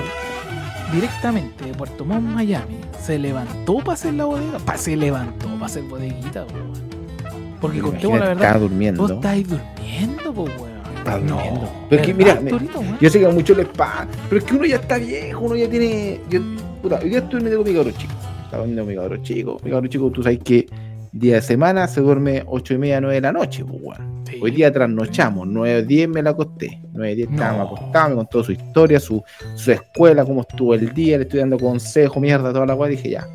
directamente 0.92 1.64
de 1.64 1.72
Puerto 1.72 2.04
Montt, 2.04 2.22
Miami, 2.22 2.76
se 3.02 3.18
levantó 3.18 3.78
para 3.78 3.94
hacer 3.94 4.14
la 4.14 4.26
bodega. 4.26 4.58
Pa, 4.58 4.76
se 4.76 4.94
levantó 4.96 5.48
para 5.54 5.66
hacer 5.66 5.82
bodeguita, 5.84 6.44
weón. 6.44 6.72
Porque 7.60 7.80
contemos 7.80 8.18
la 8.18 8.26
Imagínate, 8.26 8.28
verdad, 8.28 8.42
Estaba 8.46 8.58
durmiendo. 8.60 9.02
vos 9.02 9.10
estáis 9.12 9.48
durmiendo, 9.48 10.32
po, 10.34 10.42
weón. 10.44 10.70
Estaba 10.98 11.18
durmiendo. 11.18 11.60
No, 11.60 11.70
Pero 11.88 12.02
es 12.02 12.06
que, 12.06 12.12
¿verdad, 12.14 12.40
mira, 12.40 12.58
me-? 12.58 12.96
Yo 13.00 13.10
sé 13.10 13.18
que 13.20 13.26
a 13.26 13.30
muchos 13.30 13.56
les 13.56 13.66
pasa, 13.68 14.06
pero 14.28 14.38
es 14.38 14.44
que 14.44 14.54
uno 14.54 14.64
ya 14.66 14.76
está 14.76 14.98
viejo, 14.98 15.44
uno 15.44 15.56
ya 15.56 15.68
tiene. 15.68 16.20
Yo, 16.30 16.40
puta, 16.82 16.98
hoy 17.02 17.08
día 17.10 17.18
estoy 17.18 17.40
durmiendo 17.40 17.58
con 17.62 17.68
mi 17.72 17.74
cabrón 17.76 17.94
chico. 17.98 18.12
Estaba 18.44 18.58
durmiendo 18.62 18.82
con 18.84 18.88
mi 18.88 18.96
cabrón 18.96 19.22
chico. 19.22 19.60
Mi 19.64 19.70
cabrón 19.70 19.90
chico, 19.90 20.10
tú 20.10 20.22
sabes 20.22 20.38
que 20.44 20.66
día 21.12 21.34
de 21.36 21.42
semana 21.42 21.86
se 21.88 22.00
duerme 22.00 22.42
8 22.46 22.74
y 22.74 22.78
media, 22.78 23.00
9 23.00 23.14
de 23.16 23.20
la 23.20 23.32
noche, 23.32 23.64
pues, 23.64 23.80
weón. 23.82 24.24
Sí. 24.28 24.38
Hoy 24.40 24.50
día 24.52 24.72
trasnochamos, 24.72 25.46
9 25.48 25.82
10 25.84 26.08
me 26.08 26.22
la 26.22 26.30
acosté. 26.30 26.80
9 26.92 27.14
10 27.14 27.30
estábamos 27.30 27.58
No. 27.70 27.76
acostados, 27.76 28.10
me 28.10 28.16
contó 28.16 28.44
su 28.44 28.52
historia, 28.52 29.00
su, 29.00 29.22
su 29.56 29.72
escuela, 29.72 30.24
cómo 30.24 30.42
estuvo 30.42 30.74
el 30.74 30.92
día, 30.94 31.16
le 31.18 31.24
estoy 31.24 31.40
dando 31.40 31.58
consejo, 31.58 32.20
mierda, 32.20 32.52
toda 32.52 32.66
la 32.66 32.74
weá. 32.74 32.88
Dije 32.90 33.10
ya. 33.10 33.26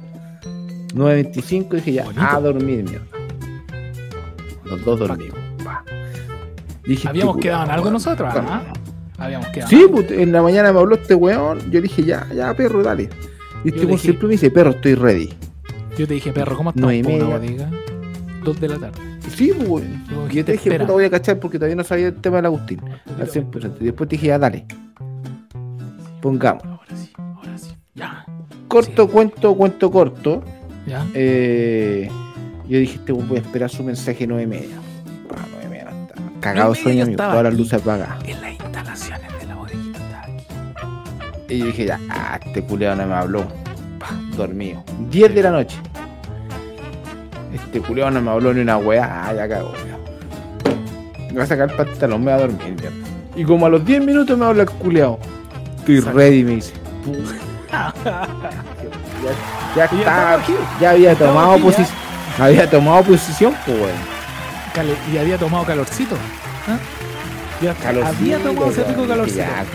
9 0.93 1.13
25, 1.23 1.75
dije 1.75 1.93
ya, 1.93 2.03
Bonito. 2.05 2.21
a 2.21 2.39
dormir, 2.39 2.83
mierda. 2.83 3.05
Los 4.65 4.83
dos 4.83 4.99
dormimos. 4.99 5.37
Dije, 6.83 7.07
Habíamos 7.07 7.37
quedado 7.37 7.65
en 7.65 7.71
algo 7.71 7.89
nosotros, 7.89 8.33
¿ah? 8.35 8.61
Habíamos 9.17 9.47
quedado. 9.47 9.69
Sí, 9.69 9.85
en 10.09 10.31
la 10.31 10.41
mañana 10.41 10.71
me 10.71 10.79
habló 10.79 10.95
este 10.95 11.15
weón, 11.15 11.71
yo 11.71 11.81
dije, 11.81 12.03
ya, 12.03 12.27
ya, 12.33 12.53
perro, 12.53 12.83
dale. 12.83 13.09
Y 13.63 13.69
este 13.69 13.85
weón 13.85 13.97
siempre 13.99 14.27
me 14.27 14.31
dice, 14.33 14.51
perro, 14.51 14.71
estoy 14.71 14.95
ready. 14.95 15.29
Yo 15.97 16.07
te 16.07 16.13
dije, 16.15 16.31
perro, 16.33 16.57
¿cómo 16.57 16.73
por 16.73 16.83
una 16.83 16.87
media. 16.91 17.23
bodega? 17.23 17.71
Dos 18.43 18.59
de 18.59 18.67
la 18.67 18.77
tarde. 18.77 18.99
Sí, 19.29 19.51
pues 19.67 19.83
Y 20.31 20.35
yo 20.35 20.45
te 20.45 20.51
dije, 20.53 20.79
puta, 20.79 20.91
voy 20.91 21.05
a 21.05 21.09
cachar 21.09 21.39
porque 21.39 21.57
todavía 21.57 21.75
no 21.75 21.83
sabía 21.83 22.07
el 22.07 22.15
tema 22.15 22.37
del 22.37 22.45
Agustín. 22.47 22.81
Al 23.19 23.27
100%. 23.27 23.77
Y 23.79 23.85
después 23.85 24.09
te 24.09 24.15
dije, 24.17 24.27
ya, 24.27 24.37
dale. 24.37 24.65
Pongamos. 26.21 26.63
Ahora 26.63 26.95
sí, 26.95 27.11
ahora 27.17 27.57
sí. 27.57 27.71
Ya. 27.95 28.25
Corto, 28.67 29.07
cuento, 29.07 29.55
cuento 29.55 29.89
corto. 29.91 30.43
¿Ya? 30.85 31.05
Eh, 31.13 32.09
yo 32.67 32.79
dije, 32.79 32.95
este 32.95 33.11
voy 33.11 33.37
a 33.37 33.41
esperar 33.41 33.69
su 33.69 33.83
mensaje 33.83 34.25
nueve 34.27 34.43
y 34.43 34.47
media. 34.47 34.75
Ah, 35.31 35.45
y 35.63 35.67
media, 35.67 35.85
no 35.85 36.01
está. 36.03 36.15
Cagado 36.39 36.71
media 36.71 36.83
sueño, 36.83 37.03
amigo. 37.03 37.11
estaba 37.15 37.31
Todas 37.33 37.43
las 37.45 37.53
luces 37.55 37.73
apagadas. 37.81 38.23
En 38.27 38.41
las 38.41 38.51
instalaciones 38.51 39.39
de 39.39 39.45
la 39.45 39.57
orejita 39.57 39.99
estaba 39.99 40.21
aquí. 40.23 40.45
Y 41.53 41.59
yo 41.59 41.65
dije, 41.67 41.85
ya, 41.85 41.99
ah, 42.09 42.39
este 42.43 42.63
culeado 42.63 42.95
no 42.95 43.07
me 43.07 43.13
habló. 43.13 43.43
Pa, 43.99 44.09
dormido. 44.35 44.83
10 45.09 45.35
de 45.35 45.43
la 45.43 45.51
noche. 45.51 45.77
Este 47.53 47.79
culeado 47.81 48.11
no 48.11 48.21
me 48.21 48.31
habló 48.31 48.53
ni 48.53 48.61
una 48.61 48.77
weá. 48.77 49.27
Ah, 49.27 49.33
ya 49.33 49.47
cagó. 49.47 49.73
Me 51.31 51.37
va 51.37 51.43
a 51.43 51.47
sacar 51.47 51.69
el 51.69 51.75
pantalón, 51.75 52.23
me 52.23 52.31
va 52.31 52.37
a 52.37 52.41
dormir, 52.41 52.75
mierda. 52.79 52.91
Y 53.35 53.43
como 53.43 53.65
a 53.65 53.69
los 53.69 53.85
10 53.85 54.05
minutos 54.05 54.37
me 54.37 54.45
habla 54.45 54.63
el 54.63 54.69
culeado. 54.69 55.19
Estoy 55.79 55.97
Exacto. 55.97 56.17
ready, 56.17 56.43
me 56.43 56.51
dice. 56.55 56.73
Ya, 59.75 59.89
ya 59.89 60.03
ya 60.03 60.33
aquí. 60.35 60.53
Ya 60.79 60.91
había 60.91 61.15
tomado 61.15 61.57
posición. 61.57 62.04
Había 62.39 62.69
tomado 62.69 63.03
posición, 63.03 63.53
pues, 63.65 63.77
weón. 63.77 64.15
Y 65.13 65.17
había 65.17 65.37
tomado 65.37 65.63
calorcito. 65.65 66.15
¿ah? 66.67 66.77
Calorcito, 67.81 68.05
había 68.05 68.39
tomado 68.39 68.71
ese 68.71 68.83
rico 68.83 69.07
calorcito. 69.07 69.39
Ya, 69.39 69.65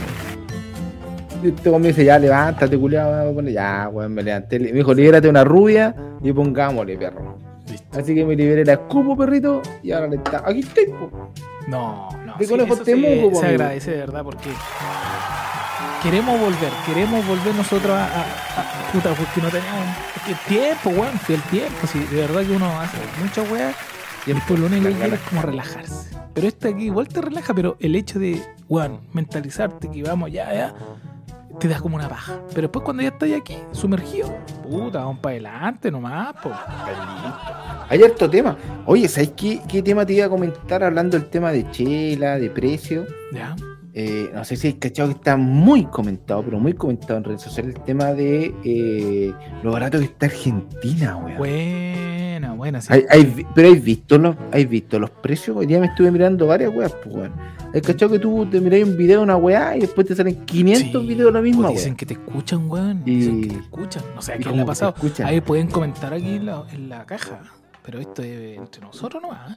Este 1.42 1.70
me 1.78 1.88
dice, 1.88 2.04
ya 2.04 2.18
levántate, 2.18 2.78
culiado. 2.78 3.40
Ya, 3.42 3.88
weón, 3.90 4.12
me 4.12 4.22
levanté. 4.22 4.60
Me 4.60 4.72
dijo, 4.72 4.92
libérate 4.92 5.28
una 5.28 5.42
rubia 5.42 5.94
y 6.22 6.32
pongámosle, 6.32 6.98
perro. 6.98 7.38
Listo. 7.70 7.98
Así 7.98 8.14
que 8.14 8.24
me 8.24 8.36
liberé 8.36 8.64
la 8.64 8.74
escupo, 8.74 9.16
perrito, 9.16 9.62
y 9.82 9.92
ahora 9.92 10.08
le 10.08 10.16
está. 10.16 10.42
Aquí 10.44 10.60
estoy, 10.60 10.86
po. 10.86 11.32
No, 11.66 12.08
no. 12.26 12.36
De 12.36 12.46
sí, 12.46 12.54
eso 12.54 12.84
se, 12.84 13.40
se 13.40 13.46
agradece 13.46 13.90
de 13.92 13.96
verdad 13.98 14.22
porque 14.24 14.50
queremos 16.02 16.38
volver, 16.40 16.70
queremos 16.86 17.26
volver 17.26 17.54
nosotros 17.54 17.92
a, 17.96 18.04
a- 18.04 18.20
a- 18.60 18.92
puta, 18.92 19.12
porque 19.14 19.40
no 19.40 19.48
tenemos 19.48 19.86
es 20.16 20.22
que 20.22 20.32
el 20.32 20.38
tiempo, 20.38 20.90
weón, 20.90 21.18
si 21.26 21.34
el 21.34 21.42
tiempo, 21.42 21.86
si 21.86 21.98
de 22.00 22.16
verdad 22.26 22.42
que 22.44 22.52
uno 22.52 22.80
hace 22.80 22.96
mucha 23.22 23.42
weá 23.42 23.72
y 24.26 24.32
después 24.32 24.58
lo 24.60 24.66
único 24.66 24.88
que 24.88 24.94
quiere 24.94 25.14
es 25.16 25.20
como 25.22 25.42
relajarse. 25.42 26.16
Pero 26.34 26.46
este 26.48 26.68
aquí 26.68 26.84
igual 26.84 27.08
te 27.08 27.20
relaja, 27.20 27.52
pero 27.54 27.76
el 27.80 27.94
hecho 27.96 28.18
de, 28.18 28.42
weón, 28.68 29.00
mentalizarte 29.12 29.90
que 29.90 30.02
vamos 30.02 30.30
ya, 30.30 30.52
ya, 30.54 30.74
te 31.58 31.68
da 31.68 31.80
como 31.80 31.96
una 31.96 32.08
paja. 32.08 32.38
Pero 32.50 32.62
después 32.62 32.84
cuando 32.84 33.02
ya 33.02 33.08
estás 33.10 33.28
aquí, 33.32 33.56
sumergido, 33.72 34.34
puta, 34.62 35.00
vamos 35.00 35.18
para 35.18 35.32
adelante 35.34 35.90
nomás, 35.90 36.34
po. 36.42 36.50
Hay 37.88 38.02
harto 38.02 38.30
tema. 38.30 38.56
Oye, 38.86 39.08
¿sabes 39.08 39.32
qué, 39.36 39.60
qué 39.68 39.82
tema 39.82 40.06
te 40.06 40.12
iba 40.14 40.26
a 40.26 40.28
comentar 40.28 40.82
hablando 40.84 41.18
del 41.18 41.28
tema 41.28 41.50
de 41.50 41.68
chela, 41.72 42.38
de 42.38 42.48
precio? 42.50 43.06
Ya, 43.32 43.56
Eh, 43.92 44.30
no 44.32 44.44
sé 44.44 44.54
si 44.56 44.68
hay 44.68 44.72
cachado 44.74 45.08
que 45.08 45.16
está 45.16 45.36
muy 45.36 45.84
comentado, 45.86 46.42
pero 46.44 46.60
muy 46.60 46.74
comentado 46.74 47.16
en 47.18 47.24
redes 47.24 47.42
sociales 47.42 47.74
el 47.74 47.82
tema 47.82 48.12
de 48.12 48.54
eh, 48.64 49.32
lo 49.64 49.72
barato 49.72 49.98
que 49.98 50.04
está 50.04 50.26
Argentina, 50.26 51.16
weón. 51.16 51.38
buena, 51.38 52.52
buena, 52.54 52.80
sí. 52.80 52.92
Hay- 52.92 53.04
hay 53.10 53.24
vi- 53.24 53.46
pero 53.54 53.68
hay 53.68 53.78
visto 53.80 54.16
los, 54.18 54.36
hay 54.52 54.64
visto 54.66 54.98
los 54.98 55.10
precios. 55.10 55.56
Hoy 55.56 55.66
día 55.66 55.80
me 55.80 55.86
estuve 55.86 56.10
mirando 56.10 56.46
varias 56.46 56.72
weas, 56.74 56.92
pues 57.02 57.14
weón. 57.14 57.32
Hay 57.74 57.80
cachado 57.80 58.12
que 58.12 58.18
tú 58.18 58.46
te 58.46 58.60
miráis 58.60 58.84
un 58.84 58.96
video 58.96 59.18
de 59.18 59.24
una 59.24 59.36
weá 59.36 59.76
y 59.76 59.80
después 59.80 60.06
te 60.06 60.14
salen 60.14 60.44
500 60.44 61.02
Sí, 61.02 61.08
videos 61.08 61.32
de 61.32 61.38
la 61.38 61.42
misma 61.42 61.62
pues 61.62 61.70
weá. 61.70 61.78
dicen 61.80 61.96
que 61.96 62.06
te 62.06 62.14
escuchan, 62.14 62.70
weón. 62.70 63.02
Y- 63.06 63.16
Dicen 63.16 63.40
que 63.42 63.48
te 63.48 63.56
escuchan. 63.56 64.02
No 64.14 64.22
sé 64.22 64.38
como 64.40 64.56
le 64.56 64.62
ha 64.62 64.66
pasado. 64.66 64.94
Ahí 65.24 65.40
pueden 65.40 65.66
comentar 65.68 66.12
aquí 66.14 66.36
en 66.36 66.46
la, 66.46 66.62
en 66.72 66.88
la 66.88 67.04
caja. 67.06 67.40
Pero 67.84 67.98
esto 67.98 68.22
es 68.22 68.56
entre 68.58 68.82
nosotros 68.82 69.20
nomás. 69.22 69.52
¿eh? 69.52 69.56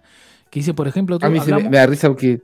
Que 0.49 0.59
dice, 0.59 0.73
por 0.73 0.87
ejemplo, 0.87 1.19
tú 1.19 1.25
A 1.25 1.29
mí 1.29 1.39
se 1.39 1.53
me, 1.53 1.69
me 1.69 1.77
da 1.77 1.85
risa 1.87 2.07
porque 2.07 2.41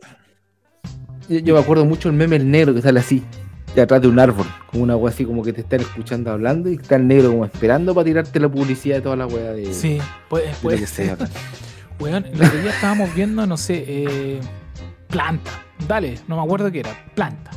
yo, 1.29 1.39
yo 1.39 1.53
me 1.53 1.59
acuerdo 1.59 1.85
mucho 1.85 2.09
el 2.09 2.15
meme 2.15 2.35
el 2.35 2.49
negro 2.49 2.73
que 2.73 2.81
sale 2.81 2.99
así, 2.99 3.23
de 3.75 3.81
atrás 3.81 4.01
de 4.01 4.07
un 4.07 4.19
árbol, 4.19 4.45
como 4.67 4.83
una 4.83 4.95
wea 4.95 5.13
así 5.13 5.25
como 5.25 5.43
que 5.43 5.53
te 5.53 5.61
están 5.61 5.81
escuchando 5.81 6.31
hablando 6.31 6.69
y 6.69 6.75
está 6.75 6.95
el 6.95 7.07
negro 7.07 7.29
como 7.29 7.45
esperando 7.45 7.93
para 7.93 8.05
tirarte 8.05 8.39
la 8.39 8.49
publicidad 8.49 8.97
de 8.97 9.01
toda 9.01 9.15
la 9.15 9.27
wea 9.27 9.51
de, 9.51 9.73
Sí, 9.73 9.99
puede, 10.27 10.47
de 10.47 10.51
lo 10.51 10.57
puede 10.59 10.79
que 10.79 10.87
sea. 10.87 11.17
Weón, 11.99 12.25
el 12.25 12.41
otro 12.41 12.61
día 12.61 12.71
estábamos 12.71 13.13
viendo, 13.13 13.45
no 13.45 13.57
sé, 13.57 13.83
eh, 13.87 14.39
planta. 15.07 15.51
Dale, 15.87 16.17
no 16.27 16.37
me 16.37 16.43
acuerdo 16.43 16.71
qué 16.71 16.79
era. 16.79 16.91
Planta. 17.13 17.51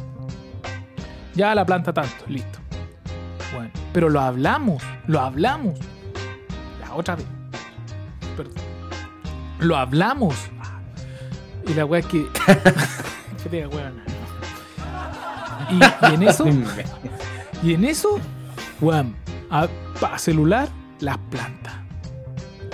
Ya 1.34 1.54
la 1.54 1.64
planta 1.64 1.92
tanto, 1.92 2.24
listo. 2.28 2.58
Bueno, 3.54 3.70
pero 3.92 4.08
lo 4.08 4.20
hablamos, 4.20 4.82
lo 5.06 5.20
hablamos. 5.20 5.78
La 6.80 6.94
otra 6.94 7.16
vez. 7.16 7.26
Perdón. 8.36 8.54
Lo 9.60 9.76
hablamos. 9.76 10.34
Y 11.68 11.74
la 11.74 11.84
weá 11.84 12.00
es 12.00 12.06
que. 12.06 12.26
Weón. 13.50 14.02
y, 15.70 16.10
y 16.10 16.14
en 16.14 16.22
eso, 16.22 16.46
y 17.62 17.74
en 17.74 17.84
eso, 17.84 18.18
weón, 18.80 19.14
a, 19.50 19.68
celular, 20.18 20.68
las 21.00 21.18
plantas. 21.30 21.74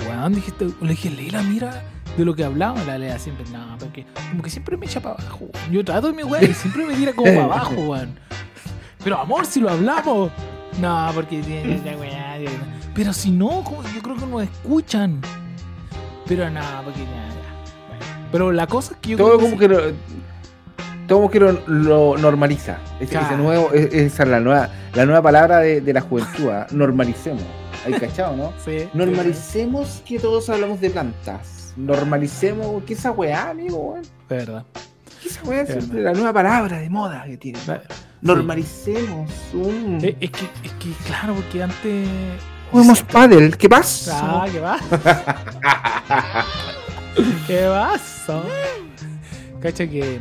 Weón, 0.07 0.35
dijiste, 0.35 0.67
le 0.81 0.91
dije, 0.91 1.11
Leila, 1.11 1.43
mira 1.43 1.83
de 2.17 2.25
lo 2.25 2.35
que 2.35 2.45
hablamos. 2.45 2.87
La 2.87 2.99
Leila 2.99 3.19
siempre, 3.19 3.45
no, 3.51 3.77
porque 3.79 4.07
como 4.31 4.43
que 4.43 4.51
siempre 4.51 4.77
me 4.77 4.87
echa 4.87 5.01
para 5.01 5.17
abajo. 5.17 5.39
weón. 5.53 5.73
Yo 5.73 5.85
trato 5.85 6.09
de 6.09 6.13
mi 6.13 6.23
weón 6.23 6.51
y 6.51 6.55
siempre 6.55 6.87
me 6.87 6.95
tira 6.95 7.13
como 7.13 7.29
para 7.33 7.45
abajo, 7.45 7.75
weón. 7.75 8.19
Pero 9.05 9.19
amor, 9.19 9.47
si 9.47 9.61
lo 9.61 9.71
hablamos. 9.71 10.31
No, 10.81 11.11
porque 11.15 11.41
tiene 11.43 11.77
esa 11.77 11.97
weá. 11.97 12.39
Pero 12.95 13.13
si 13.13 13.31
no, 13.31 13.63
como- 13.65 13.83
yo 13.95 14.03
creo 14.03 14.17
que 14.17 14.27
nos 14.27 14.43
escuchan. 14.43 15.21
Pero 16.27 16.51
no, 16.51 16.61
porque 16.85 17.01
ya. 17.01 17.29
Bueno, 17.89 18.05
pero 18.33 18.53
la 18.53 18.67
cosa 18.67 18.95
es 18.95 19.01
que 19.01 19.11
yo 19.11 19.17
Todo 19.17 19.39
creo 19.39 19.51
como 19.51 19.59
que 19.59 19.95
todo 21.09 21.29
que 21.29 21.41
lo, 21.41 21.53
lo 21.67 22.17
normaliza. 22.17 22.79
Ese- 23.01 23.19
nuevo, 23.37 23.73
es- 23.73 23.93
esa 23.93 24.23
es 24.23 24.29
la 24.29 24.39
nueva, 24.41 24.69
la 24.95 25.05
nueva 25.07 25.23
palabra 25.23 25.59
de, 25.59 25.81
de 25.81 25.93
la 25.93 26.01
juventud, 26.03 26.49
¿ah? 26.51 26.67
normalicemos. 26.71 27.43
¿Hay 27.87 27.95
cachado, 27.95 28.37
no? 28.37 28.53
Sí, 28.65 28.81
sí, 28.81 28.89
Normalicemos 28.95 30.03
que 30.07 30.19
todos 30.21 30.49
hablamos 30.51 30.81
de 30.81 30.91
plantas. 30.91 31.73
Normalicemos, 31.77 32.83
¿qué 32.85 32.95
esa 32.95 33.11
weá, 33.13 33.51
amigo, 33.51 33.79
weón? 33.79 34.05
sí, 34.05 34.11
verdad. 34.29 34.65
¿Qué 35.23 35.29
esa 35.29 35.43
weá? 35.45 35.63
Es 35.63 35.89
la 35.89 36.13
nueva 36.13 36.33
palabra 36.33 36.79
de 36.79 36.91
moda 36.91 37.25
que 37.25 37.37
tiene. 37.37 37.59
Normalicemos. 38.21 39.31
un 39.55 39.99
Eh, 40.03 40.17
Es 40.21 40.31
que, 40.31 40.45
es 40.65 40.73
que, 40.73 40.91
claro, 41.07 41.35
porque 41.35 41.63
antes. 41.63 42.09
Juguemos 42.73 43.03
pádel, 43.03 43.57
¿qué 43.57 43.69
pasa? 43.69 44.19
Ah, 44.21 44.47
¿qué 44.53 44.61
va? 44.61 44.77
¿Qué 47.47 47.67
pasa? 47.69 48.43
Cacha 49.61 49.87
que. 49.87 50.19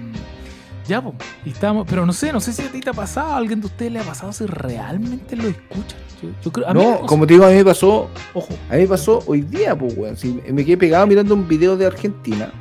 Ya, 0.87 1.01
pues. 1.01 1.15
Estamos. 1.45 1.85
Pero 1.89 2.05
no 2.05 2.13
sé, 2.13 2.31
no 2.31 2.39
sé 2.39 2.53
si 2.53 2.61
a 2.61 2.71
ti 2.71 2.79
te 2.79 2.89
ha 2.89 2.93
pasado, 2.93 3.33
a 3.33 3.37
alguien 3.37 3.59
de 3.59 3.67
ustedes 3.67 3.91
le 3.91 3.99
ha 3.99 4.03
pasado 4.03 4.31
si 4.31 4.45
realmente 4.45 5.35
lo 5.35 5.47
escuchan. 5.47 5.99
Yo, 6.21 6.29
yo 6.43 6.51
creo. 6.51 6.67
A 6.69 6.73
mí, 6.73 6.83
No, 6.83 7.01
como 7.05 7.27
te 7.27 7.33
digo, 7.33 7.45
a 7.45 7.49
mí 7.49 7.55
me 7.55 7.65
pasó, 7.65 8.09
Ojo. 8.33 8.53
a 8.69 8.73
mí 8.73 8.81
me 8.81 8.87
pasó 8.87 9.23
hoy 9.27 9.41
día, 9.41 9.77
pues, 9.77 9.95
weón. 9.97 10.17
Si 10.17 10.41
me 10.51 10.63
quedé 10.65 10.77
pegado 10.77 11.05
mirando 11.07 11.33
un 11.33 11.47
video 11.47 11.75
de 11.77 11.85
Argentina. 11.85 12.51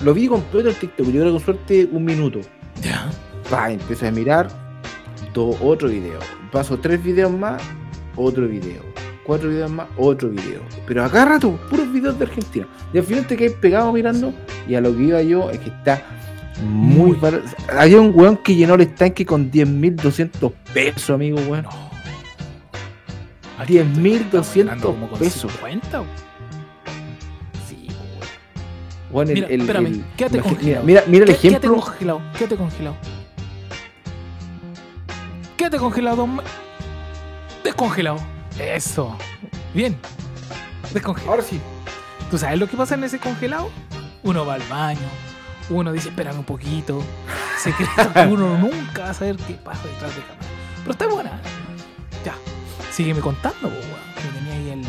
Lo 0.00 0.12
vi 0.12 0.28
completo 0.28 0.68
en 0.68 0.74
TikTok, 0.74 1.06
yo 1.06 1.12
creo 1.12 1.24
que 1.24 1.30
con 1.30 1.40
suerte 1.40 1.88
un 1.90 2.04
minuto. 2.04 2.40
Ya. 2.82 3.08
Pa, 3.48 3.70
empecé 3.70 4.08
a 4.08 4.10
mirar 4.10 4.48
otro 5.60 5.88
video. 5.88 6.18
Paso 6.50 6.78
tres 6.78 7.02
videos 7.02 7.30
más, 7.30 7.62
otro 8.16 8.46
video. 8.46 8.82
Cuatro 9.24 9.48
videos 9.48 9.70
más, 9.70 9.88
otro 9.96 10.28
video. 10.28 10.60
Pero 10.86 11.04
acá 11.04 11.24
rato, 11.24 11.58
puros 11.68 11.92
videos 11.92 12.18
de 12.18 12.26
Argentina. 12.26 12.68
Y 12.92 12.98
al 12.98 13.04
final 13.04 13.26
te 13.26 13.36
quedas 13.36 13.54
pegado 13.54 13.92
mirando. 13.92 14.32
Y 14.68 14.74
a 14.76 14.80
lo 14.80 14.96
que 14.96 15.02
iba 15.02 15.20
yo 15.22 15.50
es 15.50 15.58
que 15.58 15.70
está 15.70 16.02
muy 16.62 17.12
barato. 17.12 17.44
Había 17.76 18.00
un 18.00 18.12
weón 18.14 18.36
que 18.38 18.54
llenó 18.54 18.74
el 18.74 18.82
estanque 18.82 19.24
con 19.26 19.50
10.200 19.50 20.52
pesos, 20.72 21.10
amigo, 21.10 21.38
weón. 21.48 21.64
No. 21.64 21.86
Aquí 23.58 23.74
10.200 23.78 24.24
estamos 24.24 24.56
hablando 24.56 24.86
como 24.92 25.08
con 25.10 25.18
pesos. 25.18 25.52
50, 25.52 26.00
weón. 26.00 26.10
Sí, 27.68 27.88
weón. 29.10 29.28
Mira, 29.32 29.46
espérame, 29.48 30.04
quédate 30.16 30.38
imagi- 30.38 30.42
congelado. 30.42 30.84
Mira, 30.84 31.04
mira 31.06 31.24
el 31.24 31.30
Qué- 31.32 31.36
Quédate 31.48 31.66
ejemplo. 31.66 31.80
congelado, 31.82 32.20
quédate 32.38 32.56
congelado. 32.56 32.96
Quédate 35.56 35.78
congelado. 35.78 36.28
Descongelado. 37.64 38.18
Eso. 38.58 39.16
Bien. 39.74 39.96
Descongelado. 40.92 41.32
Ahora 41.32 41.42
sí. 41.42 41.60
¿Tú 42.30 42.38
sabes 42.38 42.58
lo 42.58 42.68
que 42.68 42.76
pasa 42.76 42.94
en 42.94 43.04
ese 43.04 43.18
congelado? 43.18 43.70
Uno 44.22 44.44
va 44.44 44.54
al 44.54 44.62
baño, 44.68 44.98
uno 45.70 45.92
dice, 45.92 46.08
espérame 46.10 46.38
un 46.38 46.44
poquito. 46.44 47.02
Secreto 47.62 48.12
que 48.12 48.20
uno 48.26 48.58
nunca 48.58 49.02
va 49.04 49.10
a 49.10 49.14
saber 49.14 49.36
qué 49.36 49.54
pasa 49.54 49.82
detrás 49.88 50.14
de 50.14 50.22
cámara. 50.22 50.46
Pero 50.80 50.90
está 50.92 51.06
buena. 51.08 51.40
Ya. 52.24 52.34
Sígueme 52.92 53.20
contando. 53.20 53.70
Que 53.70 54.28
tenía 54.38 54.52
ahí 54.54 54.70
el. 54.70 54.86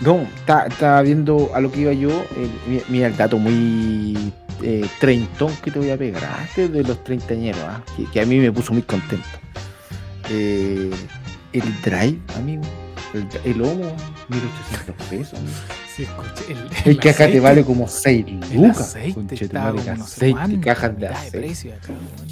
No, 0.00 0.22
está- 0.36 0.66
estaba 0.66 1.00
viendo 1.02 1.50
a 1.54 1.60
lo 1.60 1.70
que 1.72 1.80
iba 1.80 1.92
yo. 1.92 2.10
eh, 2.10 2.50
mi- 2.66 2.82
mira 2.88 3.06
el 3.08 3.16
dato 3.16 3.38
muy 3.38 4.32
eh, 4.62 4.86
treintón 5.00 5.54
que 5.62 5.70
te 5.70 5.78
voy 5.78 5.90
a 5.90 5.96
pegar. 5.96 6.24
ah, 6.24 6.42
Este 6.44 6.64
es 6.64 6.72
de 6.72 6.82
los 6.82 7.02
treintañeros, 7.04 7.60
ah, 7.62 7.82
que, 7.96 8.04
que 8.10 8.20
a 8.20 8.26
mí 8.26 8.38
me 8.38 8.50
puso 8.52 8.72
muy 8.72 8.82
contento. 8.82 9.26
Eh, 10.30 10.90
el 11.52 11.80
drive, 11.82 12.18
amigo. 12.36 12.62
El, 13.14 13.26
el 13.44 13.62
homo, 13.62 13.94
1800 14.28 15.06
pesos. 15.08 15.38
amigo. 15.38 15.54
Escuché, 16.02 16.52
el, 16.84 16.98
acá 16.98 17.26
te 17.26 17.40
vale 17.40 17.64
como 17.64 17.88
6 17.88 18.26
El 18.26 18.56
lucas. 18.56 18.80
aceite 18.80 19.48
no 19.96 20.06
sé 20.06 20.60
cajas 20.60 20.98
de 20.98 21.08
aceite. 21.08 21.38
precio 21.38 21.74
acá, 21.74 21.88
weón. 21.92 22.28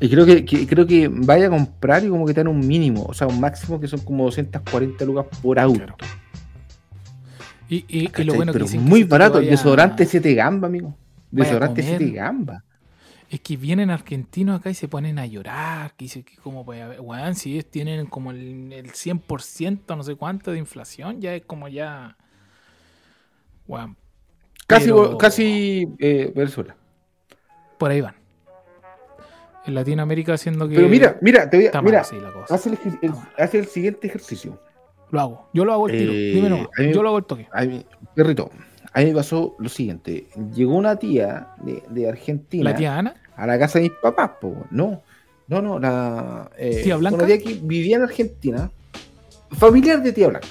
Y 0.00 0.08
creo 0.08 0.26
que, 0.26 0.44
que- 0.44 0.66
creo 0.66 0.86
que 0.86 1.08
vaya 1.08 1.46
a 1.46 1.50
comprar 1.50 2.04
y 2.04 2.08
como 2.08 2.26
que 2.26 2.34
te 2.34 2.40
dan 2.40 2.48
un 2.48 2.66
mínimo, 2.66 3.04
o 3.04 3.14
sea, 3.14 3.26
un 3.28 3.38
máximo 3.40 3.78
que 3.78 3.86
son 3.86 4.00
como 4.00 4.24
240 4.24 5.04
lucas 5.04 5.26
por 5.40 5.58
auto. 5.58 5.78
Claro. 5.78 5.96
Y, 7.68 7.84
y- 7.88 8.10
y 8.16 8.24
lo 8.24 8.34
bueno 8.34 8.52
que 8.52 8.58
Pero 8.58 8.70
que 8.70 8.78
muy 8.78 9.00
si 9.02 9.04
barato, 9.04 9.40
desodorante 9.40 10.04
7 10.04 10.34
gamba, 10.34 10.66
amigo. 10.68 10.96
Desodorante 11.30 11.82
comer. 11.82 11.98
7 11.98 12.12
gamba. 12.14 12.64
Es 13.30 13.40
que 13.40 13.56
vienen 13.56 13.90
argentinos 13.90 14.60
acá 14.60 14.68
y 14.68 14.74
se 14.74 14.88
ponen 14.88 15.18
a 15.18 15.24
llorar. 15.24 15.94
Que 15.96 16.06
como 16.42 16.64
puede 16.66 16.82
haber, 16.82 17.00
weón, 17.00 17.34
si 17.34 17.52
ellos 17.54 17.66
tienen 17.70 18.04
como 18.06 18.30
el, 18.30 18.72
el 18.72 18.92
100%, 18.92 19.96
no 19.96 20.02
sé 20.02 20.16
cuánto 20.16 20.52
de 20.52 20.58
inflación, 20.58 21.20
ya 21.20 21.34
es 21.34 21.42
como 21.46 21.68
ya. 21.68 22.16
Casi, 24.66 24.86
Pero- 24.86 25.18
casi 25.18 25.88
eh, 25.98 26.32
Venezuela. 26.34 26.76
por 27.78 27.90
ahí 27.90 28.00
van. 28.00 28.14
En 29.66 29.74
Latinoamérica 29.74 30.34
haciendo 30.34 30.68
que. 30.68 30.74
Pero 30.76 30.88
mira, 30.88 31.18
mira, 31.20 31.48
te 31.48 31.56
voy 31.56 31.66
a, 31.72 31.82
mira, 31.82 32.00
haz 32.00 32.12
el, 32.66 32.72
ejer- 32.78 32.98
el- 33.02 33.12
haz 33.38 33.54
el 33.54 33.66
siguiente 33.66 34.06
ejercicio. 34.08 34.58
Lo 35.10 35.20
hago. 35.20 35.48
Yo 35.52 35.64
lo 35.64 35.72
hago 35.72 35.88
el 35.88 35.98
tiro. 35.98 36.12
Eh, 36.12 36.32
Dime 36.34 36.48
nomás. 36.48 36.68
a 36.76 36.82
mí- 36.82 36.92
Yo 36.92 37.02
lo 37.02 37.08
hago 37.10 37.18
el 37.18 37.24
toque. 37.24 37.48
A 37.52 37.64
mí, 37.64 37.84
perrito, 38.14 38.50
a 38.92 39.00
mí 39.00 39.06
me 39.06 39.14
pasó 39.14 39.54
lo 39.58 39.68
siguiente. 39.68 40.26
Llegó 40.54 40.74
una 40.74 40.96
tía 40.96 41.48
de, 41.62 41.82
de 41.90 42.08
Argentina 42.08 42.70
La 42.70 42.76
tía 42.76 42.98
Ana. 42.98 43.14
a 43.36 43.46
la 43.46 43.58
casa 43.58 43.78
de 43.78 43.84
mis 43.84 43.92
papás, 44.02 44.30
po, 44.40 44.64
no, 44.70 45.02
no, 45.48 45.62
no, 45.62 45.78
la 45.78 46.50
eh, 46.56 46.80
¿Tía 46.82 46.96
Blanca? 46.96 47.18
Una 47.18 47.26
tía 47.26 47.38
que 47.38 47.54
vivía 47.62 47.96
en 47.96 48.02
Argentina, 48.02 48.70
familiar 49.50 50.02
de 50.02 50.12
tía 50.12 50.28
Blanca. 50.28 50.48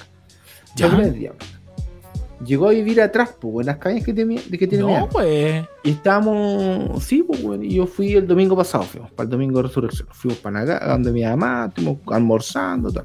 Ya. 0.76 0.86
familiar 0.88 1.12
de 1.12 1.18
tía 1.18 1.30
Blanca. 1.32 1.46
Llegó 2.44 2.68
a 2.68 2.70
vivir 2.70 3.00
atrás, 3.00 3.34
pues, 3.40 3.64
en 3.64 3.66
las 3.66 3.76
cañas 3.78 4.04
que, 4.04 4.12
tenía- 4.12 4.40
que 4.42 4.66
tiene 4.66 4.84
No, 4.84 5.08
pues. 5.08 5.64
Y 5.84 5.90
estábamos, 5.90 7.02
sí, 7.04 7.22
pues, 7.22 7.42
bueno, 7.42 7.62
y 7.62 7.74
yo 7.74 7.86
fui 7.86 8.12
el 8.14 8.26
domingo 8.26 8.56
pasado, 8.56 8.84
fuimos 8.84 9.10
para 9.12 9.24
el 9.24 9.30
domingo 9.30 9.58
de 9.58 9.68
resurrección. 9.68 10.08
Fuimos 10.10 10.38
para 10.38 10.60
acá, 10.60 10.88
donde 10.88 11.12
mi 11.12 11.22
mamá, 11.22 11.66
estuvimos 11.68 11.98
almorzando, 12.08 12.90
todo. 12.90 13.04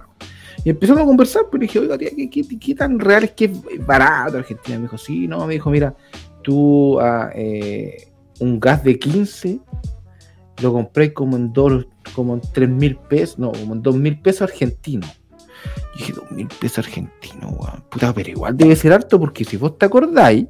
Y 0.63 0.69
empezamos 0.71 1.03
a 1.03 1.05
conversar, 1.05 1.43
pero 1.51 1.59
le 1.61 1.67
dije, 1.67 1.79
oiga, 1.79 1.97
tía, 1.97 2.09
¿qué, 2.15 2.29
qué, 2.29 2.59
qué 2.59 2.75
tan 2.75 2.99
real 2.99 3.25
es 3.25 3.31
que 3.31 3.45
es 3.45 3.85
barato 3.85 4.37
Argentina? 4.37 4.77
Me 4.77 4.83
dijo, 4.83 4.97
sí, 4.97 5.27
no, 5.27 5.45
me 5.45 5.53
dijo, 5.53 5.69
mira, 5.69 5.95
tú 6.41 6.99
ah, 6.99 7.29
eh, 7.35 8.11
un 8.39 8.59
gas 8.59 8.83
de 8.83 8.97
15 8.97 9.59
lo 10.61 10.73
compré 10.73 11.13
como 11.13 11.37
en 11.37 11.53
dos, 11.53 11.85
como 12.15 12.33
en 12.33 12.41
3 12.53 12.67
mil 12.69 12.95
pesos, 12.95 13.37
no, 13.37 13.51
como 13.51 13.75
en 13.75 13.81
2 13.83 13.95
mil 13.95 14.19
pesos 14.19 14.41
argentinos. 14.41 15.16
Y 15.97 16.01
dije, 16.01 16.13
2 16.13 16.31
mil 16.31 16.47
pesos 16.59 16.79
argentinos, 16.85 17.51
weón. 17.57 17.83
Puta, 17.89 18.13
pero 18.13 18.29
igual 18.29 18.55
debe 18.55 18.75
ser 18.75 18.93
harto 18.93 19.19
porque 19.19 19.43
si 19.43 19.57
vos 19.57 19.77
te 19.79 19.87
acordáis, 19.87 20.45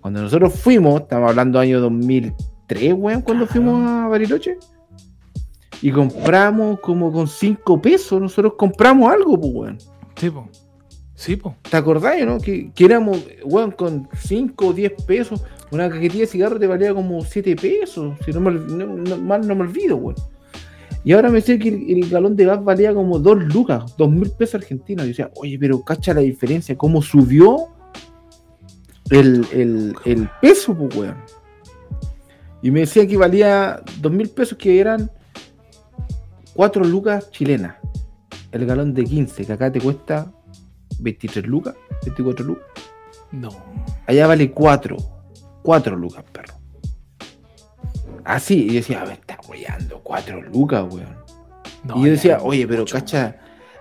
cuando 0.00 0.20
nosotros 0.22 0.52
fuimos, 0.54 1.02
estamos 1.02 1.30
hablando 1.30 1.60
año 1.60 1.80
2003, 1.80 2.94
weón, 2.96 3.22
cuando 3.22 3.46
fuimos 3.46 3.80
a 3.88 4.08
Bariloche. 4.08 4.56
Y 5.80 5.90
compramos 5.90 6.80
como 6.80 7.12
con 7.12 7.26
5 7.28 7.80
pesos, 7.80 8.20
nosotros 8.20 8.54
compramos 8.56 9.12
algo, 9.12 9.38
pues, 9.40 9.52
weón. 9.54 9.78
Sí, 10.16 10.30
po. 10.30 10.48
Sí, 11.14 11.36
po. 11.36 11.54
¿Te 11.68 11.76
acordás, 11.76 12.16
no? 12.26 12.38
Que, 12.38 12.72
que 12.72 12.84
éramos, 12.84 13.24
weón, 13.44 13.70
con 13.72 14.08
5 14.16 14.66
o 14.66 14.72
10 14.72 14.92
pesos, 15.06 15.44
una 15.70 15.88
cajetilla 15.88 16.22
de 16.22 16.26
cigarros 16.26 16.58
te 16.60 16.66
valía 16.66 16.92
como 16.94 17.22
7 17.24 17.54
pesos, 17.56 18.16
si 18.24 18.32
no, 18.32 18.40
me, 18.40 18.50
no- 18.52 18.96
no- 18.96 19.16
mal 19.18 19.46
no 19.46 19.54
me 19.54 19.62
olvido, 19.62 19.96
weón. 19.96 20.16
Y 21.04 21.12
ahora 21.12 21.30
me 21.30 21.40
sé 21.40 21.58
que 21.58 21.68
el, 21.68 22.04
el 22.04 22.10
galón 22.10 22.36
de 22.36 22.44
gas 22.44 22.62
valía 22.62 22.94
como 22.94 23.18
2 23.18 23.44
lucas, 23.44 23.96
2 23.96 24.10
mil 24.10 24.30
pesos 24.30 24.56
argentinos. 24.56 25.04
Y 25.04 25.08
yo 25.08 25.10
decía, 25.10 25.30
oye, 25.36 25.58
pero 25.58 25.82
cacha 25.82 26.14
la 26.14 26.20
diferencia, 26.20 26.76
cómo 26.76 27.02
subió 27.02 27.68
el, 29.10 29.46
el, 29.52 29.94
el 30.04 30.28
peso, 30.40 30.76
pues, 30.76 30.94
weón. 30.96 31.16
Y 32.62 32.70
me 32.70 32.80
decía 32.80 33.06
que 33.06 33.16
valía 33.16 33.82
2 34.00 34.12
mil 34.12 34.28
pesos, 34.30 34.56
que 34.56 34.78
eran 34.78 35.10
4 36.54 36.84
lucas 36.84 37.30
chilenas. 37.30 37.76
El 38.52 38.66
galón 38.66 38.94
de 38.94 39.04
15, 39.04 39.44
que 39.46 39.52
acá 39.52 39.72
te 39.72 39.80
cuesta 39.80 40.32
23 41.00 41.46
lucas, 41.46 41.74
24 42.04 42.44
lucas. 42.44 42.64
No. 43.32 43.48
Allá 44.06 44.26
vale 44.26 44.50
4. 44.52 44.96
4 45.62 45.96
lucas, 45.96 46.24
perro. 46.30 46.61
Así, 48.24 48.64
y 48.64 48.68
yo 48.68 48.72
decía, 48.74 49.04
me 49.06 49.14
está 49.14 49.38
weyando 49.48 50.00
4 50.02 50.42
lucas, 50.42 50.84
weón. 50.92 51.16
no 51.84 51.96
y 51.98 52.04
yo 52.06 52.10
decía, 52.12 52.38
oye, 52.40 52.66
pero 52.66 52.80
mucho, 52.80 52.94
cacha. 52.96 53.36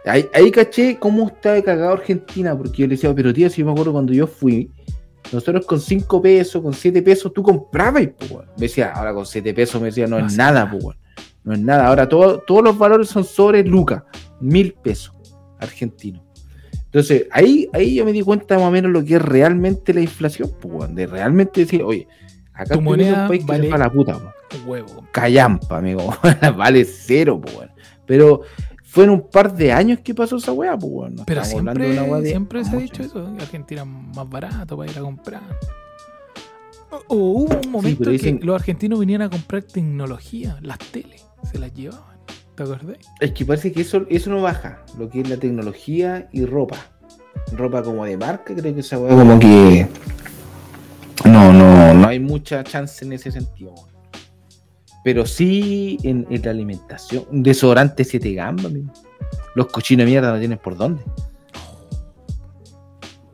Ahí, 0.05 0.27
ahí 0.33 0.49
caché 0.49 0.97
cómo 0.97 1.27
está 1.27 1.53
de 1.53 1.63
cagado 1.63 1.93
Argentina, 1.93 2.57
porque 2.57 2.77
yo 2.81 2.87
le 2.87 2.95
decía, 2.95 3.13
pero 3.13 3.31
tío, 3.33 3.49
si 3.49 3.59
yo 3.61 3.65
me 3.67 3.71
acuerdo 3.71 3.91
cuando 3.91 4.13
yo 4.13 4.25
fui, 4.25 4.71
nosotros 5.31 5.65
con 5.65 5.79
5 5.79 6.21
pesos, 6.21 6.61
con 6.61 6.73
7 6.73 7.01
pesos, 7.03 7.31
tú 7.33 7.43
comprabas, 7.43 8.07
po, 8.07 8.35
weón. 8.35 8.45
Me 8.57 8.63
decía, 8.63 8.91
ahora 8.93 9.13
con 9.13 9.25
7 9.25 9.53
pesos, 9.53 9.79
me 9.79 9.87
decía, 9.87 10.07
no 10.07 10.17
No 10.17 10.25
es 10.25 10.33
hace 10.33 10.37
nada, 10.37 10.65
nada. 10.65 10.71
po, 10.71 10.77
weón. 10.77 10.97
No 11.43 11.53
es 11.53 11.59
nada. 11.59 11.87
Ahora 11.87 12.09
todo- 12.09 12.39
todos 12.39 12.63
los 12.63 12.77
valores 12.77 13.07
son 13.09 13.23
sobre 13.23 13.63
lucas, 13.63 14.03
mil 14.39 14.73
pesos 14.73 15.13
argentinos. 15.59 16.23
Entonces, 16.85 17.27
ahí, 17.31 17.69
ahí 17.73 17.95
yo 17.95 18.03
me 18.03 18.11
di 18.11 18.21
cuenta 18.21 18.55
más 18.57 18.65
o 18.67 18.71
menos 18.71 18.91
lo 18.91 19.05
que 19.05 19.15
es 19.15 19.21
realmente 19.21 19.93
la 19.93 20.01
inflación, 20.01 20.51
pues, 20.59 20.73
weón, 20.73 20.95
de 20.95 21.07
realmente 21.07 21.61
decir, 21.61 21.83
oye, 21.83 22.07
acá 22.61 22.75
Tu 22.75 22.81
moneda 22.81 23.23
un 23.23 23.27
país 23.29 23.41
que 23.45 23.51
vale- 23.51 23.67
se 23.69 23.73
a 23.73 23.77
la 23.77 23.89
puta, 23.91 24.17
weón. 24.17 24.31
Huevo. 24.67 25.05
callampa, 25.11 25.77
amigo. 25.77 26.13
vale 26.57 26.85
cero, 26.85 27.39
pues, 27.41 27.55
weón. 27.55 27.71
Pero 28.05 28.41
fue 28.83 29.05
en 29.05 29.11
un 29.11 29.29
par 29.29 29.53
de 29.55 29.71
años 29.71 29.99
que 30.03 30.13
pasó 30.13 30.35
esa 30.37 30.51
weá, 30.51 30.77
pues, 30.77 30.91
weón. 30.91 31.15
No 31.15 31.25
Pero 31.25 31.41
estamos 31.41 31.59
hablando 31.59 31.79
de 31.81 31.85
siempre, 31.87 32.03
una 32.03 32.11
weá 32.13 32.21
de 32.21 32.29
siempre 32.29 32.65
se 32.65 32.75
ha 32.75 32.79
dicho 32.79 33.03
eso, 33.03 33.33
que 33.37 33.43
Argentina 33.43 33.81
es 33.81 33.87
más 33.87 34.29
barato 34.29 34.75
para 34.77 34.91
ir 34.91 34.97
a 34.97 35.01
comprar. 35.01 35.41
O, 36.89 36.95
o 37.07 37.15
hubo 37.15 37.59
un 37.63 37.71
momento 37.71 38.09
dicen- 38.09 38.39
que 38.39 38.45
los 38.45 38.55
argentinos 38.55 38.99
vinieron 38.99 39.27
a 39.27 39.29
comprar 39.29 39.63
tecnología, 39.63 40.57
las 40.61 40.77
teles, 40.79 41.25
se 41.49 41.57
las 41.59 41.73
llevaban. 41.73 42.11
¿Te 42.55 42.63
acordás? 42.63 42.97
Es 43.21 43.31
que 43.31 43.45
parece 43.45 43.71
que 43.71 43.81
eso, 43.81 44.05
eso 44.09 44.29
no 44.29 44.41
baja, 44.41 44.83
lo 44.99 45.09
que 45.09 45.21
es 45.21 45.29
la 45.29 45.37
tecnología 45.37 46.27
y 46.33 46.43
ropa. 46.45 46.75
Ropa 47.53 47.81
como 47.81 48.03
de 48.03 48.17
marca, 48.17 48.53
creo 48.53 48.73
que 48.73 48.81
esa 48.81 48.99
weá 48.99 49.15
como 49.15 49.39
que. 49.39 49.87
No, 51.23 51.53
no, 51.53 51.70
no 52.01 52.07
hay 52.07 52.19
mucha 52.19 52.63
chance 52.63 53.03
en 53.05 53.13
ese 53.13 53.31
sentido. 53.31 53.73
Pero 55.03 55.25
sí 55.25 55.97
en, 56.03 56.27
en 56.29 56.41
la 56.43 56.51
alimentación. 56.51 57.25
Un 57.31 57.41
desodorante 57.43 58.03
7 58.03 58.33
gambas, 58.33 58.65
amigo. 58.67 58.91
Los 59.55 59.67
cochinos 59.67 60.05
de 60.05 60.11
mierda 60.11 60.31
no 60.31 60.39
tienen 60.39 60.57
por 60.59 60.77
dónde. 60.77 61.03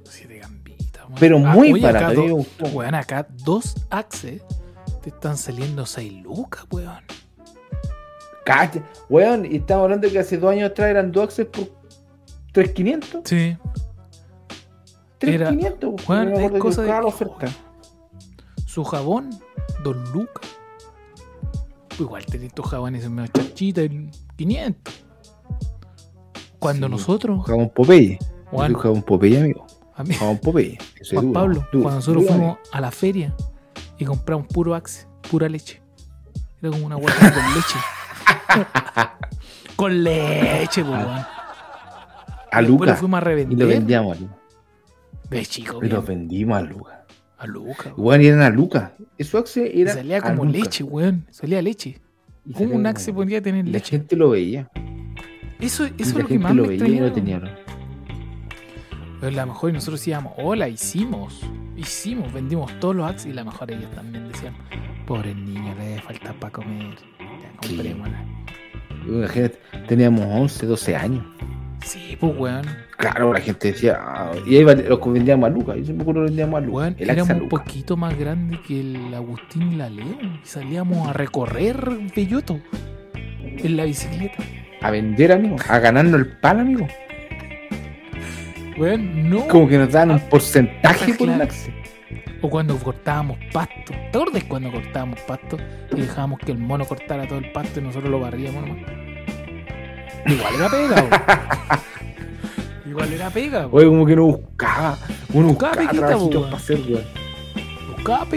Siete 0.04 0.40
gambitas. 0.40 1.06
Pero 1.20 1.38
Ah, 1.46 1.54
muy 1.54 1.74
oye, 1.74 1.82
barato. 1.84 2.22
acá. 2.22 2.70
Weón, 2.74 2.96
acá 2.96 3.28
dos 3.44 3.76
axes 3.90 4.42
te 5.02 5.10
están 5.10 5.38
saliendo 5.38 5.86
6 5.86 6.24
lucas, 6.24 6.66
weón. 6.72 7.02
Cacha, 8.46 8.82
weón, 9.10 9.46
y 9.46 9.58
estamos 9.58 9.84
hablando 9.84 10.08
de 10.08 10.14
que 10.14 10.20
hace 10.20 10.38
dos 10.38 10.52
años 10.52 10.72
atrás 10.72 10.90
eran 10.90 11.12
dos 11.12 11.26
access 11.26 11.48
por 11.48 11.70
3.500. 12.54 13.22
Sí. 13.26 13.58
3.500, 15.20 16.08
weón, 16.08 16.34
es 16.34 16.52
cosa 16.62 16.84
de- 16.84 16.92
oferta. 16.94 17.48
Su 18.78 18.84
jabón, 18.84 19.32
2 19.84 20.14
lucas. 20.14 20.48
Pues 21.88 22.00
Igual 22.00 22.24
tenés 22.28 22.50
estos 22.50 22.68
jabones 22.68 23.04
en 23.06 23.16
medio 23.16 23.32
chachita 23.34 23.82
en 23.82 24.12
500. 24.36 24.94
Cuando 26.60 26.86
Sí, 26.86 26.92
nosotros, 26.92 27.44
Jabón 27.48 27.72
Popeye. 27.74 28.20
Juan, 28.52 28.76
Jabón 28.76 29.02
Popeye, 29.02 29.40
amigo. 29.40 29.66
a 29.96 30.04
mí- 30.04 30.14
Jabón 30.14 30.38
Popeye. 30.38 30.78
Juan 31.12 31.22
duro, 31.26 31.34
Pablo, 31.34 31.54
duro, 31.72 31.84
cuando 31.86 31.96
nosotros 31.96 32.24
duro, 32.26 32.36
fuimos 32.36 32.58
a 32.72 32.80
la 32.82 32.92
feria 32.92 33.36
y 33.98 34.06
compramos 34.06 34.46
puro 34.46 34.76
axe, 34.76 35.08
pura 35.28 35.50
leche. 35.50 35.82
Era 36.62 36.70
como 36.72 36.86
una 36.86 36.98
hueá 36.98 37.16
con 37.16 37.56
leche. 37.56 37.80
con 39.76 40.04
leche, 40.04 40.84
po. 40.86 40.94
A 40.94 41.26
Después 42.62 42.68
Lucas. 42.70 42.90
lo 42.90 42.96
fuimos 42.98 43.18
a 43.18 43.22
Y 43.22 43.24
lo 43.24 43.28
revender. 43.28 43.68
vendíamos 43.70 44.18
a 44.18 44.20
Lucas. 44.20 44.38
De 45.32 45.46
chico, 45.48 45.80
Y 45.84 45.90
lo 45.90 46.04
vendimos 46.04 46.60
a 46.60 46.62
Lucas. 46.62 46.94
A 47.38 47.48
Lucas. 47.48 47.94
weón. 47.98 48.22
Eran 48.22 48.42
a 48.42 48.50
Lucas. 48.50 48.92
Eso 49.18 49.38
Axe 49.38 49.80
era. 49.80 49.94
salía 49.94 50.18
a 50.18 50.22
como 50.22 50.46
leche, 50.46 50.84
weón. 50.84 51.26
Salía 51.30 51.62
leche. 51.62 52.00
Y 52.46 52.54
¿Cómo 52.54 52.60
salía 52.66 52.66
un 52.68 52.72
como- 52.84 52.90
axe 52.90 53.14
podría 53.14 53.42
tener 53.42 53.66
Y 53.66 53.72
la 53.72 53.78
leche? 53.78 53.92
gente 53.98 54.16
lo 54.16 54.30
veía. 54.32 54.70
Eso, 55.60 55.86
eso 55.86 55.94
es 55.98 56.10
lo 56.14 56.20
que 56.22 56.28
gente 56.34 56.40
más 56.40 56.56
lo 56.56 56.64
me 56.64 56.70
veía 56.70 56.88
y 56.88 57.00
lo 57.00 57.12
tenía. 57.12 57.42
Pero 59.20 59.32
la 59.36 59.46
mejor 59.46 59.72
y 59.72 59.74
nosotros 59.74 60.00
decíamos, 60.00 60.34
hola, 60.38 60.70
hicimos, 60.70 61.42
hicimos, 61.76 62.32
vendimos 62.32 62.72
todos 62.80 62.96
los 62.96 63.10
axes 63.10 63.32
y 63.32 63.34
la 63.34 63.44
mejor 63.44 63.72
ellos 63.72 63.90
también 63.92 64.28
decían, 64.32 64.54
pobre 65.08 65.34
niño, 65.34 65.74
le 65.80 65.86
debe 65.86 66.02
faltar 66.02 66.36
para 66.36 66.54
comer. 66.54 66.96
Ya 67.20 67.68
comprémosla. 67.68 68.24
Imagínate, 69.08 69.58
teníamos 69.88 70.22
11, 70.26 70.66
12 70.68 70.96
años. 70.96 71.26
Sí, 71.84 72.16
pues 72.20 72.38
weón. 72.38 72.66
Claro, 72.98 73.32
la 73.32 73.40
gente 73.40 73.72
decía. 73.72 73.98
ah, 74.02 74.32
y 74.46 74.58
ahí 74.58 74.64
los 74.64 75.00
vendíamos 75.14 75.48
a 75.48 75.54
Lucas. 75.54 75.78
Yo 75.78 75.86
siempre 75.86 75.98
me 75.98 76.02
acuerdo 76.04 76.22
que 76.22 76.26
vendíamos 76.28 76.58
a 76.58 76.62
Lucas. 76.66 76.88
Axe 76.92 77.04
éramos 77.04 77.30
un 77.30 77.50
poquito 77.50 77.96
más 77.98 78.18
grandes 78.18 78.60
que 78.68 78.80
el 78.80 79.14
Agustín 79.14 79.74
y 79.74 79.76
la 79.76 79.90
León. 79.90 80.40
Y 80.44 80.48
salíamos 80.48 81.08
a 81.08 81.14
recorrer 81.14 81.78
Belloto 82.16 82.60
en 83.44 83.78
la 83.78 83.86
bicicleta. 83.86 84.44
A 84.82 84.90
vender, 84.92 85.32
amigo. 85.32 85.58
A 85.70 85.80
ganarnos 85.80 86.20
el 86.22 86.28
pan, 86.40 86.60
amigo. 86.60 86.88
Weón, 88.78 89.30
no. 89.30 89.48
Como 89.48 89.68
que 89.68 89.78
nos 89.78 89.92
dan 89.92 90.12
un 90.12 90.20
porcentaje 90.22 91.12
Ah, 91.12 91.16
por 91.18 91.30
el 91.30 91.36
claro. 91.36 91.54
O 92.42 92.50
cuando 92.50 92.78
cortábamos 92.78 93.38
pasto. 93.52 93.94
¿Te 94.12 94.18
acuerdas 94.18 94.44
cuando 94.44 94.72
cortábamos 94.72 95.20
pasto 95.22 95.58
y 95.96 96.02
dejábamos 96.02 96.40
que 96.40 96.52
el 96.52 96.60
mono 96.60 96.86
cortara 96.86 97.28
todo 97.28 97.40
el 97.40 97.52
pasto 97.52 97.80
y 97.80 97.84
nosotros 97.84 98.10
lo 98.12 98.20
barríamos 98.20 98.68
nomás? 98.68 98.92
Igual 100.28 100.54
era 100.56 100.70
pega. 100.70 101.80
Igual 102.88 103.14
era 103.14 103.30
pega. 103.30 103.68
Oye, 103.72 103.88
como 103.88 104.06
que 104.06 104.16
no 104.16 104.26
buscaba. 104.26 104.98
Uno 105.34 105.48
Buscaba 105.50 105.74
buscaba 105.76 105.92
pequita, 105.92 106.42
para 106.46 106.58
hacer, 106.58 106.80
weón. 106.88 107.04
Buscaba. 107.96 108.28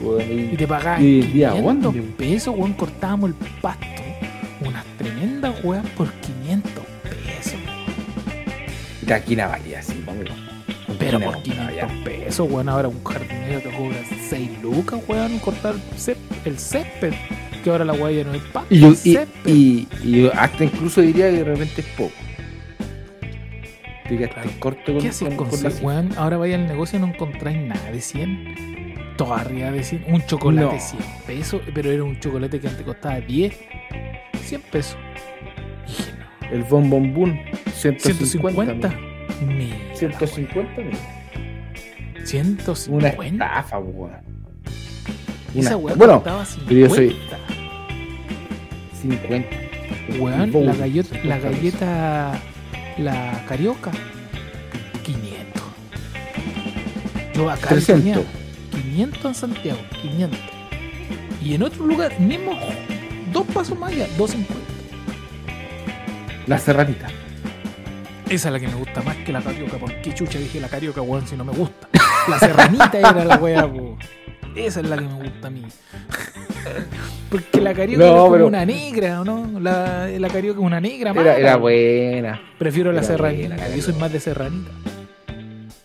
Weón, 0.00 0.22
y- 0.30 0.52
Y 0.52 0.56
te 0.56 0.66
pagaban 0.66 1.02
Y 1.04 1.20
día, 1.22 1.50
500 1.52 1.82
¿dónde? 1.94 2.02
pesos, 2.16 2.54
weón. 2.56 2.72
Cortábamos 2.74 3.30
el 3.30 3.36
pasto. 3.60 3.86
Unas 4.66 4.84
tremendas 4.98 5.54
weas 5.64 5.86
por 5.90 6.10
500 6.12 6.84
pesos. 7.02 7.54
y 9.28 9.36
la 9.36 9.48
valía 9.48 9.80
así, 9.80 10.02
vamos. 10.06 10.24
Pero 10.98 11.18
por 11.20 11.26
no 11.34 11.42
valía. 11.42 11.86
500 11.86 11.90
pesos, 12.04 12.50
weón. 12.50 12.68
Ahora 12.68 12.88
un 12.88 13.04
jardinero 13.04 13.60
te 13.60 13.70
cobra 13.76 13.96
6 14.28 14.50
lucas, 14.62 15.00
weón. 15.06 15.38
Cortar 15.40 15.74
el 16.44 16.58
césped. 16.58 17.12
Que 17.62 17.70
ahora 17.70 17.84
la 17.84 17.94
wea 17.94 18.10
ya 18.22 18.24
no 18.24 18.34
es 18.34 18.42
pasto. 18.42 18.74
Y, 18.74 18.78
yo, 18.80 18.92
y, 19.46 19.86
hasta 20.34 20.64
incluso 20.64 21.00
diría 21.00 21.30
que 21.30 21.36
de 21.38 21.44
repente 21.44 21.80
es 21.80 21.86
poco. 21.96 22.12
Te 24.08 24.16
Claro. 24.28 24.50
corto 24.58 24.92
con, 24.92 25.00
¿Qué 25.00 25.08
haces 25.08 25.34
con, 25.34 25.48
con 25.48 25.62
la 25.62 25.70
100, 25.70 25.84
weón? 25.84 26.10
Ahora 26.18 26.36
vaya 26.36 26.56
al 26.56 26.66
negocio 26.66 26.98
y 26.98 27.00
no 27.02 27.08
encontráis 27.08 27.56
nada 27.58 27.90
de 27.90 28.00
100. 28.00 29.14
Todo 29.16 29.34
arriba 29.34 29.70
de 29.70 29.82
100. 29.82 30.04
Un 30.08 30.22
chocolate 30.26 30.74
No. 30.74 30.80
100 30.80 31.02
pesos, 31.26 31.62
pero 31.74 31.90
era 31.90 32.04
un 32.04 32.18
chocolate 32.20 32.60
que 32.60 32.68
antes 32.68 32.82
costaba 32.84 33.20
10. 33.20 33.56
100 34.42 34.60
pesos. 34.70 34.98
El 36.50 36.64
Boom, 36.64 36.90
150. 37.72 37.72
150. 37.72 38.88
mil. 39.46 39.56
Mira, 39.56 39.76
150 39.94 40.80
mil. 40.82 40.90
weón. 40.90 42.26
150. 42.26 42.92
Una 42.92 43.08
estafa, 43.08 43.78
weón. 43.78 44.12
Esa 45.54 45.76
weá 45.76 45.94
bueno, 45.94 46.14
costaba 46.14 46.44
50. 46.44 46.68
pero 46.68 46.80
yo 46.88 46.94
soy- 46.94 47.16
50. 49.00 49.48
Weón, 50.18 50.66
la 50.66 50.74
galleta, 50.74 51.14
la 51.24 51.36
50 51.36 51.38
galleta, 51.50 52.40
la 52.98 53.44
carioca, 53.46 53.90
500. 55.02 55.62
Yo 57.34 57.50
acá 57.50 57.68
300. 57.68 58.24
tenía 58.70 58.82
500 58.82 59.24
en 59.24 59.34
Santiago, 59.34 59.80
500. 60.02 60.40
Y 61.42 61.54
en 61.54 61.62
otro 61.62 61.84
lugar, 61.86 62.18
mismo, 62.20 62.58
dos 63.32 63.46
pasos 63.48 63.78
más 63.78 63.92
allá, 63.92 64.06
250. 64.16 64.54
La 66.46 66.58
serranita. 66.58 67.08
Esa 68.28 68.48
es 68.48 68.52
la 68.52 68.60
que 68.60 68.68
me 68.68 68.74
gusta 68.74 69.02
más 69.02 69.16
que 69.16 69.32
la 69.32 69.42
carioca. 69.42 69.76
¿Por 69.76 69.94
qué 70.00 70.14
chucha 70.14 70.38
dije 70.38 70.60
la 70.60 70.68
carioca, 70.68 71.02
weón, 71.02 71.26
si 71.26 71.36
no 71.36 71.44
me 71.44 71.52
gusta? 71.52 71.88
La 72.28 72.38
serranita 72.38 72.98
era 72.98 73.24
la 73.24 73.36
weá, 73.36 73.70
po. 73.70 73.98
Esa 74.56 74.80
es 74.80 74.88
la 74.88 74.96
que 74.96 75.02
me 75.04 75.14
gusta 75.14 75.48
a 75.48 75.50
mí. 75.50 75.62
Porque 77.30 77.60
la 77.60 77.74
carioca 77.74 78.04
No, 78.04 78.10
era 78.10 78.18
como 78.20 78.32
pero- 78.32 78.46
una 78.46 78.64
negra, 78.64 79.20
¿o 79.20 79.24
no? 79.24 79.60
La, 79.60 80.08
la 80.08 80.28
carioca 80.28 80.60
es 80.60 80.64
una 80.66 80.80
negra, 80.80 81.10
Era, 81.10 81.20
mala, 81.20 81.36
era 81.36 81.56
buena. 81.56 82.40
Prefiero 82.58 82.92
la 82.92 83.02
serranita. 83.02 83.56
buena, 83.56 83.74
Yo 83.76 83.82
soy 83.82 83.94
más 83.94 84.12
de 84.12 84.20
serranita. 84.20 84.70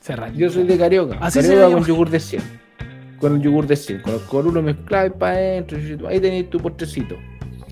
Serranita. 0.02 0.40
Yo 0.40 0.50
soy 0.50 0.64
de 0.64 0.78
carioca. 0.78 1.18
Así 1.20 1.42
se 1.42 1.48
carioca 1.48 1.68
llama. 1.68 1.78
con 1.80 1.88
yogur 1.88 2.10
de 2.10 2.20
100. 2.20 2.44
Con 3.20 3.36
el 3.36 3.42
yogur 3.42 3.68
de 3.68 3.76
100. 3.76 4.02
Con 4.02 4.14
el 4.14 4.22
corulo 4.22 4.62
mezclado 4.62 5.08
y 5.08 5.10
para 5.12 5.34
adentro. 5.34 5.78
Ahí 6.08 6.20
tenéis 6.20 6.50
tu 6.50 6.60
postrecito. 6.60 7.16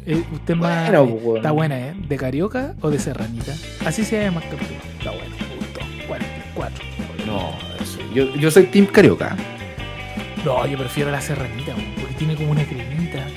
Eh, 0.06 0.22
usted 0.34 0.56
más. 0.56 0.90
Bueno, 0.90 1.04
eh, 1.06 1.20
pues, 1.24 1.36
está 1.38 1.52
buena, 1.52 1.80
¿eh? 1.80 1.94
¿De 2.08 2.18
carioca 2.18 2.76
o 2.82 2.90
de 2.90 3.00
serranita? 3.00 3.54
Así 3.86 4.04
se 4.04 4.22
llama. 4.24 4.42
Está 4.42 5.12
bueno, 5.12 5.36
me 5.50 5.56
gustó. 5.58 5.80
44. 6.08 6.86
No, 7.26 7.52
eso- 7.82 8.00
yo, 8.14 8.34
yo 8.36 8.50
soy 8.52 8.64
Team 8.66 8.86
Carioca. 8.88 9.36
No, 10.46 10.66
yo 10.68 10.78
prefiero 10.78 11.12
la 11.12 11.20
serranita, 11.22 11.74
porque 12.00 12.14
tiene 12.16 12.36
como 12.36 12.52
una 12.52 12.64
cremita. 12.64 13.28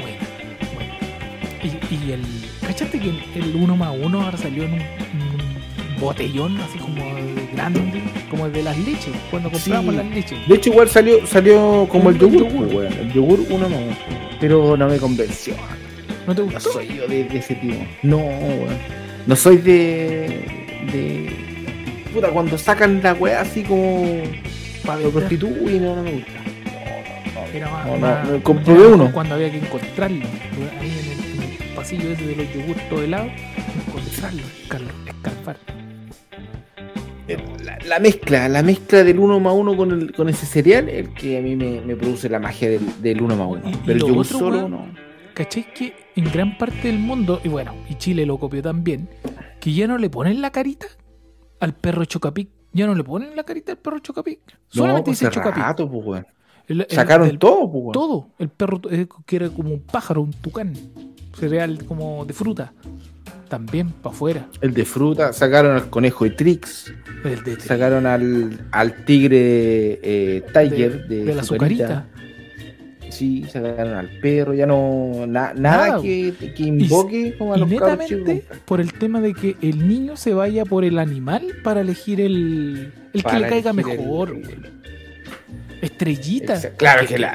Bueno, 0.00 0.18
bueno. 0.74 0.92
Y, 1.90 1.94
y 2.08 2.12
el. 2.12 2.22
¿Cachaste 2.66 2.98
que 2.98 3.08
el 3.08 3.54
1 3.56 3.76
más 3.76 3.94
1 3.98 4.22
ahora 4.22 4.36
salió 4.36 4.64
en 4.64 4.74
un, 4.74 4.80
un 4.80 6.00
botellón 6.00 6.58
así 6.60 6.78
como 6.78 6.94
de 7.14 7.48
grande? 7.54 7.80
Como 8.30 8.48
de 8.48 8.62
las 8.62 8.76
leches, 8.78 9.12
cuando 9.30 9.50
compramos 9.50 9.94
Sí. 9.94 9.96
las 10.00 10.06
leches. 10.14 10.48
De 10.48 10.54
hecho, 10.54 10.70
igual 10.70 10.88
salió, 10.88 11.26
salió 11.26 11.86
como 11.90 12.10
el 12.10 12.16
El 12.16 12.20
yogur, 12.22 12.38
yogur. 12.48 12.56
pues, 12.66 12.74
weón. 12.74 12.92
El 12.92 13.12
yogur 13.12 13.40
uno 13.50 13.68
no. 13.68 13.78
Pero 14.40 14.76
no 14.76 14.88
me 14.88 14.96
convenció. 14.98 15.54
¿No 16.26 16.34
te 16.34 16.42
No 16.42 16.50
gustó? 16.52 16.72
soy 16.72 16.88
yo 16.96 17.06
de, 17.08 17.24
de 17.24 17.38
ese 17.38 17.54
tipo. 17.56 17.76
No, 18.02 18.16
weón. 18.18 18.76
No 19.26 19.36
soy 19.36 19.56
de. 19.58 20.44
de. 20.92 21.30
Puta, 22.12 22.28
cuando 22.28 22.58
sacan 22.58 23.00
la 23.02 23.14
weá 23.14 23.40
así 23.42 23.62
como. 23.62 24.04
Pa' 24.84 24.96
Lo 24.96 25.12
vender. 25.12 25.12
prostituyen, 25.38 25.84
no, 25.84 25.96
no 25.96 26.02
me 26.02 26.12
gusta. 26.12 26.32
Era 27.54 27.70
más, 27.70 27.86
No, 27.86 27.96
más- 27.98 28.28
era 28.28 28.88
uno. 28.88 29.12
Cuando 29.12 29.34
había 29.34 29.50
que 29.50 29.58
encontrarlo. 29.58 30.24
Ahí 30.80 30.90
en 30.90 31.10
el, 31.10 31.44
en 31.44 31.62
el 31.68 31.74
pasillo 31.74 32.10
ese 32.12 32.26
de 32.26 32.36
los 32.36 32.52
yogurts 32.54 32.88
todo 32.88 33.02
helado. 33.02 33.28
Encontrarlo, 33.86 34.42
Carlos, 34.68 34.92
escarpar. 35.06 35.56
La, 37.64 37.78
la 37.86 37.98
mezcla, 38.00 38.48
la 38.48 38.62
mezcla 38.62 39.04
del 39.04 39.18
1 39.18 39.40
más 39.40 39.54
1 39.54 39.76
con, 39.76 39.90
el, 39.92 40.12
con 40.12 40.28
ese 40.28 40.44
cereal, 40.44 40.88
el 40.88 41.14
que 41.14 41.38
a 41.38 41.40
mí 41.40 41.54
me, 41.56 41.80
me 41.80 41.94
produce 41.96 42.28
la 42.28 42.38
magia 42.38 42.68
del, 42.68 42.80
del 43.00 43.22
1 43.22 43.36
más 43.36 43.48
1. 43.48 43.62
Y- 43.64 43.68
y 43.70 43.76
Pero 43.86 43.92
el 43.92 43.98
yogur 44.00 44.26
otro, 44.26 44.38
solo 44.38 44.56
weón, 44.58 44.70
no. 44.72 44.86
¿Cachai 45.34 45.72
que 45.72 45.94
en 46.16 46.24
gran 46.30 46.58
parte 46.58 46.88
del 46.88 46.98
mundo, 46.98 47.40
y 47.42 47.48
bueno, 47.48 47.74
y 47.88 47.94
Chile 47.94 48.26
lo 48.26 48.38
copió 48.38 48.60
también, 48.60 49.08
que 49.60 49.72
ya 49.72 49.86
no 49.86 49.96
le 49.96 50.10
ponen 50.10 50.42
la 50.42 50.50
carita 50.50 50.86
al 51.60 51.74
perro 51.74 52.04
Chocapic? 52.04 52.48
Ya 52.72 52.86
no 52.86 52.94
le 52.94 53.04
ponen 53.04 53.34
la 53.36 53.44
carita 53.44 53.72
al 53.72 53.78
perro 53.78 53.98
Chocapic. 53.98 54.40
Solamente 54.68 55.04
pues 55.10 55.18
dice 55.20 55.30
Chocapic. 55.30 55.62
rato, 55.62 55.90
pues. 55.90 56.24
El- 56.68 56.80
el- 56.82 56.86
Sacaron 56.90 57.28
el- 57.28 57.38
todo, 57.38 57.70
pues. 57.70 57.92
Todo. 57.92 58.28
El 58.38 58.48
perro 58.48 58.80
eh, 58.90 59.06
que 59.26 59.36
era 59.36 59.48
como 59.50 59.70
un 59.74 59.80
pájaro, 59.80 60.22
un 60.22 60.32
tucán. 60.32 60.72
Cereal 61.38 61.84
como 61.86 62.24
de 62.24 62.32
fruta. 62.34 62.72
También, 63.48 63.90
para 63.90 64.14
afuera. 64.14 64.48
El 64.62 64.72
de 64.72 64.84
fruta, 64.86 65.32
sacaron 65.34 65.72
al 65.76 65.90
conejo 65.90 66.24
de 66.24 66.30
Trix, 66.30 66.92
El 67.24 67.42
de, 67.44 67.60
sacaron 67.60 68.06
al, 68.06 68.66
al 68.70 69.04
tigre 69.04 70.00
eh, 70.02 70.42
Tiger 70.54 71.06
de, 71.06 71.24
de 71.24 71.34
la 71.34 71.42
Azucarita. 71.42 71.84
azucarita. 71.84 72.21
Sí, 73.12 73.44
sacaron 73.44 73.94
al 73.94 74.08
perro, 74.20 74.54
ya 74.54 74.66
no. 74.66 75.26
na- 75.26 75.52
nada 75.54 75.88
Nada, 75.88 76.02
que, 76.02 76.32
que 76.56 76.62
invoque 76.62 77.34
como 77.36 77.52
a 77.52 77.56
Y 77.58 77.60
los 77.60 77.68
cabros 77.74 78.06
chicos. 78.06 78.26
netamente 78.26 78.44
por 78.64 78.80
el 78.80 78.92
tema 78.94 79.20
de 79.20 79.34
que 79.34 79.56
el 79.60 79.86
niño 79.86 80.16
se 80.16 80.32
vaya 80.32 80.64
por 80.64 80.84
el 80.84 80.98
animal 80.98 81.42
para 81.62 81.82
elegir 81.82 82.20
el, 82.20 82.92
el 83.12 83.22
que 83.22 83.38
le 83.38 83.48
caiga 83.48 83.72
mejor. 83.74 84.30
el-. 84.30 84.82
Estrellita. 85.82 86.54
Exacto. 86.54 86.76
Claro 86.78 87.06
que 87.06 87.18
la. 87.18 87.34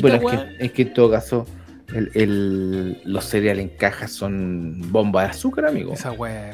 bueno, 0.00 0.16
es 0.16 0.20
que, 0.58 0.64
es 0.66 0.72
que 0.72 0.82
en 0.82 0.92
todo 0.94 1.10
caso, 1.10 1.46
el, 1.94 2.10
el- 2.14 3.00
los 3.04 3.24
cereales 3.24 3.64
en 3.64 3.76
caja 3.76 4.06
son 4.06 4.92
bomba 4.92 5.24
de 5.24 5.30
azúcar, 5.30 5.66
amigo. 5.66 5.92
Esa 5.94 6.12
weá. 6.12 6.52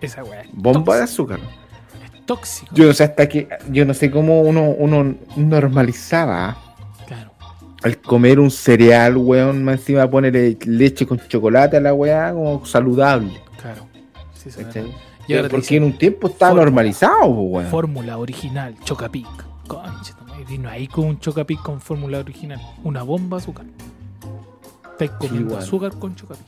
Esa 0.00 0.22
weá. 0.22 0.44
Bomba 0.52 0.96
de 0.96 1.02
azúcar. 1.04 1.40
Es 2.14 2.24
tóxico. 2.26 2.74
Yo 2.74 2.86
no 2.86 2.92
sé 2.92 3.04
hasta 3.04 3.28
que. 3.28 3.48
Yo 3.70 3.84
no 3.84 3.94
sé 3.94 4.10
cómo 4.10 4.42
uno, 4.42 4.70
uno 4.70 5.16
normalizaba 5.36 6.56
El 7.82 7.98
comer 8.00 8.38
un 8.40 8.50
cereal, 8.50 9.16
weón. 9.16 9.64
Más 9.64 9.76
encima 9.80 10.08
ponerle 10.08 10.58
leche 10.66 11.06
con 11.06 11.18
chocolate 11.18 11.76
a 11.78 11.80
la 11.80 11.94
weá, 11.94 12.32
como 12.32 12.64
saludable. 12.66 13.40
Claro. 13.60 13.86
Sí. 14.34 14.50
Y 15.28 15.34
ahora 15.34 15.48
Porque 15.48 15.56
dicen, 15.62 15.76
en 15.78 15.84
un 15.84 15.98
tiempo 15.98 16.26
estaba 16.28 16.50
fórmula. 16.50 16.64
normalizado, 16.64 17.26
weón. 17.26 17.70
Fórmula 17.70 18.18
original, 18.18 18.74
Chocapic. 18.84 19.26
Concha, 19.66 20.14
vino 20.48 20.68
ahí 20.68 20.88
con 20.88 21.04
un 21.06 21.18
Chocapic 21.20 21.62
con 21.62 21.80
fórmula 21.80 22.18
original. 22.18 22.60
Una 22.82 23.02
bomba 23.02 23.36
azúcar. 23.38 23.66
Estáis 24.92 25.12
comiendo 25.12 25.56
azúcar 25.56 25.92
con 25.98 26.14
Chocapic. 26.16 26.46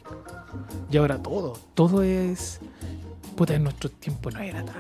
Y 0.91 0.97
ahora 0.97 1.19
todo, 1.19 1.55
todo 1.75 2.03
es. 2.03 2.61
Puta, 3.37 3.55
en 3.55 3.63
nuestros 3.65 3.93
tiempos 3.95 4.35
no 4.35 4.41
era 4.41 4.65
tanto. 4.65 4.73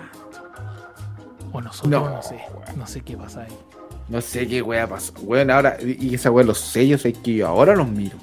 O 1.53 1.61
nosotros, 1.61 1.91
no, 1.91 2.11
No, 2.11 2.23
sé. 2.23 2.41
No 2.77 2.87
sé 2.87 3.01
qué 3.03 3.17
pasa 3.17 3.43
ahí. 3.43 3.53
No 4.12 4.20
sé 4.20 4.46
qué 4.46 4.61
weá 4.61 4.87
pasó. 4.87 5.12
Weón, 5.22 5.51
ahora, 5.51 5.79
y 5.81 6.14
esa 6.14 6.31
weá, 6.31 6.44
los 6.44 6.59
sellos, 6.59 7.05
es 7.07 7.16
que 7.18 7.35
yo 7.37 7.48
ahora 7.48 7.75
los 7.75 7.88
miro. 7.88 8.18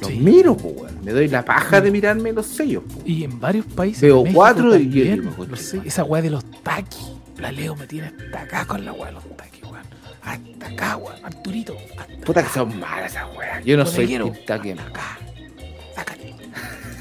Los 0.00 0.10
Sí. 0.10 0.18
miro, 0.18 0.56
po, 0.56 0.68
weón. 0.68 0.98
Me 1.02 1.12
doy 1.12 1.26
la 1.28 1.42
paja 1.44 1.80
de 1.80 1.90
mirarme 1.90 2.32
los 2.32 2.46
sellos, 2.46 2.82
po. 2.84 3.00
Y 3.06 3.24
en 3.24 3.40
varios 3.40 3.64
países. 3.66 4.02
Veo 4.02 4.24
cuatro 4.32 4.76
y 4.76 4.82
también, 4.84 5.06
yo 5.06 5.12
digo, 5.22 5.30
lo 5.30 5.36
"Concha 5.36 5.56
sé, 5.56 5.76
madre". 5.78 5.88
Esa 5.88 6.04
weá 6.04 6.22
de 6.22 6.30
los 6.30 6.44
taquis. 6.62 7.12
La 7.38 7.50
Leo 7.50 7.74
me 7.74 7.86
tiene 7.86 8.08
hasta 8.08 8.42
acá 8.42 8.64
con 8.66 8.84
la 8.84 8.92
weá 8.92 9.06
de 9.06 9.12
los 9.12 9.36
taquis, 9.36 9.62
weón. 9.64 9.82
Hasta 10.22 10.66
acá, 10.66 10.96
weón. 10.98 11.24
Arturito. 11.24 11.76
Hasta 11.98 12.24
Puta 12.26 12.42
que 12.42 12.48
son 12.50 12.78
malas 12.78 13.12
esas 13.12 13.26
weas. 13.36 13.64
Yo 13.64 13.76
no 13.78 13.84
te 13.84 13.90
soy 13.90 14.06
quiero. 14.06 14.26
Hasta 14.32 14.54
acá. 14.54 15.18
Sácate. 15.94 16.34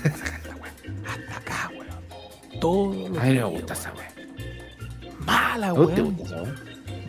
Sácate 0.04 0.48
la 0.48 0.56
weá. 0.56 0.74
Hasta 1.12 1.38
acá, 1.38 1.72
weón. 1.74 2.60
Todo 2.62 2.94
lo 3.10 3.20
A 3.20 3.24
mí 3.26 3.34
me 3.34 3.44
gusta 3.44 3.74
esa 3.74 3.92
wea. 3.94 4.12
weón. 4.16 5.26
Mala, 5.26 5.68
¿No 5.74 5.88
te 5.88 6.02
weón. 6.02 6.16
gusta 6.16 6.36
esa? 6.44 6.54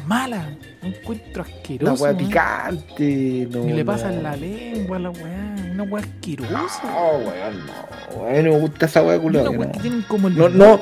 Mala. 0.07 0.57
Un 0.83 0.89
encuentro 0.95 1.43
asqueroso. 1.43 2.03
wea 2.05 2.13
weón. 2.13 2.27
picante. 2.29 3.49
No, 3.51 3.65
Ni 3.65 3.73
le 3.73 3.85
no. 3.85 3.93
pasa 3.93 4.13
en 4.13 4.23
la 4.23 4.37
lengua 4.37 4.99
la 4.99 5.11
weá. 5.11 5.55
Una 5.73 5.83
weá 5.85 6.03
asquerosa. 6.05 6.83
No, 6.85 7.19
weón, 7.19 7.67
no. 7.67 8.27
A 8.29 8.33
mí 8.33 8.39
no 8.43 8.51
me 8.55 8.59
gusta 8.61 8.87
esa 8.87 9.03
wea 9.03 9.15
Una 9.19 9.23
culiao, 9.23 9.51
weá 9.53 9.67
no. 9.67 9.73
que 9.73 9.79
tienen 9.81 10.03
como 10.03 10.29
el. 10.29 10.37
No, 10.37 10.49
no. 10.49 10.81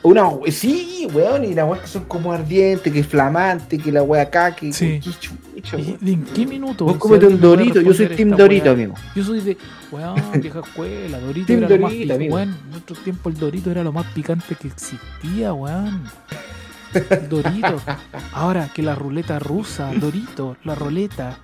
Una, 0.00 0.30
sí, 0.50 1.08
weón, 1.12 1.44
y 1.44 1.54
las 1.54 1.68
weas 1.68 1.80
que 1.82 1.88
son 1.88 2.04
como 2.04 2.32
ardientes, 2.32 2.92
que 2.92 3.02
flamante, 3.02 3.76
que 3.78 3.90
la 3.90 4.02
wea 4.04 4.22
acá, 4.22 4.54
que. 4.54 4.72
Sí. 4.72 5.00
que 5.00 5.10
chucha, 5.10 5.76
¿Y 5.76 5.76
weón. 5.76 5.98
¿En 6.06 6.24
qué 6.24 6.46
minuto? 6.46 6.84
Vos 6.84 6.96
comete 6.98 7.26
un 7.26 7.40
dorito, 7.40 7.80
yo 7.80 7.92
soy 7.92 8.06
team 8.08 8.30
dorito, 8.30 8.66
weá. 8.66 8.72
amigo. 8.74 8.94
Yo 9.16 9.24
soy 9.24 9.40
de, 9.40 9.58
weón, 9.90 10.14
vieja 10.40 10.60
escuela, 10.60 11.18
Dorito 11.18 11.46
Team 11.48 11.64
era 11.64 11.68
lo 11.68 11.78
más 11.82 11.90
Dorito, 11.90 12.02
picante. 12.04 12.14
amigo. 12.14 12.34
Weón, 12.36 12.56
en 12.70 12.74
otro 12.76 12.96
tiempo 12.96 13.28
el 13.28 13.36
Dorito 13.38 13.70
era 13.72 13.82
lo 13.82 13.92
más 13.92 14.06
picante 14.12 14.54
que 14.54 14.68
existía, 14.68 15.52
weón. 15.52 16.04
Dorito. 17.28 17.80
Ahora 18.32 18.70
que 18.74 18.82
la 18.82 18.94
ruleta 18.94 19.38
rusa, 19.38 19.90
Dorito, 19.94 20.56
la 20.64 20.74
ruleta. 20.74 21.38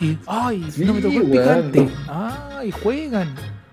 Y, 0.00 0.18
ay, 0.26 0.66
Sí, 0.70 0.84
no 0.84 0.94
me 0.94 1.00
tocó 1.00 1.14
el 1.14 1.22
weón. 1.22 1.30
picante. 1.72 1.88
Ay, 2.08 2.70
juegan. 2.72 3.28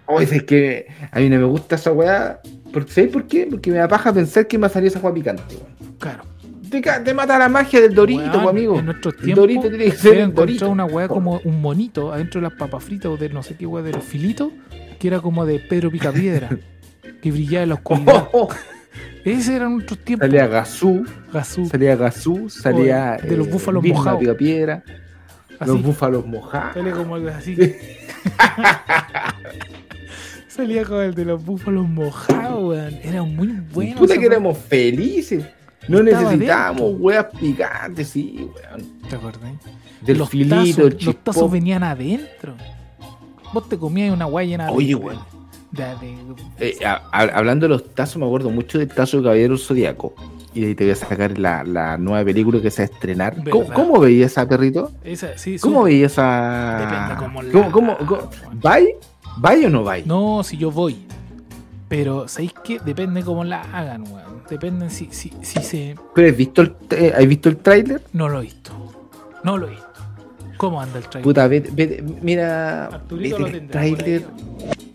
Oye, 0.06 0.28
es 0.38 0.44
que 0.44 0.88
a 1.12 1.20
mí 1.20 1.30
no 1.30 1.38
me 1.38 1.46
gusta 1.46 1.76
esa 1.76 1.92
weá. 1.92 2.40
¿Sabes 2.88 3.12
por 3.12 3.26
qué? 3.28 3.48
Porque 3.50 3.72
me 3.72 3.78
da 3.78 3.88
paja 3.88 4.14
pensar 4.14 4.48
que 4.48 4.58
me 4.58 4.62
va 4.64 4.68
a 4.68 4.72
salir 4.72 4.88
esa 4.88 5.00
weá 5.00 5.14
picante, 5.14 5.56
weón. 5.56 5.96
Claro. 5.98 6.24
Te, 6.70 7.14
mata 7.16 7.40
la 7.40 7.50
magia 7.50 7.82
del 7.82 7.96
dorito, 7.96 8.22
Weón, 8.38 8.48
amigo. 8.50 8.78
En 8.78 8.86
nuestros 8.86 9.16
El 9.16 9.22
tiempos, 9.22 9.42
dorito 9.42 9.70
tiene 9.70 9.86
que 9.86 9.92
ser 9.92 10.18
encontrado 10.20 10.46
dorito. 10.46 10.70
una 10.70 10.86
weá 10.86 11.08
como 11.08 11.42
un 11.44 11.62
monito 11.62 12.14
adentro 12.14 12.40
de 12.42 12.48
las 12.48 12.58
papas 12.60 12.84
fritas 12.84 13.08
o 13.12 13.18
de 13.18 13.30
no 13.30 13.42
sé 13.42 13.56
qué 13.56 13.66
weá 13.66 13.84
de 13.84 13.92
los 13.94 14.04
filitos, 14.04 14.50
que 15.00 15.08
era 15.08 15.20
como 15.20 15.48
de 15.48 15.58
Pedro 15.60 15.90
Picapiedra, 15.90 16.50
que 17.24 17.32
brillaba 17.32 17.64
en 17.64 17.70
la 17.70 17.76
oscuridad. 17.76 18.30
Oh, 18.34 18.44
oh, 18.44 18.50
Ese 19.30 19.56
era 19.56 19.70
nuestros 19.70 20.00
tiempos. 20.00 20.28
Salía 20.28 20.48
Gazú, 20.48 21.06
Gazú, 21.32 21.68
salía 21.68 21.96
Gazú, 21.96 22.50
salía. 22.50 23.18
de 23.18 23.38
los 23.38 23.48
búfalos 23.50 23.84
Vilma 23.84 24.00
mojados. 24.00 24.24
Así. 25.60 25.70
los 25.72 25.84
búfalos 25.84 26.26
mojados. 26.26 26.74
Salía 26.74 26.94
como 26.94 27.16
algo 27.16 27.30
así. 27.30 27.56
Salía 30.48 30.84
como 30.84 31.02
el 31.02 31.14
de 31.14 31.26
los 31.26 31.46
búfalos 31.46 31.88
mojados, 31.88 32.70
weón. 32.70 33.00
Era 33.04 33.24
muy 33.24 33.48
bueno. 33.72 33.98
Puta 33.98 34.18
que 34.18 34.26
éramos 34.26 34.58
felices. 34.58 35.46
No 35.88 36.04
necesitábamos 36.04 36.96
weas 36.98 37.28
picantes, 37.40 38.10
sí, 38.10 38.50
weón. 38.56 39.00
¿Te 39.10 39.16
acordás? 39.16 39.54
Del 40.02 40.18
los 40.18 40.30
filito, 40.30 40.90
tazos, 40.90 41.06
los 41.06 41.24
tazos 41.24 41.52
venían 41.52 41.84
adentro. 41.84 42.56
Vos 43.54 43.70
te 43.70 43.78
comías 43.78 44.12
una 44.12 44.26
weá 44.26 44.46
llena 44.46 44.66
de. 44.66 44.72
Oye, 44.72 44.96
weón. 44.96 45.39
Eh, 46.60 46.78
a- 46.86 47.02
a- 47.12 47.38
hablando 47.38 47.66
de 47.66 47.70
los 47.70 47.94
tazos, 47.94 48.18
me 48.18 48.26
acuerdo 48.26 48.50
mucho 48.50 48.78
del 48.80 48.88
tazo 48.90 49.18
de 49.18 49.24
Caballero 49.24 49.58
Zodíaco. 49.58 50.14
Y 50.54 50.62
de 50.62 50.68
ahí 50.68 50.76
te 50.76 50.84
voy 50.84 50.92
a 50.92 50.96
sacar 50.96 51.38
la, 51.38 51.64
la 51.64 51.98
nueva 51.98 52.26
película 52.26 52.60
que 52.60 52.72
se 52.72 52.82
va 52.82 52.90
a 52.90 52.92
estrenar. 52.94 53.36
¿Cómo, 53.52 53.68
cómo 53.72 54.00
veía 54.00 54.26
esa 54.26 54.48
perrito? 54.48 54.92
esa, 55.04 55.38
sí, 55.38 55.60
¿Cómo 55.60 55.84
veía 55.84 56.08
esa.? 56.08 56.80
Depende 56.80 57.16
cómo 57.24 57.42
la 57.44 57.72
¿Cómo. 57.72 57.98
¿Vai? 58.54 58.96
¿Vai 59.38 59.64
o 59.66 59.70
no 59.70 59.84
vai? 59.84 60.04
No, 60.06 60.44
si 60.44 60.58
yo 60.58 60.72
voy. 60.72 61.06
Pero, 61.88 62.28
¿sabéis 62.28 62.54
qué? 62.64 62.80
Depende 62.84 63.24
cómo 63.24 63.44
la 63.44 63.62
hagan, 63.62 64.04
weón. 64.12 64.44
Depende 64.50 64.90
si, 64.90 65.10
si, 65.12 65.32
si 65.44 65.60
se. 65.62 65.96
¿Pero 66.16 66.28
has 66.30 66.36
visto 66.38 66.62
el, 66.64 66.76
eh, 66.92 67.14
¿has 67.16 67.28
visto 67.28 67.50
el 67.50 67.58
tráiler? 67.58 68.02
No 68.14 68.28
lo 68.28 68.40
he 68.40 68.44
visto. 68.44 68.72
No 69.44 69.58
lo 69.58 69.68
he 69.68 69.72
visto. 69.72 69.86
¿Cómo 70.58 70.82
anda 70.82 70.98
el 70.98 71.04
trailer? 71.06 71.24
Puta, 71.24 71.48
vete- 71.48 71.72
vete- 71.72 72.02
mira. 72.22 72.88
Arturito 72.88 73.38
vete 73.38 73.52
lo 73.52 73.58
el 73.58 73.68
tráiler. 73.70 74.26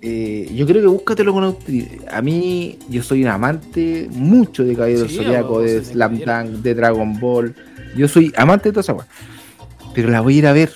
Eh, 0.07 0.51
yo 0.55 0.67
creo 0.67 0.83
que 0.83 0.89
búscatelo 0.89 1.33
con. 1.33 1.57
A 2.11 2.21
mí, 2.21 2.79
yo 2.91 3.03
soy 3.03 3.23
un 3.23 3.29
amante 3.29 4.07
mucho 4.11 4.63
de 4.63 4.77
Caballero 4.77 5.09
Sí, 5.09 5.17
Zodíaco, 5.17 5.63
de 5.63 5.83
Slam. 5.83 6.19
Dunk, 6.19 6.63
de 6.63 6.75
Dragon 6.75 7.19
Ball. 7.19 7.55
Yo 7.97 8.07
soy 8.07 8.31
amante 8.37 8.69
de 8.69 8.73
toda 8.75 8.83
esa. 8.83 9.09
Pero 9.95 10.11
la 10.11 10.21
voy 10.21 10.35
a 10.35 10.39
ir 10.39 10.47
a 10.47 10.53
ver. 10.53 10.71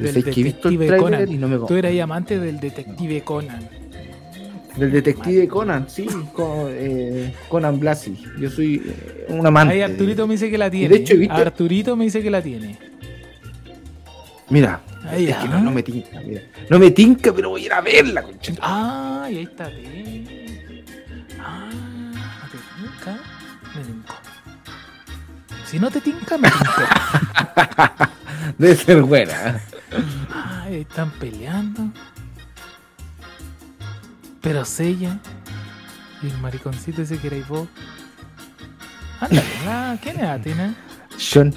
Yo 0.00 0.08
sé 0.08 0.24
que 0.24 0.40
he 0.40 0.42
visto 0.42 0.68
el 0.68 0.78
detective 0.78 0.86
tráiler 0.86 1.00
Conan. 1.00 1.32
y 1.32 1.38
no 1.38 1.46
me 1.46 1.58
Tú 1.64 1.74
eras 1.76 1.96
amante 2.00 2.40
del 2.40 2.58
detective 2.58 3.22
Conan. 3.22 3.68
Del 4.76 4.90
detective 4.90 5.46
Conan, 5.46 5.88
sí, 5.88 6.08
con, 6.32 6.66
eh, 6.70 7.32
Conan 7.48 7.78
Blasi. 7.78 8.16
Yo 8.40 8.50
soy 8.50 8.82
eh, 8.84 9.26
un 9.28 9.46
amante. 9.46 9.74
Ahí 9.74 9.82
Arturito 9.82 10.26
me 10.26 10.34
dice 10.34 10.50
que 10.50 10.58
la 10.58 10.68
tiene. 10.68 10.88
de 10.88 11.02
hecho, 11.02 11.16
¿viste? 11.16 11.34
Arturito 11.34 11.94
me 11.94 12.04
dice 12.04 12.20
que 12.20 12.30
la 12.30 12.42
tiene. 12.42 12.78
Mira, 14.52 14.82
Ahí, 15.08 15.30
es 15.30 15.36
que 15.38 15.48
no, 15.48 15.62
no 15.62 15.70
me 15.70 15.82
tinca, 15.82 16.20
mira. 16.20 16.42
No 16.68 16.78
me 16.78 16.90
tinca, 16.90 17.32
pero 17.32 17.48
voy 17.48 17.62
a 17.62 17.64
ir 17.64 17.72
a 17.72 17.80
verla, 17.80 18.22
concha. 18.22 18.52
Ah, 18.60 19.26
y 19.30 19.38
ahí 19.38 19.44
está 19.44 19.68
bien. 19.68 20.84
Ah, 21.40 21.70
¿no 21.72 22.48
te 22.50 22.58
tinca? 22.76 23.18
Me 23.74 23.82
tincó. 23.82 24.14
Si 25.64 25.78
no 25.78 25.90
te 25.90 26.02
tinca, 26.02 26.36
me 26.36 26.50
tincó. 26.50 26.82
Debe 28.58 28.76
ser 28.76 29.02
buena. 29.02 29.58
Ah, 30.30 30.64
ahí 30.64 30.82
están 30.82 31.10
peleando. 31.12 31.90
Pero 34.42 34.66
Sella 34.66 35.18
y 36.22 36.26
el 36.26 36.36
mariconcito 36.38 37.00
ese 37.00 37.16
que 37.16 37.28
erais 37.28 37.48
vos. 37.48 37.68
Ándale, 39.18 39.98
¿quién 40.02 40.20
es 40.20 40.28
Atina? 40.28 40.74
Sean. 41.16 41.54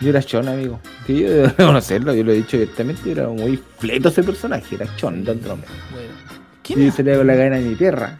Yo 0.00 0.10
era 0.10 0.22
Sean, 0.22 0.46
amigo. 0.48 0.78
Que 1.06 1.18
yo 1.20 1.30
debo 1.30 1.54
conocerlo, 1.56 2.14
yo 2.14 2.22
lo 2.24 2.32
he 2.32 2.36
dicho 2.36 2.56
directamente. 2.56 3.02
yo 3.06 3.10
Era 3.12 3.28
muy 3.28 3.58
fleto 3.78 4.08
ese 4.10 4.22
personaje, 4.22 4.76
era 4.76 4.86
Sean 4.96 5.24
de 5.24 5.32
Andrómeda. 5.32 5.66
Bueno, 5.90 6.12
¿quién 6.62 6.82
Y 6.82 6.86
es? 6.86 6.94
se 6.94 7.02
le 7.02 7.16
con 7.16 7.26
la 7.26 7.34
cadena 7.34 7.56
de 7.56 7.68
mi 7.68 7.74
perra. 7.74 8.16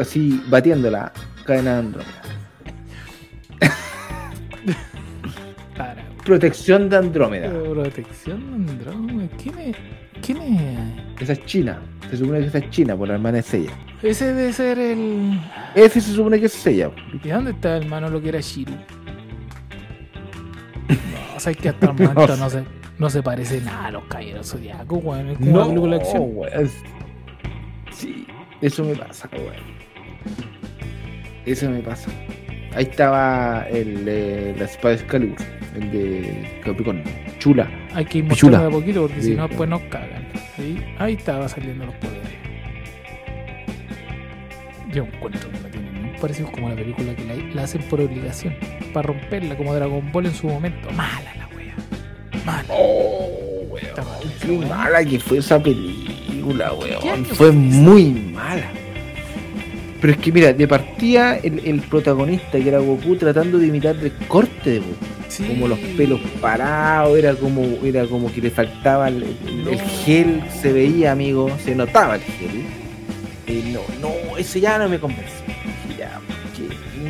Así 0.00 0.42
batiendo 0.48 0.90
la 0.90 1.12
cadena 1.44 1.72
de 1.74 1.78
Andrómeda. 1.78 2.22
Para, 5.76 6.04
Protección 6.24 6.88
de 6.88 6.96
Andrómeda. 6.96 7.50
Protección 7.50 8.66
de 8.66 8.72
Andrómeda. 8.72 9.28
¿Quién 9.42 9.58
es? 9.58 9.76
¿Quién 10.24 10.38
es? 10.42 11.22
Esa 11.22 11.32
es 11.34 11.44
China. 11.46 11.78
Se 12.10 12.16
supone 12.16 12.40
que 12.40 12.46
esa 12.46 12.58
es 12.58 12.70
China 12.70 12.96
por 12.96 13.08
la 13.08 13.14
hermana 13.14 13.36
de 13.38 13.42
Sella. 13.42 13.70
Ese 14.02 14.32
debe 14.32 14.52
ser 14.52 14.78
el. 14.78 15.38
Ese 15.74 16.00
se 16.00 16.12
supone 16.12 16.40
que 16.40 16.46
es 16.46 16.52
Sella. 16.52 16.90
¿Y 17.22 17.28
dónde 17.28 17.50
está 17.52 17.76
el 17.76 17.86
mano 17.86 18.08
lo 18.08 18.20
que 18.20 18.30
era 18.30 18.40
Shiru? 18.40 18.72
No, 20.88 21.36
o 21.36 21.40
sea, 21.40 21.52
es 21.52 21.58
que 21.58 21.68
hasta 21.68 21.86
el 21.86 21.92
momento 21.92 22.36
no 22.36 22.50
se, 22.50 22.64
no 22.98 23.10
se 23.10 23.22
parece 23.22 23.60
nada 23.60 23.86
a 23.86 23.90
los 23.90 24.04
caballeros 24.04 24.50
zodiacos, 24.50 25.02
weón. 25.02 25.28
Es 25.30 25.38
como 25.38 25.50
una 25.52 25.66
película 25.66 25.96
de 25.96 26.02
acción. 26.02 26.22
weón. 26.26 26.70
Sí, 27.92 28.26
eso 28.60 28.84
me 28.84 28.94
pasa, 28.94 29.28
weón. 29.32 29.76
Eso 31.44 31.70
me 31.70 31.80
pasa. 31.80 32.10
Ahí 32.74 32.84
estaba 32.84 33.66
el 33.70 34.04
de 34.04 34.54
la 34.58 34.64
espada 34.64 34.94
de 34.96 35.00
Excalibur, 35.00 35.38
el 35.76 35.92
de 35.92 36.60
Capricornio. 36.64 37.04
Chula. 37.38 37.70
Hay 37.94 38.04
que 38.04 38.18
ir 38.18 38.24
mostrando 38.24 38.64
de 38.64 38.70
poquito 38.70 39.02
porque 39.02 39.22
si 39.22 39.34
no, 39.34 39.48
después 39.48 39.68
nos 39.68 39.80
cagan. 39.82 40.26
¿sí? 40.56 40.78
Ahí 40.98 41.14
estaba 41.14 41.48
saliendo 41.48 41.86
los 41.86 41.94
poderes. 41.96 42.22
Yo 44.92 45.04
encuentro 45.04 45.50
que 45.50 45.58
no 45.58 45.68
parecidos 46.16 46.50
como 46.50 46.68
la 46.68 46.74
película 46.74 47.14
que 47.14 47.24
la, 47.24 47.34
la 47.54 47.62
hacen 47.64 47.82
por 47.82 48.00
obligación. 48.00 48.54
Para 48.92 49.08
romperla 49.08 49.56
como 49.56 49.74
Dragon 49.74 50.10
Ball 50.12 50.26
en 50.26 50.34
su 50.34 50.46
momento. 50.48 50.90
Mala 50.92 51.34
la 51.36 51.48
wea. 51.56 51.74
Mala. 52.44 52.68
Oh, 52.70 53.64
weón. 53.70 53.86
Qué 54.40 54.66
mala 54.68 55.04
que 55.04 55.18
fue 55.20 55.38
esa 55.38 55.62
película, 55.62 56.72
¿Qué 56.80 57.06
weón. 57.08 57.24
Fue 57.26 57.50
muy 57.52 58.04
mala. 58.12 58.70
Pero 60.00 60.12
es 60.12 60.18
que 60.18 60.30
mira, 60.30 60.52
de 60.52 60.68
partida 60.68 61.36
el, 61.38 61.58
el 61.64 61.80
protagonista 61.80 62.52
que 62.58 62.68
era 62.68 62.78
Goku 62.78 63.16
tratando 63.16 63.58
de 63.58 63.66
imitar 63.68 63.96
el 63.96 64.12
corte 64.28 64.70
de 64.70 64.78
Goku. 64.80 64.94
Sí. 65.28 65.42
como 65.48 65.66
los 65.68 65.78
pelos 65.98 66.20
parados, 66.40 67.18
era 67.18 67.34
como, 67.34 67.62
era 67.84 68.06
como 68.06 68.32
que 68.32 68.40
le 68.40 68.50
faltaba 68.50 69.08
el, 69.08 69.24
el- 69.24 69.80
gel, 70.04 70.40
se 70.62 70.72
veía, 70.72 71.12
amigo, 71.12 71.50
se 71.62 71.74
notaba 71.74 72.14
el 72.14 72.22
gel. 72.22 72.62
Eh, 73.48 73.62
no, 73.72 73.80
no, 74.00 74.36
ese 74.38 74.60
ya 74.60 74.78
no 74.78 74.88
me 74.88 74.98
convence. 75.00 75.32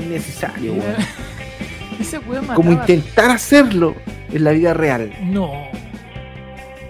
Innecesario, 0.07 0.73
weón. 0.75 0.95
Ese 2.01 2.19
weón 2.19 2.47
Como 2.49 2.73
intentar 2.73 3.31
hacerlo 3.31 3.95
en 4.33 4.45
la 4.45 4.53
vida 4.53 4.75
real. 4.75 5.13
No. 5.25 5.69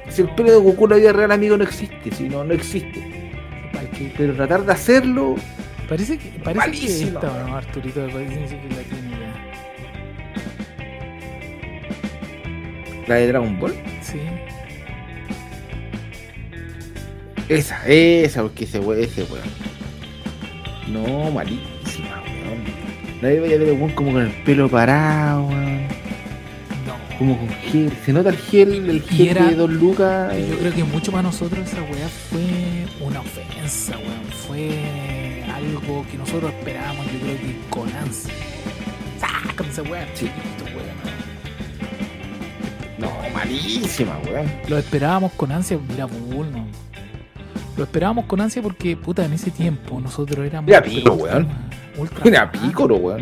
Si 0.08 0.22
el 0.22 0.28
pelo 0.30 0.50
de 0.52 0.58
Goku 0.58 0.84
en 0.84 0.90
la 0.90 0.96
vida 0.96 1.12
real, 1.12 1.30
amigo, 1.32 1.56
no 1.56 1.64
existe, 1.64 2.10
si 2.12 2.28
no, 2.28 2.42
no 2.44 2.54
existe. 2.54 3.02
Pero 4.16 4.34
tratar 4.34 4.64
de 4.64 4.72
hacerlo, 4.72 5.36
Parece 5.88 6.18
que, 6.18 6.30
parece 6.40 6.86
que 6.86 7.02
esta, 7.04 7.44
no, 7.46 7.56
Arturito, 7.56 8.00
parece 8.08 8.34
que 8.34 8.68
la 8.74 8.82
tiene 8.82 9.10
ya. 9.20 9.32
la 13.06 13.14
de 13.14 13.28
Dragon 13.28 13.58
Ball, 13.60 13.74
Sí. 14.02 14.18
esa, 17.48 17.86
esa, 17.86 18.42
porque 18.42 18.64
ese 18.64 18.80
weón, 18.80 19.02
ese 19.04 19.22
weón. 19.24 19.48
No, 20.88 21.28
weón. 21.28 21.60
Nadie 23.26 23.40
vaya 23.40 23.56
a 23.56 23.58
ver 23.58 23.72
weón 23.72 23.90
como 23.90 24.12
con 24.12 24.22
el 24.22 24.30
pelo 24.44 24.68
parado, 24.68 25.46
weón. 25.46 25.82
No. 26.86 27.18
Como 27.18 27.36
con 27.36 27.48
gel. 27.48 27.90
Se 28.04 28.12
nota 28.12 28.28
el 28.28 28.36
gel, 28.36 28.88
el 28.88 29.02
gel 29.02 29.28
era- 29.30 29.46
de 29.46 29.56
Don 29.56 29.76
Lucas. 29.76 30.32
Yo 30.32 30.38
eh, 30.54 30.56
creo 30.60 30.72
que 30.72 30.84
mucho 30.84 31.10
para 31.10 31.24
nosotros 31.24 31.66
esa 31.66 31.82
weá 31.82 32.08
fue 32.30 32.44
una 33.04 33.18
ofensa, 33.22 33.96
weón. 33.98 34.24
Fue 34.46 35.42
algo 35.52 36.06
que 36.08 36.16
nosotros 36.18 36.52
esperábamos, 36.56 37.04
yo 37.06 37.18
creo 37.18 37.36
que 37.36 37.56
con 37.68 37.92
ansia. 37.96 38.32
Sácame 39.18 39.70
esa 39.70 39.82
weá, 39.82 40.06
chiquito, 40.14 40.64
weón. 40.66 41.16
No, 42.98 43.10
malísima, 43.34 44.18
weón. 44.24 44.46
Lo 44.68 44.78
esperábamos 44.78 45.32
con 45.32 45.50
ansia, 45.50 45.80
mira, 45.88 46.04
Bulma. 46.04 46.64
Lo 47.76 47.82
esperábamos 47.82 48.26
con 48.26 48.40
ansia 48.40 48.62
porque, 48.62 48.96
puta, 48.96 49.24
en 49.24 49.32
ese 49.32 49.50
tiempo 49.50 50.00
nosotros 50.00 50.46
éramos. 50.46 50.68
Mira, 50.68 50.80
pico, 50.80 51.12
weón. 51.14 51.48
Ultra. 51.96 52.50
Pícoro, 52.52 52.96
weón. 52.96 53.20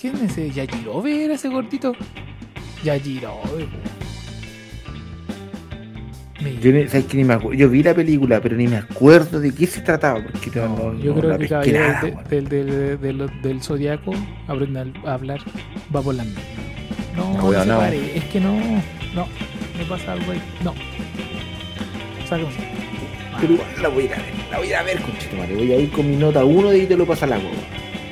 ¿Quién 0.00 0.16
es 0.16 0.22
ese? 0.32 0.50
¿Yajirobe 0.50 1.24
era 1.24 1.34
ese 1.34 1.48
gordito? 1.48 1.92
Yajirobe, 2.84 3.48
weón. 3.54 4.02
Yo, 6.60 6.72
ni, 6.72 6.88
¿sabes 6.88 7.04
que 7.06 7.16
ni 7.18 7.22
me 7.24 7.38
yo 7.56 7.68
vi 7.68 7.84
la 7.84 7.94
película, 7.94 8.40
pero 8.40 8.56
ni 8.56 8.66
me 8.66 8.76
acuerdo 8.76 9.38
de 9.38 9.54
qué 9.54 9.64
se 9.66 9.80
trataba. 9.80 10.20
Porque 10.24 10.50
no, 10.58 10.68
No, 10.92 10.98
yo 10.98 11.14
no 11.14 11.20
creo 11.20 11.38
que 11.38 11.72
weón. 11.72 12.24
del, 12.28 12.48
del, 12.48 13.00
del, 13.00 13.30
del 13.42 13.62
zodiaco 13.62 14.12
aprende 14.48 14.92
a- 15.04 15.12
hablar, 15.14 15.38
va 15.94 16.02
por 16.02 16.16
la. 16.16 16.24
No, 16.24 16.32
No, 17.16 17.34
no, 17.38 17.44
weón, 17.48 17.62
se 17.62 17.68
no. 17.68 17.78
pare, 17.78 18.16
es 18.18 18.24
que 18.24 18.40
no, 18.40 18.54
no, 19.14 19.26
me 19.78 19.84
pasa 19.88 20.12
algo 20.14 20.32
ahí, 20.32 20.42
no. 20.64 20.74
Sáquense. 22.28 22.58
Pero 23.40 23.52
igual 23.54 23.68
la 23.80 23.88
voy 23.88 24.02
a 24.02 24.06
ir 24.06 24.12
a 24.14 24.16
ver. 24.16 24.24
La 24.50 24.58
voy 24.58 24.66
a 24.66 24.70
ir 24.70 24.76
a 24.76 24.82
ver, 24.82 25.00
conchetumare. 25.02 25.54
Voy 25.54 25.72
a 25.72 25.78
ir 25.78 25.90
con 25.92 26.10
mi 26.10 26.16
nota 26.16 26.44
1 26.44 26.74
y 26.74 26.86
te 26.86 26.96
lo 26.96 27.06
pasa 27.06 27.24
la 27.26 27.36
huevo. 27.36 27.50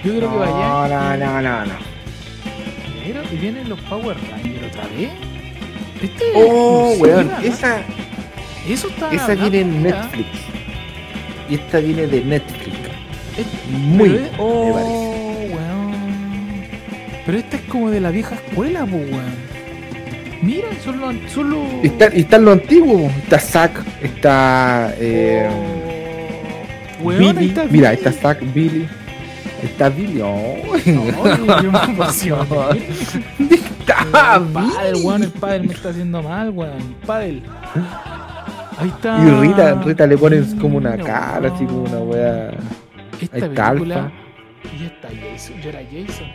Yo 0.04 0.16
creo 0.16 0.30
que 0.30 0.36
vaya. 0.36 0.52
No, 0.52 0.88
no, 0.88 1.16
no, 1.16 1.42
no, 1.42 1.66
no. 1.66 1.72
Mira, 3.06 3.22
y 3.32 3.36
vienen 3.36 3.68
los 3.68 3.80
Power 3.82 4.16
Rangers 4.30 4.66
otra 4.74 4.84
vez. 4.88 5.10
Este 6.02 6.24
es 6.24 6.32
Oh, 6.34 6.94
weón. 6.98 7.30
Esa, 7.42 7.78
Eso 8.68 8.88
está. 8.88 9.10
esa 9.12 9.34
viene 9.34 9.60
en 9.60 9.82
mira. 9.82 10.02
Netflix. 10.02 10.28
Y 11.48 11.54
esta 11.56 11.78
viene 11.80 12.06
de 12.06 12.24
Netflix. 12.24 12.76
Es- 13.36 13.46
Muy 13.70 14.08
pero 14.10 14.24
es- 14.24 14.30
me 14.32 14.38
Oh, 14.38 14.72
parece. 14.72 15.54
weón. 15.54 15.90
Pero 17.26 17.38
esta 17.38 17.56
es 17.56 17.62
como 17.62 17.90
de 17.90 18.00
la 18.00 18.10
vieja 18.10 18.34
escuela, 18.36 18.80
pues, 18.86 19.10
weón. 19.10 19.50
Mira, 20.42 20.68
son 20.82 21.00
los. 21.00 21.14
Son 21.32 21.50
los... 21.50 21.60
Está, 22.14 22.38
los 22.38 22.52
antiguos. 22.54 23.12
Está 23.24 23.38
Zack, 23.38 23.82
está. 24.02 24.94
Eh, 24.98 25.46
Oh, 27.02 27.04
weón, 27.04 27.36
Billy. 27.36 27.48
está 27.48 27.64
Mira, 27.64 27.90
Billy. 27.90 28.02
está 28.06 28.12
Zack, 28.12 28.40
Billy. 28.54 28.88
Está 29.62 29.88
Billy. 29.88 30.20
Oh. 30.22 30.56
No, 30.86 31.62
yo 31.62 31.72
me 31.72 31.84
emocioné. 31.84 32.88
está 33.50 34.40
el 34.88 34.96
weón, 35.04 35.22
el 35.22 35.30
padre 35.30 35.60
me 35.60 35.74
está 35.74 35.90
haciendo 35.90 36.22
mal, 36.22 36.50
weón. 36.50 36.76
El 36.78 36.94
padre. 37.06 37.42
Ahí 38.78 38.88
está. 38.88 39.18
Y 39.22 39.30
Rita, 39.40 39.74
Rita 39.82 40.06
le 40.06 40.16
ponen 40.16 40.58
como 40.58 40.78
una 40.78 40.96
cara, 40.96 41.52
así 41.52 41.64
como 41.66 41.82
una 41.82 41.98
wea. 41.98 42.50
Esta 43.20 43.36
Ahí 43.36 43.42
está 43.42 43.68
película. 43.70 43.96
Alpha. 43.96 44.12
Y 44.78 44.84
esta 44.84 45.08
Jason. 45.08 45.60
Yo 45.60 45.68
era 45.68 45.80
Jason. 45.84 46.26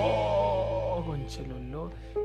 Oh, 0.00 1.02
conchelos 1.06 1.58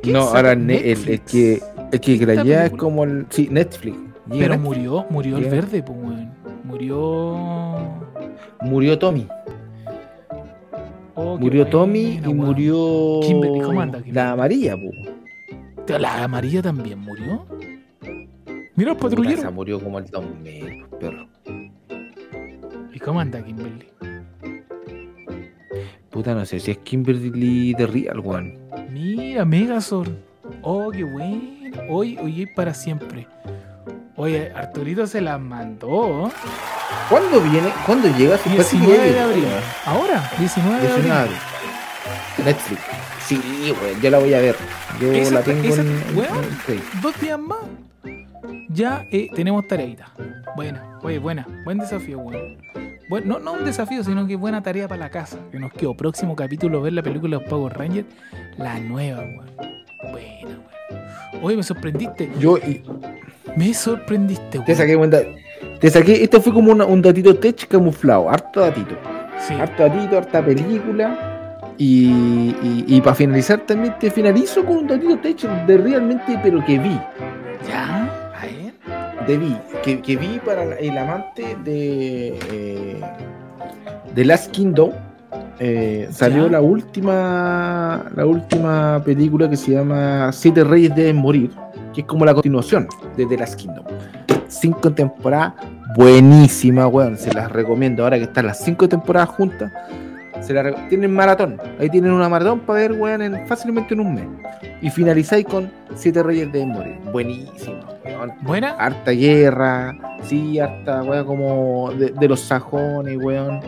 ¿Qué 0.02 0.12
No, 0.12 0.20
es 0.30 0.36
ahora 0.36 0.54
el, 0.54 0.66
Netflix. 0.66 1.32
que 1.32 1.62
el 1.92 2.00
que 2.00 2.26
la 2.26 2.66
es 2.66 2.72
como 2.72 3.04
el. 3.04 3.28
Sí, 3.30 3.50
Netflix. 3.52 3.98
Pero 4.30 4.40
Netflix. 4.40 4.60
murió, 4.60 5.06
murió 5.10 5.38
el 5.38 5.46
verde, 5.46 5.84
pues, 5.84 5.98
weón. 6.00 6.32
Murió. 6.64 7.38
Murió 8.62 8.98
Tommy. 9.00 9.28
Oh, 11.22 11.38
Murió 11.38 11.64
buena, 11.64 11.70
Tommy 11.70 12.22
y 12.26 12.34
murió. 12.34 13.20
Kimberly, 13.22 13.60
¿cómo 13.60 13.82
anda, 13.82 13.98
Kimberly? 13.98 14.14
La 14.16 14.32
amarilla, 14.32 14.76
po. 14.78 15.98
La 16.00 16.24
amarilla 16.24 16.62
también 16.62 17.00
murió. 17.00 17.46
Mira 18.76 18.92
el 18.92 18.98
patrullero. 18.98 19.38
Esa 19.38 19.52
murió 19.52 19.82
como 19.84 20.00
el 20.00 20.06
2000, 20.06 20.86
perro. 20.98 21.28
¿Y 22.94 23.00
cómo 23.00 23.20
anda 23.20 23.44
Kimberly? 23.44 23.90
Puta, 26.10 26.34
no 26.34 26.46
sé 26.46 26.62
si 26.62 26.72
es 26.72 26.78
Kimberly 26.78 27.74
de 27.74 27.86
Real, 27.86 28.20
weón. 28.22 28.58
Mira, 28.90 29.44
Megazord. 29.44 30.12
Oh, 30.62 30.90
qué 30.90 31.04
bueno. 31.04 31.82
Hoy, 31.90 32.18
hoy 32.22 32.44
es 32.44 32.50
para 32.56 32.74
siempre. 32.74 33.28
Oye, 34.16 34.54
Arturito 34.56 35.06
se 35.06 35.20
las 35.20 35.40
mandó. 35.40 36.32
¿Cuándo 37.10 37.42
viene? 37.42 37.70
¿Cuándo 37.86 38.08
llega? 38.18 38.38
Si 38.38 38.50
parece 38.50 38.78
que 38.78 38.84
19 38.86 39.10
ya 39.10 39.14
de 39.14 39.20
abril. 39.22 39.46
Ahora, 39.86 40.32
19 40.38 40.76
de 40.76 40.82
19 40.82 40.82
de 40.82 40.94
abril. 40.94 41.12
abril. 41.12 41.38
Netflix. 42.46 42.82
Sí, 43.26 43.74
weón, 43.82 44.02
yo 44.02 44.10
la 44.10 44.20
voy 44.20 44.34
a 44.34 44.40
ver. 44.40 44.56
Yo 45.00 45.12
Esa- 45.12 45.34
la 45.36 45.42
tengo 45.42 45.64
esa- 45.64 45.82
en, 45.82 46.04
weón. 46.18 46.46
Dos 47.02 47.20
días 47.22 47.40
más. 47.40 47.60
Ya 48.70 49.06
eh, 49.12 49.30
tenemos 49.36 49.68
tareita. 49.68 50.12
Buena, 50.56 51.00
oye, 51.04 51.20
buena. 51.20 51.46
Buen 51.66 51.78
desafío, 51.80 52.20
weón. 52.20 52.58
Bueno, 53.10 53.26
no, 53.26 53.40
no 53.40 53.54
un 53.54 53.66
desafío, 53.66 54.04
sino 54.04 54.26
que 54.28 54.36
buena 54.36 54.62
tarea 54.62 54.88
para 54.88 55.00
la 55.00 55.10
casa. 55.10 55.38
Que 55.52 55.60
nos 55.60 55.74
quedó 55.74 55.96
próximo 55.96 56.36
capítulo 56.36 56.82
ver 56.82 56.94
la 56.94 57.02
película 57.02 57.38
de 57.38 57.42
los 57.44 57.50
Power 57.50 57.76
Rangers. 57.78 58.08
La 58.58 58.80
nueva, 58.80 59.20
weón. 59.22 59.50
Buena, 60.12 60.60
weón. 60.60 61.44
Oye, 61.44 61.58
me 61.58 61.64
sorprendiste. 61.64 62.32
Yo 62.40 62.58
y- 62.58 62.84
Me 63.56 63.74
sorprendiste, 63.74 64.60
weón. 64.60 64.66
te 64.66 64.76
saqué 64.76 64.96
cuenta. 64.96 65.20
Te 65.80 65.90
saqué, 65.90 66.24
esto 66.24 66.42
fue 66.42 66.54
como 66.54 66.72
una- 66.72 66.86
un 66.86 67.02
datito 67.02 67.36
tech 67.36 67.68
camuflado, 67.68 68.30
harto 68.30 68.60
datito. 68.62 68.96
Sí. 69.48 69.54
Harto 69.54 69.84
datito, 69.84 70.18
harta 70.18 70.44
película. 70.46 71.26
Y, 71.78 72.54
y, 72.88 73.00
para 73.00 73.16
finalizar 73.16 73.60
también 73.62 73.96
te 73.98 74.12
finalizo 74.12 74.66
con 74.66 74.80
un 74.80 74.88
datito 74.88 75.18
tech 75.20 75.40
de 75.66 75.78
realmente, 75.78 76.38
pero 76.44 76.64
que 76.66 76.78
vi. 76.78 77.00
Ya, 77.70 78.32
a 78.38 78.42
ver. 78.46 78.74
de 79.26 79.38
vi, 79.38 79.56
que, 79.82 80.02
que 80.02 80.18
vi 80.18 80.40
para 80.46 80.64
el 80.78 80.98
amante 80.98 81.56
de 81.64 82.38
eh, 82.52 83.02
de 84.14 84.26
Last 84.26 84.52
Kingdom 84.52 84.92
eh, 85.60 86.08
salió 86.12 86.46
Ya. 86.48 86.52
la 86.54 86.62
última 86.62 88.06
la 88.16 88.26
última 88.26 89.02
película 89.06 89.50
que 89.50 89.56
se 89.56 89.72
llama 89.72 90.32
Siete 90.34 90.64
Reyes 90.64 90.94
deben 90.96 91.18
morir 91.18 91.52
es 92.00 92.06
como 92.06 92.26
la 92.26 92.34
continuación 92.34 92.88
de 93.18 93.26
The 93.26 93.38
Last 93.38 93.56
Kingdom. 93.56 93.86
Cinco 94.48 94.92
temporadas 94.92 95.54
buenísima 95.96 96.88
weón 96.88 97.18
se 97.18 97.34
las 97.34 97.52
recomiendo. 97.52 98.04
Ahora 98.04 98.18
que 98.18 98.24
están 98.24 98.46
las 98.46 98.64
cinco 98.64 98.88
temporadas 98.88 99.30
juntas 99.30 99.72
se 100.42 100.54
tienen 100.90 101.14
maratón 101.14 101.58
ahí 101.80 101.90
tienen 101.90 102.12
una 102.12 102.30
maratón 102.30 102.60
para 102.62 102.80
ver 102.80 102.92
weón 102.94 103.22
en, 103.22 103.48
fácilmente 103.48 103.94
en 103.94 104.00
un 104.02 104.14
mes 104.14 104.26
y 104.82 104.90
finalizáis 104.90 105.46
con 105.46 105.72
Siete 105.96 106.22
Reyes 106.24 106.52
deben 106.52 106.70
morir 106.70 106.98
buenísima 107.12 107.80
weón 108.06 108.32
Buena. 108.42 108.72
harta 108.72 109.12
guerra, 109.12 109.98
sí, 110.24 110.60
harta 110.60 111.04
weá 111.04 111.24
como 111.24 111.92
de, 111.94 112.12
de 112.12 112.28
los 112.28 112.40
sajones, 112.42 113.18
weón. 113.18 113.60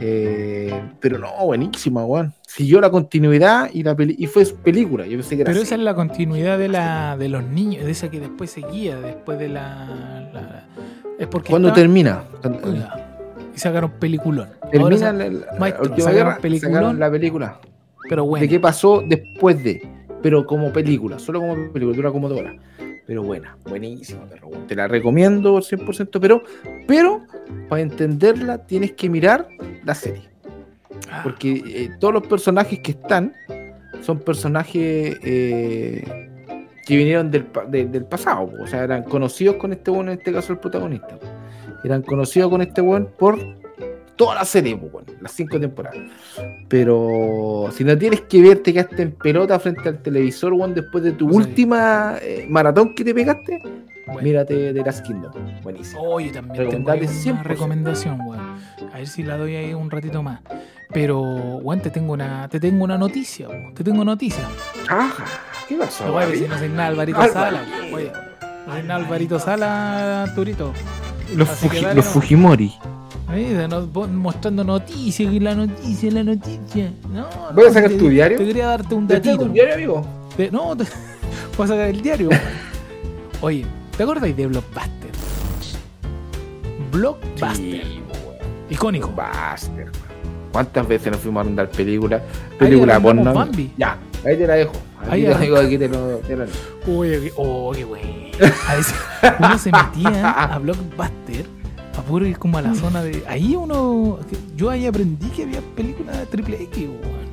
Eh, 0.00 0.72
pero 1.00 1.18
no, 1.18 1.28
buenísima, 1.44 2.04
weón. 2.04 2.32
Siguió 2.46 2.80
la 2.80 2.90
continuidad 2.90 3.68
y 3.72 3.82
la 3.82 3.94
peli 3.94 4.14
y 4.18 4.26
fue 4.26 4.44
película. 4.46 5.06
Yo 5.06 5.18
pensé 5.18 5.36
que 5.36 5.42
era 5.42 5.48
Pero 5.50 5.58
así. 5.60 5.66
esa 5.66 5.74
es 5.76 5.80
la 5.82 5.94
continuidad 5.94 6.58
de 6.58 6.68
la 6.68 7.16
de 7.16 7.28
los 7.28 7.44
niños, 7.44 7.84
de 7.84 7.90
esa 7.90 8.10
que 8.10 8.20
después 8.20 8.50
seguía, 8.50 8.98
después 9.00 9.38
de 9.38 9.48
la. 9.48 9.86
la- 10.32 10.64
es 11.18 11.26
porque. 11.28 11.50
¿Cuándo 11.50 11.68
estaba- 11.68 11.82
termina? 11.82 12.22
Oiga, 12.64 13.05
y 13.56 13.58
sacaron 13.58 13.90
peliculón. 13.98 14.48
Termina 14.70 15.12
la, 15.12 15.24
la- 15.24 15.30
la 15.52 15.58
maestro, 15.58 15.82
última 15.84 16.04
sacaron 16.10 16.28
guerra, 16.28 16.38
peliculón. 16.40 16.74
sacaron 16.74 16.98
la 17.00 17.10
película. 17.10 17.60
pero 18.08 18.24
bueno. 18.26 18.42
De 18.42 18.48
qué 18.48 18.60
pasó 18.60 19.02
después 19.06 19.62
de, 19.64 19.82
pero 20.22 20.46
como 20.46 20.72
película, 20.72 21.18
solo 21.18 21.40
como 21.40 21.54
película, 21.72 21.96
dura 21.96 22.10
como 22.12 22.28
dos 22.28 22.38
horas. 22.40 22.54
Pero 23.06 23.22
buena, 23.22 23.56
buenísima, 23.68 24.24
perro. 24.26 24.50
Te 24.66 24.74
la 24.74 24.88
recomiendo 24.88 25.58
100%, 25.58 26.18
pero, 26.20 26.42
pero 26.88 27.22
para 27.68 27.80
entenderla 27.82 28.58
tienes 28.66 28.92
que 28.92 29.08
mirar 29.08 29.46
la 29.84 29.94
serie. 29.94 30.28
Ah, 31.10 31.20
Porque 31.22 31.62
eh, 31.66 31.90
todos 32.00 32.12
los 32.14 32.26
personajes 32.26 32.80
que 32.80 32.90
están 32.92 33.32
son 34.02 34.18
personajes 34.18 35.16
eh, 35.22 36.04
que 36.84 36.96
vinieron 36.96 37.30
del, 37.30 37.46
de- 37.68 37.86
del 37.86 38.04
pasado. 38.06 38.50
O 38.60 38.66
sea, 38.66 38.82
eran 38.82 39.04
conocidos 39.04 39.54
con 39.56 39.72
este 39.72 39.90
bueno, 39.92 40.10
en 40.10 40.18
este 40.18 40.32
caso 40.32 40.52
el 40.52 40.58
protagonista. 40.58 41.16
Eran 41.86 42.02
conocidos 42.02 42.50
con 42.50 42.60
este 42.62 42.80
buen 42.80 43.06
por 43.06 43.38
toda 44.16 44.34
la 44.34 44.44
serie, 44.44 44.76
po, 44.76 44.86
weón, 44.86 45.06
las 45.20 45.30
cinco 45.30 45.60
temporadas. 45.60 45.98
Pero 46.68 47.68
si 47.72 47.84
no 47.84 47.96
tienes 47.96 48.22
que 48.22 48.42
ver, 48.42 48.58
te 48.58 48.72
quedaste 48.72 49.02
en 49.02 49.12
pelota 49.12 49.56
frente 49.60 49.88
al 49.88 50.02
televisor, 50.02 50.52
weón, 50.52 50.74
después 50.74 51.04
de 51.04 51.12
tu 51.12 51.28
No 51.28 51.34
última 51.36 52.16
eh, 52.20 52.44
maratón 52.48 52.92
que 52.92 53.04
te 53.04 53.14
pegaste, 53.14 53.62
bueno. 54.06 54.20
mírate 54.20 54.72
de 54.72 54.82
Last 54.82 55.06
Kingdom. 55.06 55.32
Buenísimo. 55.62 56.02
Oye, 56.02 56.32
también 56.32 56.68
tengo 56.70 56.90
ahí 56.90 57.00
una 57.02 57.08
100%. 57.08 57.42
recomendación, 57.44 58.20
weón. 58.26 58.40
A 58.92 58.98
ver 58.98 59.06
si 59.06 59.22
la 59.22 59.36
doy 59.36 59.54
ahí 59.54 59.72
un 59.72 59.88
ratito 59.88 60.24
más. 60.24 60.40
Pero, 60.92 61.20
weón, 61.22 61.80
te 61.82 61.90
tengo 61.90 62.14
una, 62.14 62.48
te 62.48 62.58
tengo 62.58 62.82
una 62.82 62.98
noticia, 62.98 63.48
weón. 63.48 63.74
Te 63.74 63.84
tengo 63.84 64.04
noticia. 64.04 64.42
Ajá, 64.88 65.24
¿qué 65.68 65.76
pasó? 65.76 66.12
Oye, 66.12 66.26
Gaby? 66.26 66.38
si 66.38 66.68
no 66.68 66.74
nada 66.74 66.88
Alvarito. 66.88 67.22
Sala, 67.28 67.62
weón. 67.92 67.94
Oye, 67.94 68.12
no 68.66 68.82
nada 68.82 68.94
Alvarito 68.96 69.38
Sala, 69.38 70.32
Turito. 70.34 70.72
Los, 71.34 71.48
que 71.48 71.68
Fuji- 71.68 71.82
dale 71.82 71.94
los. 71.96 72.04
Fujimori. 72.06 72.72
Ahí, 73.28 73.56
vos 73.92 74.08
mostrando 74.08 74.62
noticias, 74.62 75.32
y 75.32 75.40
la 75.40 75.54
noticia, 75.54 76.12
la 76.12 76.22
noticia. 76.22 76.92
No, 77.12 77.26
¿Voy 77.54 77.64
a 77.64 77.68
no, 77.68 77.72
sacar 77.74 77.90
te- 77.90 77.96
tu 77.98 78.08
diario? 78.08 78.38
Te 78.38 78.46
quería 78.46 78.66
darte 78.68 78.94
un 78.94 79.06
¿Te 79.08 79.14
datito. 79.14 79.32
tengo 79.36 79.44
un 79.46 79.52
diario, 79.52 79.74
amigo? 79.74 80.06
Te- 80.36 80.50
no, 80.50 80.76
te, 80.76 80.84
voy 81.56 81.64
a 81.64 81.68
sacar 81.68 81.88
el 81.88 82.00
diario. 82.02 82.28
weón. 82.28 82.40
Oye, 83.40 83.66
¿te 83.96 84.02
acordáis 84.04 84.36
de 84.36 84.46
Blockbuster? 84.46 85.10
Blockbuster. 86.92 87.54
Sí, 87.56 88.00
weón. 88.12 88.36
Icónico. 88.70 89.08
Buster. 89.10 89.90
¿Cuántas 90.52 90.88
veces 90.88 91.12
nos 91.12 91.20
fuimos 91.20 91.40
a 91.42 91.44
mandar 91.44 91.68
películas? 91.70 92.22
Ahí 92.52 92.58
Película 92.58 92.98
porno. 93.00 93.34
Bambi. 93.34 93.72
Ya, 93.76 93.98
ahí 94.24 94.36
te 94.36 94.46
la 94.46 94.54
dejo. 94.54 94.72
Ahí 95.02 95.08
Aquí 95.08 95.20
te 95.22 95.28
arranca- 95.28 95.40
digo, 95.44 95.56
aquí 95.58 95.78
te 95.78 95.88
lo, 95.88 96.16
te 96.18 96.36
lo- 96.36 96.98
Oye, 96.98 97.20
qué- 97.20 97.32
oh. 97.36 97.72
A 98.68 98.74
veces 98.74 98.94
uno 99.38 99.58
se 99.58 99.70
metía 99.72 100.30
a 100.30 100.58
Blockbuster 100.58 101.46
A 101.96 102.02
puro 102.02 102.26
ir 102.26 102.38
como 102.38 102.58
a 102.58 102.62
la 102.62 102.74
zona 102.74 103.02
de. 103.02 103.22
Ahí 103.26 103.56
uno. 103.56 104.18
Yo 104.56 104.68
ahí 104.70 104.86
aprendí 104.86 105.28
que 105.30 105.44
había 105.44 105.60
películas 105.74 106.18
de 106.18 106.26
triple 106.26 106.62
X, 106.64 106.88
weón. 106.88 107.26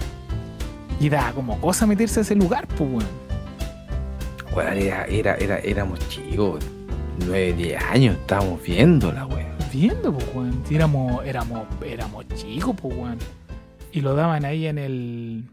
Y 1.00 1.10
da 1.10 1.32
como 1.34 1.60
cosa 1.60 1.86
meterse 1.86 2.20
a 2.20 2.24
ese 2.24 2.36
lugar, 2.36 2.68
pues, 2.68 2.82
weón. 2.90 3.24
Bueno, 4.54 4.72
era, 4.72 5.06
era, 5.06 5.36
era, 5.36 5.58
éramos 5.60 6.00
chicos, 6.10 6.64
9, 7.26 7.54
10 7.54 7.84
años, 7.84 8.16
estábamos 8.18 8.62
viéndola, 8.64 9.26
weón. 9.26 9.48
Viendo, 9.74 10.14
pues, 10.14 10.26
weón. 10.34 10.64
Si 10.68 10.76
éramos, 10.76 11.26
éramos, 11.26 11.68
éramos 11.86 12.26
chicos, 12.36 12.76
pues, 12.82 12.96
weón. 12.96 13.18
Y 13.92 14.02
lo 14.02 14.16
daban 14.16 14.46
ahí 14.46 14.68
en 14.68 14.78
el. 14.78 15.44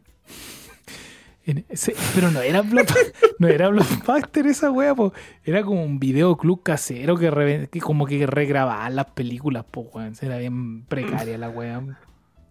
Sí, 1.73 1.93
pero 2.15 2.31
no 2.31 2.41
era 2.41 2.63
no 3.39 3.49
era 3.49 3.69
Blockbuster 3.69 4.47
esa 4.47 4.71
wea, 4.71 4.95
pues. 4.95 5.13
Era 5.45 5.63
como 5.63 5.83
un 5.85 5.99
videoclub 5.99 6.63
casero 6.63 7.17
que, 7.17 7.31
re- 7.31 7.69
que 7.71 7.81
como 7.81 8.07
que 8.07 8.27
regrababan 8.27 8.97
las 8.97 9.07
películas, 9.07 9.65
pues, 9.71 9.87
weón. 9.93 10.13
Era 10.21 10.39
bien 10.39 10.83
precaria 10.85 11.37
la 11.39 11.49
wea. 11.51 11.83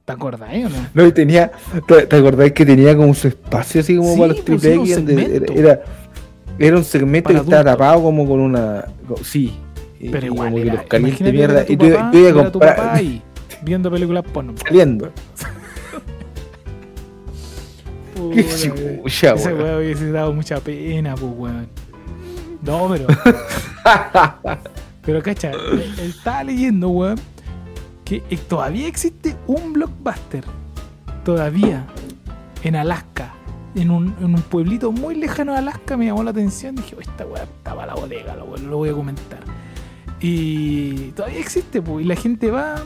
¿Te 0.06 0.14
acordás 0.14 0.50
o 0.66 0.70
no? 0.70 0.88
No, 0.96 1.06
y 1.06 1.12
tenía, 1.12 1.52
¿te, 1.88 2.16
acordás 2.16 2.52
que 2.52 2.66
tenía 2.66 2.98
como 2.98 3.14
su 3.14 3.28
espacio 3.28 3.82
así 3.82 3.96
como 3.96 4.14
Sí, 4.14 4.20
para 4.20 4.34
los 4.34 4.44
triple 4.44 4.74
X? 4.74 4.98
Era, 5.56 5.82
era, 6.58 6.78
un 6.78 6.84
segmento 6.84 7.28
Para 7.28 7.40
que 7.40 7.44
estaba 7.46 7.64
tapado 7.64 8.02
como 8.02 8.28
con 8.28 8.40
una. 8.40 8.86
co- 9.08 9.18
Sí. 9.24 9.56
Pero 10.12 10.22
y 10.22 10.26
igual, 10.28 10.50
como 10.50 10.56
que 10.56 10.62
era, 10.64 10.74
los 10.76 10.84
calientes 10.86 11.26
de 11.26 11.32
mierda. 11.34 11.66
Y 11.68 11.78
tú, 11.78 11.90
papá, 11.92 12.12
tú 12.12 12.28
a 12.28 12.34
comprar- 12.34 12.76
papá 12.78 12.94
ahí, 12.96 13.22
viendo 13.62 13.92
películas 13.92 14.24
porno. 14.34 14.54
saliendo. 14.66 15.12
Qué 18.34 18.44
Puta, 18.44 18.56
chucha, 19.04 19.34
Ese 19.34 19.54
weón. 19.54 19.78
hubiese 19.78 20.12
dado 20.12 20.34
mucha 20.34 20.60
pena, 20.60 21.16
pues, 21.16 21.32
weón. 21.36 21.68
No, 22.62 22.90
pero. 22.90 23.08
pero, 25.06 25.22
cacha, 25.24 25.52
él 25.52 25.94
estaba 26.00 26.44
leyendo, 26.44 26.90
weón, 26.90 27.20
que 28.06 28.20
todavía 28.48 28.88
existe 28.88 29.36
un 29.48 29.74
blockbuster. 29.74 30.44
Todavía. 31.24 31.86
En 32.64 32.76
Alaska. 32.76 33.34
En 33.76 33.92
un, 33.92 34.16
en 34.20 34.26
un 34.36 34.42
pueblito 34.42 34.92
muy 34.92 35.16
lejano 35.16 35.52
de 35.54 35.60
Alaska 35.60 35.96
me 35.96 36.06
llamó 36.08 36.24
la 36.24 36.32
atención. 36.32 36.76
Dije, 36.76 36.96
"Oh, 36.98 37.02
esta 37.02 37.26
weá 37.26 37.44
estaba 37.44 37.86
la 37.86 37.94
bodega, 37.94 38.36
lo, 38.36 38.58
lo 38.58 38.78
voy 38.78 38.90
a 38.90 38.94
comentar. 38.94 39.40
Y 40.20 41.12
todavía 41.12 41.40
existe, 41.40 41.82
pues, 41.82 42.04
y 42.04 42.08
la 42.08 42.16
gente 42.16 42.52
va. 42.52 42.82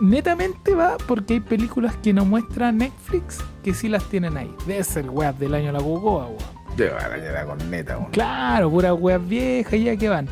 Netamente 0.00 0.74
va 0.74 0.96
porque 1.06 1.34
hay 1.34 1.40
películas 1.40 1.96
que 2.02 2.12
no 2.12 2.24
muestra 2.24 2.72
Netflix 2.72 3.38
que 3.62 3.72
sí 3.74 3.88
las 3.88 4.04
tienen 4.04 4.36
ahí. 4.36 4.52
Debe 4.66 4.82
ser 4.84 5.08
weas 5.10 5.38
del 5.38 5.54
año 5.54 5.70
la 5.72 5.80
Gogoa, 5.80 6.26
weón. 6.26 6.38
Ya 6.76 6.86
era 6.86 7.44
con 7.46 7.70
neta, 7.70 7.98
weón. 7.98 8.10
Claro, 8.10 8.70
puras 8.70 8.94
weas 8.98 9.26
viejas 9.28 9.78
ya 9.80 9.96
que 9.96 10.08
van. 10.08 10.26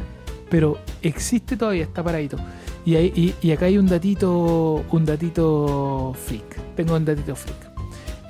Pero 0.48 0.78
existe 1.02 1.56
todavía, 1.56 1.84
está 1.84 2.02
paradito. 2.02 2.36
Y, 2.84 2.96
ahí- 2.96 3.12
y, 3.14 3.34
y 3.46 3.52
acá 3.52 3.66
hay 3.66 3.78
un 3.78 3.86
datito, 3.86 4.84
un 4.90 5.04
datito 5.04 6.12
freak. 6.26 6.74
Tengo 6.74 6.96
un 6.96 7.04
datito 7.04 7.36
freak. 7.36 7.58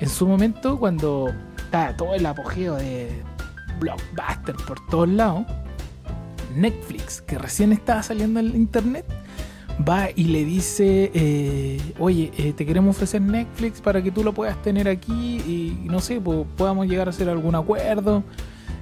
En 0.01 0.09
su 0.09 0.27
momento, 0.27 0.77
cuando 0.77 1.33
estaba 1.57 1.95
todo 1.95 2.13
el 2.13 2.25
apogeo 2.25 2.75
de 2.75 3.09
blockbuster 3.79 4.55
por 4.67 4.85
todos 4.87 5.09
lados, 5.09 5.45
Netflix, 6.55 7.21
que 7.21 7.37
recién 7.37 7.71
estaba 7.71 8.03
saliendo 8.03 8.39
en 8.39 8.47
internet, 8.55 9.05
va 9.87 10.09
y 10.15 10.25
le 10.25 10.45
dice, 10.45 11.11
eh, 11.13 11.79
oye, 11.99 12.31
eh, 12.37 12.53
te 12.53 12.65
queremos 12.65 12.95
ofrecer 12.95 13.21
Netflix 13.21 13.81
para 13.81 14.01
que 14.01 14.11
tú 14.11 14.23
lo 14.23 14.33
puedas 14.33 14.61
tener 14.61 14.87
aquí 14.87 15.37
y 15.47 15.87
no 15.89 15.99
sé, 15.99 16.19
pues, 16.19 16.45
podamos 16.57 16.87
llegar 16.87 17.07
a 17.07 17.11
hacer 17.11 17.29
algún 17.29 17.55
acuerdo 17.55 18.23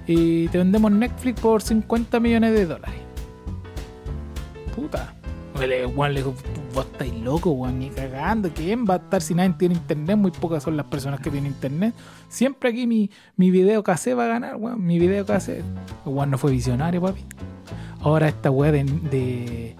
y 0.07 0.47
te 0.47 0.57
vendemos 0.57 0.91
Netflix 0.91 1.39
por 1.41 1.61
50 1.61 2.19
millones 2.19 2.53
de 2.53 2.65
dólares. 2.65 3.01
Puta. 4.75 5.13
Juan 5.93 6.13
le 6.13 6.21
dijo, 6.21 6.33
vos 6.73 6.85
estáis 6.85 7.13
loco, 7.15 7.51
weón, 7.51 7.79
ni 7.79 7.89
cagando. 7.89 8.49
¿Quién 8.49 8.85
va 8.89 8.93
a 8.93 8.97
estar 8.97 9.21
si 9.21 9.35
nadie 9.35 9.53
tiene 9.57 9.75
internet? 9.75 10.15
Muy 10.17 10.31
pocas 10.31 10.63
son 10.63 10.77
las 10.77 10.85
personas 10.85 11.19
que 11.19 11.29
tienen 11.29 11.51
internet. 11.51 11.93
Siempre 12.29 12.69
aquí 12.69 12.87
mi, 12.87 13.09
mi 13.35 13.51
video 13.51 13.83
cassette 13.83 14.17
va 14.17 14.25
a 14.25 14.27
ganar, 14.27 14.55
weón. 14.55 14.85
Mi 14.85 14.97
video 14.99 15.25
cassette. 15.25 15.65
Juan 16.05 16.31
no 16.31 16.37
fue 16.37 16.51
visionario, 16.51 17.01
papi. 17.01 17.25
Ahora 18.01 18.29
esta 18.29 18.49
weá 18.49 18.71
de, 18.71 19.75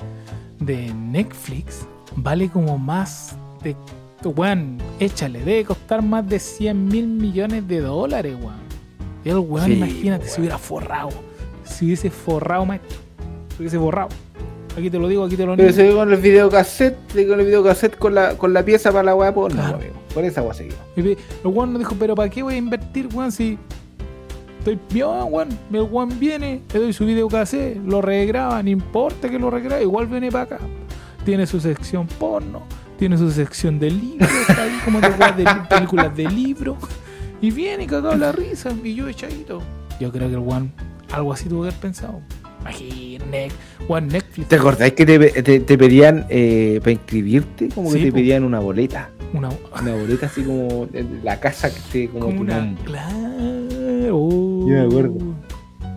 de 0.60 0.94
Netflix 0.94 1.86
vale 2.16 2.50
como 2.50 2.78
más 2.78 3.36
de. 3.64 3.76
Weón, 4.24 4.78
échale, 5.00 5.40
debe 5.40 5.64
costar 5.64 6.02
más 6.02 6.28
de 6.28 6.40
100 6.40 6.86
mil 6.88 7.08
millones 7.08 7.66
de 7.68 7.80
dólares, 7.80 8.36
weón. 8.42 8.60
El 9.24 9.38
weón, 9.38 9.66
Sí, 9.68 9.74
imagínate, 9.74 10.24
weón. 10.26 10.36
se 10.36 10.42
hubiera 10.42 10.58
forrado. 10.58 11.10
Se 11.64 11.86
hubiese 11.86 12.10
forrado, 12.10 12.66
maestro. 12.66 12.98
Se 13.56 13.62
hubiese 13.64 13.80
forrado. 13.80 14.10
Aquí 14.78 14.90
te 14.90 15.00
lo 15.00 15.08
digo, 15.08 15.24
aquí 15.26 15.36
te 15.38 15.46
lo 15.46 15.56
Pero 15.56 15.70
niego. 15.70 15.76
se 15.76 15.88
ve 15.88 15.94
con 15.96 16.12
el 16.12 16.20
videocassette, 16.20 16.98
con 17.28 17.40
el 17.40 17.46
videocassette 17.46 17.98
con 17.98 18.14
la, 18.16 18.38
con 18.38 18.54
la 18.54 18.64
pieza 18.64 18.92
para 18.92 19.04
la 19.04 19.16
weá 19.16 19.34
porno, 19.34 19.62
Claro. 19.62 19.78
amigo. 19.78 19.94
Por 20.14 20.24
esa 20.26 20.42
weá 20.42 20.54
pe- 20.96 21.18
el 21.44 21.48
weón 21.52 21.72
nos 21.74 21.80
dijo, 21.80 21.96
pero 21.98 22.16
¿para 22.16 22.30
qué 22.30 22.44
voy 22.44 22.56
a 22.56 22.58
invertir, 22.58 23.08
weón? 23.14 23.32
Si 23.32 23.58
estoy 24.60 24.78
bien, 24.94 25.08
weón. 25.30 25.50
El 25.74 25.82
weón 25.82 26.20
viene, 26.20 26.62
le 26.74 26.80
doy 26.80 26.94
su 26.94 27.06
video 27.06 27.28
cassette, 27.28 27.78
lo 27.86 28.02
regraba, 28.02 28.62
no 28.62 28.70
importa 28.70 29.30
que 29.30 29.40
lo 29.40 29.50
regrabe, 29.50 29.82
igual 29.84 30.08
viene 30.08 30.32
para 30.32 30.44
acá. 30.44 30.60
Tiene 31.26 31.46
su 31.48 31.60
sección 31.60 32.08
porno, 32.08 32.64
tiene 32.98 33.18
su 33.18 33.30
sección 33.32 33.80
de 33.80 33.92
libros, 33.92 34.30
está 34.48 34.64
ahí 34.64 34.80
como 34.86 35.02
de, 35.02 35.10
de 35.44 35.50
películas 35.70 36.16
de 36.16 36.30
libro. 36.30 36.78
Y 37.42 37.52
viene 37.52 37.86
cagado 37.88 38.16
la 38.18 38.32
risa, 38.32 38.72
y 38.84 38.96
yo 38.96 39.08
echadito. 39.08 39.62
Yo 40.00 40.12
creo 40.12 40.28
que 40.28 40.34
el 40.36 40.40
weón 40.42 40.72
algo 41.12 41.34
así 41.34 41.48
tuvo 41.50 41.64
que 41.64 41.70
haber 41.70 41.80
pensado. 41.80 42.22
Imagínate, 42.62 43.48
weón, 43.88 44.08
Netflix. 44.10 44.48
¿Te 44.50 44.56
acordás 44.58 44.92
que 44.92 45.06
te, 45.06 45.18
te- 45.42 45.60
te 45.62 45.78
pedían 45.78 46.26
eh, 46.30 46.80
para 46.82 46.92
inscribirte? 46.92 47.70
Como 47.70 47.92
que 47.92 48.00
te 48.00 48.12
pedían 48.12 48.44
una 48.44 48.60
boleta. 48.60 49.10
Una, 49.34 49.50
Una 49.82 49.94
boleta 49.96 50.26
así 50.26 50.44
como 50.44 50.88
la 51.24 51.40
casa 51.40 51.70
que 51.72 51.78
esté 51.78 52.10
como, 52.10 52.26
como 52.26 52.42
una. 52.42 52.58
nombre. 52.62 52.84
Claro. 52.84 53.59
Yo 54.70 54.76
me 54.76 54.82
acuerdo. 54.86 55.14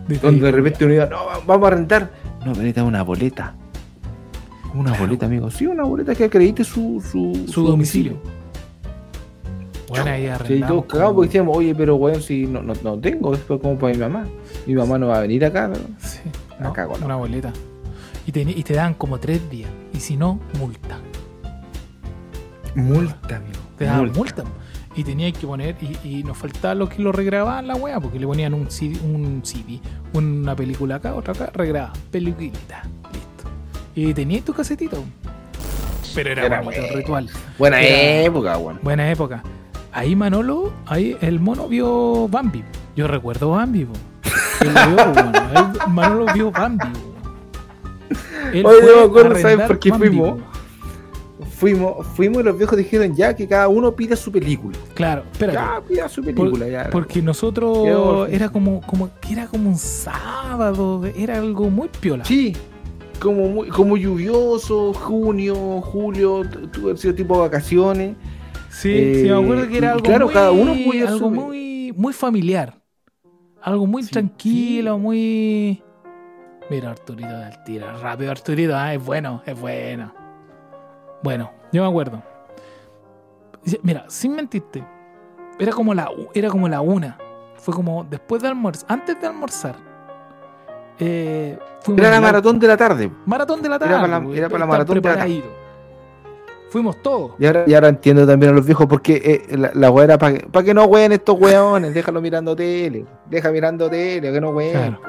De- 0.07 0.17
Donde 0.17 0.45
de 0.45 0.51
repente 0.51 0.85
uno 0.85 0.93
iba, 0.93 1.05
no, 1.05 1.25
va- 1.25 1.39
vamos 1.45 1.67
a 1.67 1.75
rentar. 1.75 2.01
No, 2.39 2.51
pero 2.51 2.51
necesita 2.57 2.83
una 2.83 3.03
boleta. 3.03 3.55
Una 4.73 4.89
Claro. 4.91 5.05
boleta, 5.05 5.25
amigo. 5.27 5.49
Sí, 5.51 5.65
una 5.67 5.83
boleta 5.83 6.15
que 6.15 6.25
acredite 6.25 6.63
su, 6.63 7.01
su, 7.09 7.45
su 7.47 7.65
domicilio. 7.65 8.17
Bueno, 9.87 10.09
ahí 10.09 10.23
Sí, 10.23 10.27
arrendamos 10.29 10.67
todos 10.67 10.85
cagados 10.85 11.13
porque 11.13 11.27
decíamos, 11.27 11.55
oye, 11.57 11.75
pero 11.75 11.95
weón, 11.97 12.21
si 12.21 12.47
no, 12.47 12.63
no, 12.63 12.73
no 12.83 12.97
tengo, 12.99 13.31
después 13.31 13.59
como 13.61 13.77
para 13.77 13.93
mi 13.93 13.99
mamá. 13.99 14.25
Mi 14.65 14.73
mamá 14.73 14.97
no 14.97 15.07
va 15.07 15.17
a 15.17 15.21
venir 15.21 15.45
acá. 15.45 15.67
¿no? 15.67 15.75
Sí, 15.99 16.19
no, 16.59 16.73
cago, 16.73 16.97
no. 16.97 17.05
una 17.05 17.15
boleta. 17.15 17.53
Y 18.25 18.31
te, 18.31 18.41
y 18.41 18.63
te 18.63 18.73
dan 18.73 18.95
como 18.95 19.19
tres 19.19 19.47
días. 19.51 19.69
Y 19.93 19.99
si 19.99 20.17
no, 20.17 20.39
multa. 20.59 20.97
Multa, 22.75 23.35
amigo. 23.37 23.59
Te 23.77 23.85
daban 23.85 24.11
multa. 24.13 24.43
Y 24.95 25.03
tenías 25.03 25.33
que 25.37 25.47
poner, 25.47 25.75
y, 25.81 26.19
y 26.19 26.23
nos 26.23 26.37
faltaba 26.37 26.75
los 26.75 26.89
que 26.89 27.01
lo 27.01 27.11
regrababan 27.11 27.65
la 27.67 27.75
wea, 27.75 27.99
porque 27.99 28.19
le 28.19 28.27
ponían 28.27 28.53
un 28.53 28.69
CD, 28.69 28.99
un 29.03 29.41
CD, 29.43 29.79
una 30.13 30.55
película 30.55 30.95
acá, 30.95 31.15
otra 31.15 31.33
acá, 31.33 31.49
regrababan, 31.53 31.95
peliculita, 32.11 32.83
listo. 33.11 33.43
Y 33.95 34.13
tenías 34.13 34.43
tu 34.45 34.53
casetito. 34.53 35.03
Pero 36.13 36.29
era, 36.31 36.45
Era 36.45 36.61
bonito 36.61 36.81
bueno. 36.83 36.97
ritual. 36.97 37.29
Buena 37.57 37.81
Era- 37.81 38.21
época, 38.25 38.57
weón. 38.59 38.79
Buena 38.83 39.11
época. 39.11 39.41
Ahí 39.91 40.15
Manolo, 40.15 40.71
ahí 40.85 41.17
el 41.21 41.39
mono 41.39 41.67
vio 41.67 42.27
Bambi. 42.27 42.63
Yo 42.95 43.07
recuerdo 43.07 43.49
Bambi, 43.51 43.85
po. 43.85 43.93
Él 44.61 44.73
lo 44.73 44.85
vio, 44.95 45.13
bueno. 45.13 45.31
Él- 45.55 45.91
Manolo 45.91 46.25
vio 46.33 46.51
Bambi, 46.51 46.85
Oye, 48.51 48.61
yo 48.63 48.97
me 48.97 49.03
acuerdo, 49.05 49.35
¿sabes 49.39 49.67
por 49.67 49.79
qué 49.79 49.89
Bambi, 49.89 50.07
fuimos? 50.09 50.39
po. 50.41 50.47
Fuimos, 51.45 52.05
fuimos 52.07 52.41
y 52.41 52.43
los 52.45 52.57
viejos 52.57 52.77
dijeron 52.77 53.15
ya 53.15 53.35
que 53.35 53.47
cada 53.47 53.67
uno 53.67 53.95
pida 53.95 54.15
su 54.15 54.31
película. 54.31 54.77
Claro, 54.93 55.23
espérate. 55.31 55.57
Ya 55.57 55.81
pida 55.87 56.09
su 56.09 56.23
película, 56.23 56.67
ya. 56.67 56.89
Porque 56.91 57.21
nosotros 57.21 58.27
era 58.29 58.49
como, 58.49 58.81
como 58.81 59.09
era 59.29 59.47
como 59.47 59.69
un 59.69 59.77
sábado, 59.77 61.05
era 61.15 61.37
algo 61.37 61.69
muy 61.69 61.89
piola. 61.99 62.25
Sí, 62.25 62.55
como 63.19 63.47
muy, 63.49 63.69
como 63.69 63.95
lluvioso, 63.97 64.93
junio, 64.93 65.81
julio, 65.81 66.43
tu- 66.49 66.67
tuvo 66.67 66.91
que 66.91 66.97
ser 66.97 67.15
tipo 67.15 67.39
vacaciones. 67.39 68.15
Sí, 68.69 68.89
Eh, 68.91 69.21
sí, 69.23 69.29
me 69.29 69.43
acuerdo 69.43 69.67
que 69.67 69.77
era 69.77 69.91
algo 69.91 70.03
claro, 70.03 70.25
muy, 70.25 70.33
cada 70.33 70.51
uno 70.51 70.71
algo 71.07 71.29
muy, 71.29 71.93
muy 71.95 72.13
familiar. 72.13 72.75
Algo 73.61 73.87
muy 73.87 74.03
Sí, 74.03 74.11
tranquilo, 74.11 74.95
sí. 74.95 75.01
muy. 75.01 75.83
Mira, 76.69 76.91
Arturito 76.91 77.29
del 77.37 77.63
tiro. 77.65 77.85
Rápido, 78.01 78.31
Arturito. 78.31 78.75
Ah, 78.75 78.93
es 78.93 79.03
bueno, 79.05 79.41
es 79.45 79.59
bueno. 79.59 80.13
Bueno, 81.23 81.51
yo 81.71 81.81
me 81.83 81.89
acuerdo. 81.89 82.21
Mira, 83.81 84.05
sin 84.07 84.35
mentirte. 84.35 84.83
Era 85.59 85.71
como 85.71 85.93
la, 85.93 86.09
era 86.33 86.49
como 86.49 86.67
la 86.67 86.81
una. 86.81 87.17
Fue 87.55 87.73
como 87.73 88.03
después 88.03 88.41
de 88.41 88.49
almorzar. 88.49 88.85
Antes 88.91 89.19
de 89.21 89.27
almorzar. 89.27 89.75
Eh, 90.99 91.57
Era 91.97 92.11
la 92.11 92.21
maratón 92.21 92.59
de 92.59 92.67
la 92.67 92.77
tarde. 92.77 93.11
Maratón 93.25 93.61
de 93.61 93.69
la 93.69 93.75
Era 93.77 93.85
tarde. 93.87 93.95
para 94.01 94.07
la- 94.19 94.23
pues, 94.25 94.37
era 94.37 94.47
para 94.49 94.59
la 94.59 94.65
estar 94.65 94.77
maratón 94.79 95.01
de 95.01 95.09
la 95.09 95.15
tarde. 95.15 95.43
Fuimos 96.69 97.01
todos. 97.03 97.31
Y 97.37 97.45
ahora, 97.45 97.63
y 97.67 97.73
ahora 97.75 97.87
entiendo 97.89 98.25
también 98.25 98.51
a 98.51 98.55
los 98.55 98.65
viejos 98.65 98.87
porque 98.87 99.45
eh, 99.51 99.57
la, 99.57 99.71
la 99.75 100.03
era 100.03 100.17
para 100.17 100.33
que, 100.39 100.47
pa' 100.47 100.63
que 100.63 100.73
no 100.73 100.85
ween 100.85 101.11
estos 101.11 101.39
weones, 101.39 101.93
déjalo 101.93 102.19
mirando 102.19 102.55
tele, 102.55 103.05
deja 103.27 103.51
mirando 103.51 103.89
tele, 103.91 104.31
que 104.31 104.41
no 104.41 104.49
ween. 104.49 104.71
Claro. 104.71 104.99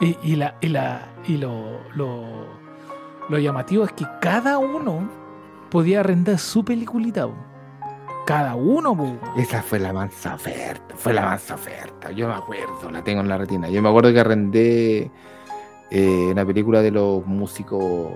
Y, 0.00 0.16
y 0.22 0.36
la, 0.36 0.54
y 0.60 0.68
la, 0.68 1.08
y 1.26 1.36
lo, 1.36 1.80
lo, 1.96 2.22
lo 3.28 3.38
llamativo 3.38 3.84
es 3.84 3.92
que 3.92 4.06
cada 4.20 4.58
uno 4.58 5.10
podía 5.70 6.00
arrendar 6.00 6.38
su 6.38 6.64
peliculita. 6.64 7.26
po. 7.26 7.34
Cada 8.26 8.54
uno, 8.54 8.96
po. 8.96 9.16
Esa 9.36 9.62
fue 9.62 9.78
la 9.78 9.92
mansa 9.92 10.34
oferta, 10.34 10.94
fue 10.96 11.12
la 11.12 11.22
mansa 11.22 11.54
oferta. 11.54 12.10
Yo 12.12 12.28
me 12.28 12.34
acuerdo, 12.34 12.90
la 12.90 13.02
tengo 13.02 13.20
en 13.22 13.28
la 13.28 13.38
retina. 13.38 13.68
Yo 13.68 13.82
me 13.82 13.88
acuerdo 13.88 14.12
que 14.12 14.20
arrendé 14.20 15.10
eh, 15.90 16.28
una 16.30 16.44
película 16.44 16.80
de 16.82 16.90
los 16.92 17.26
músicos, 17.26 18.12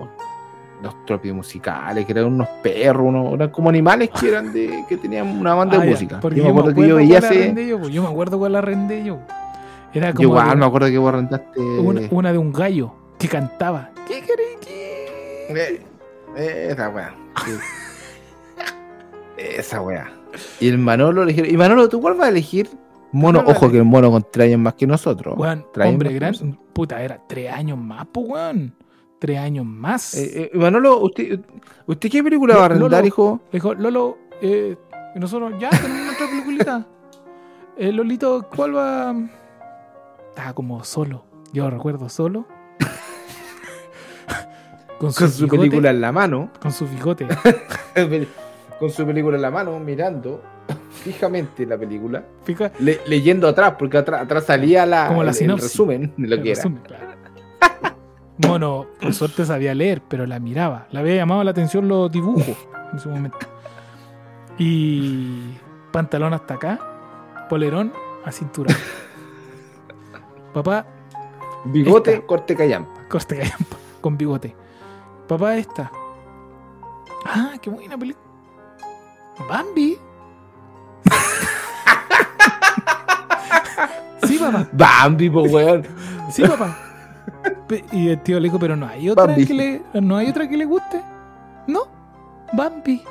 los 0.81 1.05
tropios 1.05 1.35
musicales, 1.35 2.05
que 2.05 2.11
eran 2.13 2.25
unos 2.25 2.47
perros, 2.63 3.05
unos, 3.07 3.33
eran 3.33 3.49
como 3.49 3.69
animales 3.69 4.09
que 4.17 4.29
eran 4.29 4.53
de, 4.53 4.85
que 4.89 4.97
tenían 4.97 5.27
una 5.39 5.53
banda 5.55 5.77
Ah, 5.77 5.79
de 5.81 5.85
ya, 5.87 5.91
música. 5.91 6.19
porque 6.21 6.37
Yo 6.37 6.43
me 6.45 6.49
acuerdo 6.51 6.73
que 6.81 6.87
yo 6.87 6.95
veía 6.97 7.17
ese. 7.17 7.67
yo. 7.67 7.89
Yo 7.89 8.03
me 8.03 8.07
acuerdo 8.09 8.37
cuál 8.37 8.53
la 8.53 8.59
arrendé 8.59 9.03
yo. 9.03 9.17
Era 9.93 10.09
Yo 10.09 10.15
como 10.15 10.29
igual 10.29 10.49
de- 10.49 10.55
me 10.57 10.65
acuerdo 10.65 10.87
que 10.87 10.97
vos 10.97 11.09
arrendaste. 11.09 11.59
una, 11.59 12.01
una 12.11 12.31
de 12.31 12.37
un 12.37 12.53
gallo 12.53 12.93
que 13.17 13.27
cantaba. 13.27 13.89
¿Qué 14.07 14.21
querés 14.21 14.57
que? 14.61 15.85
Esa 16.35 16.89
weá. 16.89 17.15
esa 19.37 19.81
weá. 19.81 20.11
Y 20.59 20.67
el 20.67 20.77
Manolo 20.77 21.23
eligió. 21.23 21.45
Y 21.45 21.55
Manolo, 21.57 21.87
¿tú 21.89 22.01
cuál 22.01 22.15
vas 22.15 22.27
a 22.27 22.29
elegir? 22.29 22.69
Mono, 23.11 23.39
¿Cuál 23.39 23.53
vas 23.53 23.55
a 23.55 23.65
ojo 23.65 23.71
que 23.71 23.77
el 23.77 23.85
mono 23.85 24.11
con 24.11 24.25
tres 24.29 24.47
años 24.47 24.59
más 24.59 24.73
que 24.73 24.87
nosotros. 24.87 25.37
Weón, 25.37 25.65
hombre 25.83 26.13
gran. 26.13 26.31
nosotros. 26.31 26.57
Puta, 26.73 27.01
era 27.01 27.21
tres 27.27 27.51
años 27.51 27.77
más, 27.77 28.05
pues, 28.11 28.27
weón. 28.27 28.75
Tres 29.19 29.39
años 29.39 29.65
más. 29.65 30.13
Eh, 30.15 30.51
eh, 30.53 30.57
Manolo, 30.57 30.99
¿usted, 30.99 31.39
¿usted 31.85 32.09
qué 32.09 32.21
película 32.23 32.55
va 32.57 32.63
a 32.63 32.65
arrendar, 32.65 32.91
Lolo. 32.91 33.07
hijo? 33.07 33.41
Le 33.51 33.57
dijo, 33.57 33.73
Lolo, 33.73 34.17
eh, 34.41 34.75
nosotros 35.15 35.53
ya 35.59 35.69
tenemos 35.69 36.05
nuestra 36.05 36.27
peliculita. 36.27 36.85
Eh, 37.77 37.91
Lolito, 37.91 38.47
¿cuál 38.53 38.75
va? 38.75 39.15
Estaba 40.29 40.53
como 40.53 40.83
solo. 40.83 41.23
Yo 41.53 41.69
recuerdo 41.69 42.09
solo. 42.09 42.45
Con 44.99 45.11
su, 45.11 45.19
Con 45.19 45.29
su 45.31 45.43
bigote, 45.43 45.57
película 45.59 45.89
en 45.89 46.01
la 46.01 46.11
mano. 46.11 46.49
Con 46.61 46.71
su 46.71 46.87
bigote. 46.87 47.27
con 48.79 48.89
su 48.89 49.05
película 49.05 49.35
en 49.35 49.41
la 49.41 49.51
mano, 49.51 49.79
mirando 49.79 50.41
fijamente 51.03 51.65
la 51.65 51.77
película. 51.77 52.23
Fija, 52.43 52.71
le- 52.79 53.01
leyendo 53.07 53.47
atrás, 53.47 53.75
porque 53.77 53.97
atrás, 53.97 54.21
atrás 54.23 54.45
salía 54.45 54.85
la, 54.85 55.07
Como 55.07 55.23
la 55.23 55.31
el- 55.31 55.57
resumen 55.59 56.13
de 56.17 56.27
lo 56.27 56.35
el 56.35 56.41
que 56.43 56.51
era. 56.51 56.57
resumen, 56.57 56.81
claro. 56.83 57.05
Mono, 58.47 58.87
por 59.01 59.13
suerte 59.13 59.45
sabía 59.45 59.73
leer, 59.75 60.01
pero 60.07 60.25
la 60.25 60.39
miraba. 60.39 60.87
Le 60.91 60.99
había 60.99 61.15
llamado 61.15 61.43
la 61.43 61.51
atención 61.51 61.87
los 61.87 62.11
dibujos 62.11 62.57
en 62.91 62.99
su 62.99 63.09
momento. 63.09 63.37
Y 64.57 65.53
pantalón 65.91 66.33
hasta 66.33 66.55
acá, 66.55 66.79
polerón 67.49 67.93
a 68.25 68.31
cintura. 68.31 68.73
Papá, 70.53 70.85
Bigote, 71.65 72.13
Esta. 72.13 72.25
corte 72.25 72.55
callampa. 72.55 72.91
Corte 73.09 73.37
callampa, 73.37 73.77
con 74.01 74.17
bigote. 74.17 74.55
Papá, 75.27 75.57
esta. 75.57 75.91
Ah, 77.25 77.53
qué 77.61 77.69
buena 77.69 77.97
película. 77.97 78.25
Bambi. 79.49 79.97
sí, 84.27 84.37
papá. 84.37 84.67
Bambi, 84.71 85.29
po, 85.29 85.43
weón. 85.43 85.83
Sí, 86.31 86.43
papá. 86.43 86.77
Y 87.91 88.09
el 88.09 88.21
tío 88.21 88.37
le 88.39 88.43
dijo, 88.43 88.59
pero 88.59 88.75
no 88.75 88.87
hay 88.87 89.09
otra 89.09 89.25
Bambi. 89.25 89.45
que 89.45 89.53
le, 89.53 89.81
no 90.01 90.17
hay 90.17 90.29
otra 90.29 90.47
que 90.47 90.57
le 90.57 90.65
guste. 90.65 91.01
No, 91.67 91.87
Bambi. 92.53 93.01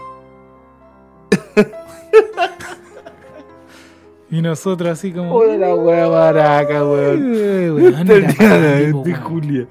y 4.31 4.41
nosotros 4.43 4.91
así 4.91 5.13
como. 5.13 5.31
Joder, 5.31 5.61
la 5.61 5.75
wea 5.75 6.07
baraca, 6.07 6.85
weón. 6.85 7.35
"Eh, 7.37 7.71
weón, 7.73 8.11
era 8.11 8.33
Bambi, 8.39 8.93
po, 8.93 9.03
de 9.03 9.13
weón". 9.13 9.23
Julia. 9.23 9.67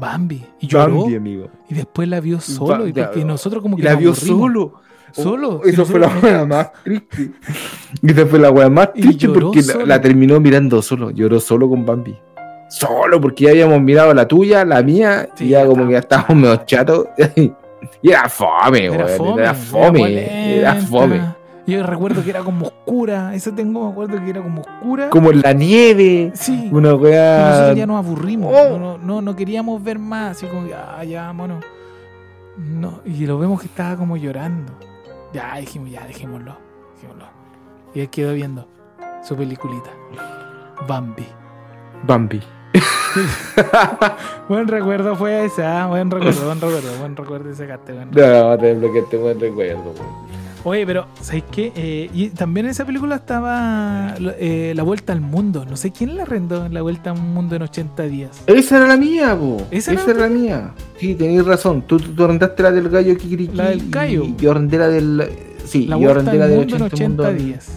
Bambi. 0.00 0.42
Y 0.60 0.66
lloró. 0.66 1.00
Bambi, 1.02 1.16
amigo. 1.16 1.48
Y 1.68 1.74
después 1.74 2.08
la 2.08 2.20
vio 2.20 2.40
solo. 2.40 2.86
Y 2.88 3.24
nosotros 3.24 3.62
como 3.62 3.78
Y 3.78 3.82
que 3.82 3.88
la 3.88 3.94
vio 3.96 4.10
aburrimos. 4.10 4.40
solo. 4.40 4.72
Solo. 5.12 5.60
Oh, 5.62 5.66
Eso 5.66 5.84
fue 5.84 5.98
la 6.00 6.08
wea 6.22 6.44
más 6.46 6.72
triste. 6.84 7.32
Esa 8.02 8.26
fue 8.26 8.38
la 8.38 8.50
wea 8.50 8.70
más 8.70 8.92
triste 8.92 9.28
porque 9.28 9.60
la, 9.84 10.00
terminó 10.00 10.38
mirando 10.40 10.80
solo. 10.82 11.10
Lloró 11.10 11.40
solo 11.40 11.68
con 11.68 11.84
Bambi. 11.84 12.16
Solo, 12.68 13.20
porque 13.20 13.44
ya 13.44 13.50
habíamos 13.50 13.80
mirado 13.82 14.14
la 14.14 14.28
tuya, 14.28 14.64
la 14.64 14.80
mía, 14.82 15.28
Sí, 15.34 15.46
y 15.46 15.48
ya 15.48 15.66
como 15.66 15.86
que 15.86 15.94
ya 15.94 15.98
estábamos 15.98 16.36
medio 16.36 16.56
chatos. 16.64 17.06
Y 18.02 18.10
era 18.10 18.28
fome, 18.28 18.84
Era 18.86 19.06
weón. 19.06 19.16
fome. 19.18 19.40
Era 19.42 19.54
fome. 19.54 20.58
Era 20.58 20.74
fome. 20.76 21.20
Yo 21.66 21.84
recuerdo 21.86 22.22
que 22.24 22.30
era 22.30 22.40
como 22.42 22.66
oscura. 22.66 23.34
Eso 23.34 23.52
tengo, 23.52 23.84
me 23.86 23.92
acuerdo 23.92 24.18
que 24.22 24.30
era 24.30 24.42
como 24.42 24.62
oscura. 24.62 25.10
Como 25.10 25.30
en 25.30 25.40
la 25.40 25.52
nieve. 25.52 26.32
Sí. 26.34 26.68
Una 26.72 26.90
Y 26.90 26.94
wea. 26.94 27.48
nosotros 27.50 27.76
ya 27.76 27.86
nos 27.86 28.04
aburrimos. 28.04 28.54
Oh. 28.56 28.78
No, 28.78 28.98
no, 28.98 29.20
no 29.22 29.36
queríamos 29.36 29.82
ver 29.82 29.98
más. 29.98 30.36
Así 30.36 30.46
como, 30.46 30.66
ah, 30.74 31.04
ya, 31.04 31.32
mono. 31.32 31.60
No, 32.56 33.00
y 33.04 33.26
lo 33.26 33.38
vemos 33.38 33.60
que 33.60 33.66
estaba 33.66 33.96
como 33.96 34.16
llorando. 34.16 34.72
Ya, 35.32 35.56
dijimos, 35.56 35.90
ya, 35.90 36.06
dejémoslo. 36.06 36.56
dejémoslo. 36.96 37.26
Y 37.94 38.00
él 38.00 38.10
quedó 38.10 38.32
viendo 38.34 38.66
su 39.22 39.36
peliculita. 39.36 39.90
Bambi. 40.88 41.26
Bambi. 42.06 42.40
Buen 44.48 44.68
recuerdo 44.68 45.16
fue 45.16 45.44
ese, 45.44 45.64
ah, 45.64 45.86
buen 45.88 46.10
recuerdo, 46.10 46.44
buen 46.46 46.60
recuerdo, 46.60 46.98
buen 47.00 47.16
recuerdo 47.16 47.50
ese 47.50 47.66
gato. 47.66 47.92
No, 47.92 48.56
te 48.58 48.74
bloqueaste 48.74 49.16
buen 49.16 49.40
recuerdo, 49.40 49.82
weón. 49.82 50.29
Oye, 50.62 50.84
pero, 50.84 51.06
¿sabes 51.22 51.44
qué? 51.50 51.72
Eh, 51.74 52.10
y 52.12 52.28
también 52.28 52.66
en 52.66 52.72
esa 52.72 52.84
película 52.84 53.16
estaba 53.16 54.14
eh, 54.38 54.74
La 54.76 54.82
Vuelta 54.82 55.14
al 55.14 55.22
Mundo. 55.22 55.64
No 55.64 55.76
sé 55.76 55.90
quién 55.90 56.16
la 56.16 56.24
arrendó 56.24 56.66
en 56.66 56.74
La 56.74 56.82
Vuelta 56.82 57.12
al 57.12 57.18
Mundo 57.18 57.56
en 57.56 57.62
80 57.62 58.02
días. 58.04 58.42
Esa 58.46 58.76
era 58.76 58.86
la 58.86 58.98
mía, 58.98 59.34
po. 59.38 59.66
¿Esa 59.70 59.92
Esa, 59.94 60.10
era 60.10 60.20
la 60.20 60.28
mía. 60.28 60.72
Sí, 60.98 61.14
tenéis 61.14 61.46
razón. 61.46 61.82
Tú, 61.86 61.98
tú, 61.98 62.24
arrendaste 62.24 62.62
la 62.62 62.72
del 62.72 62.90
gallo 62.90 63.16
Kikiriki. 63.16 63.56
La 63.56 63.70
del 63.70 63.88
gallo. 63.88 64.24
Y 64.24 64.36
yo 64.36 64.50
arrendé 64.50 64.76
la 64.78 64.88
del. 64.88 65.30
Sí, 65.64 65.86
La 65.86 65.98
yo 65.98 66.10
arrendé 66.10 66.36
la 66.36 66.46
del 66.46 66.58
Mundo 66.58 66.76
en 66.76 66.82
80, 66.82 66.94
80 66.96 67.22
mundo 67.30 67.42
días. 67.44 67.70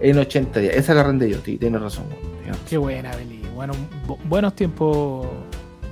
En 0.00 0.18
80 0.18 0.60
días. 0.60 0.76
Esa 0.76 0.94
la 0.94 1.00
arrendé 1.00 1.30
yo, 1.30 1.38
sí, 1.44 1.56
tienes 1.58 1.80
razón. 1.80 2.04
Qué 2.70 2.76
buena, 2.78 3.10
Beli. 3.16 3.40
Bueno, 3.56 3.72
bu- 4.06 4.18
buenos 4.28 4.54
tiempos. 4.54 5.26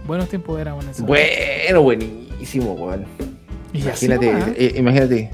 Buenos 0.06 0.28
tiempos 0.28 0.60
eran 0.60 0.80
en 0.80 0.88
eso. 0.88 1.04
Bueno, 1.04 1.82
buenísimo, 1.82 2.72
weón. 2.74 3.06
Imagínate, 3.72 4.28
eh, 4.56 4.74
imagínate. 4.76 5.30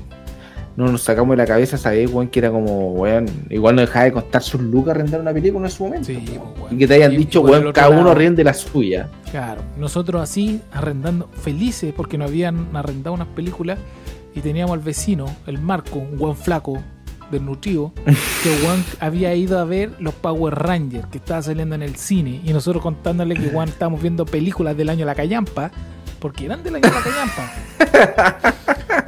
No 0.78 0.86
nos 0.92 1.02
sacamos 1.02 1.30
de 1.32 1.38
la 1.38 1.46
cabeza 1.46 1.76
saber, 1.76 2.08
weón, 2.08 2.28
que 2.28 2.38
era 2.38 2.52
como, 2.52 2.92
weón, 2.92 3.26
igual 3.50 3.74
no 3.74 3.80
dejaba 3.80 4.04
de 4.04 4.12
costar 4.12 4.40
sus 4.44 4.60
lucas 4.60 4.94
arrendar 4.94 5.20
una 5.20 5.32
película 5.32 5.66
en 5.66 5.72
su 5.72 5.82
momento. 5.82 6.06
Sí, 6.06 6.22
pues, 6.24 6.38
weón. 6.38 6.72
Y 6.74 6.78
que 6.78 6.86
te 6.86 6.94
hayan 6.94 7.12
Y- 7.14 7.16
dicho, 7.16 7.40
weón, 7.40 7.72
cada 7.72 7.88
uno 7.90 8.14
riende 8.14 8.44
la 8.44 8.54
suya. 8.54 9.08
Claro, 9.32 9.60
nosotros 9.76 10.22
así 10.22 10.60
arrendando, 10.72 11.28
felices 11.42 11.92
porque 11.96 12.16
nos 12.16 12.28
habían 12.30 12.68
arrendado 12.76 13.12
unas 13.14 13.26
películas 13.26 13.76
y 14.36 14.40
teníamos 14.40 14.74
al 14.74 14.78
vecino, 14.78 15.26
el 15.48 15.58
Marco, 15.58 15.98
un 15.98 16.16
buen 16.16 16.36
flaco, 16.36 16.80
desnutrido, 17.32 17.90
que 18.44 18.50
weón 18.64 18.84
había 19.00 19.34
ido 19.34 19.58
a 19.58 19.64
ver 19.64 19.90
los 19.98 20.14
Power 20.14 20.54
Rangers 20.54 21.08
que 21.08 21.18
estaba 21.18 21.42
saliendo 21.42 21.74
en 21.74 21.82
el 21.82 21.96
cine 21.96 22.40
y 22.44 22.52
nosotros 22.52 22.84
contándole 22.84 23.34
que 23.34 23.48
weón 23.48 23.68
estábamos 23.68 24.00
viendo 24.00 24.24
películas 24.24 24.76
del 24.76 24.90
año 24.90 25.04
La 25.04 25.16
Callampa, 25.16 25.72
porque 26.20 26.44
eran 26.44 26.62
del 26.62 26.76
año 26.76 26.84
La 26.88 27.02
Callampa. 27.02 28.54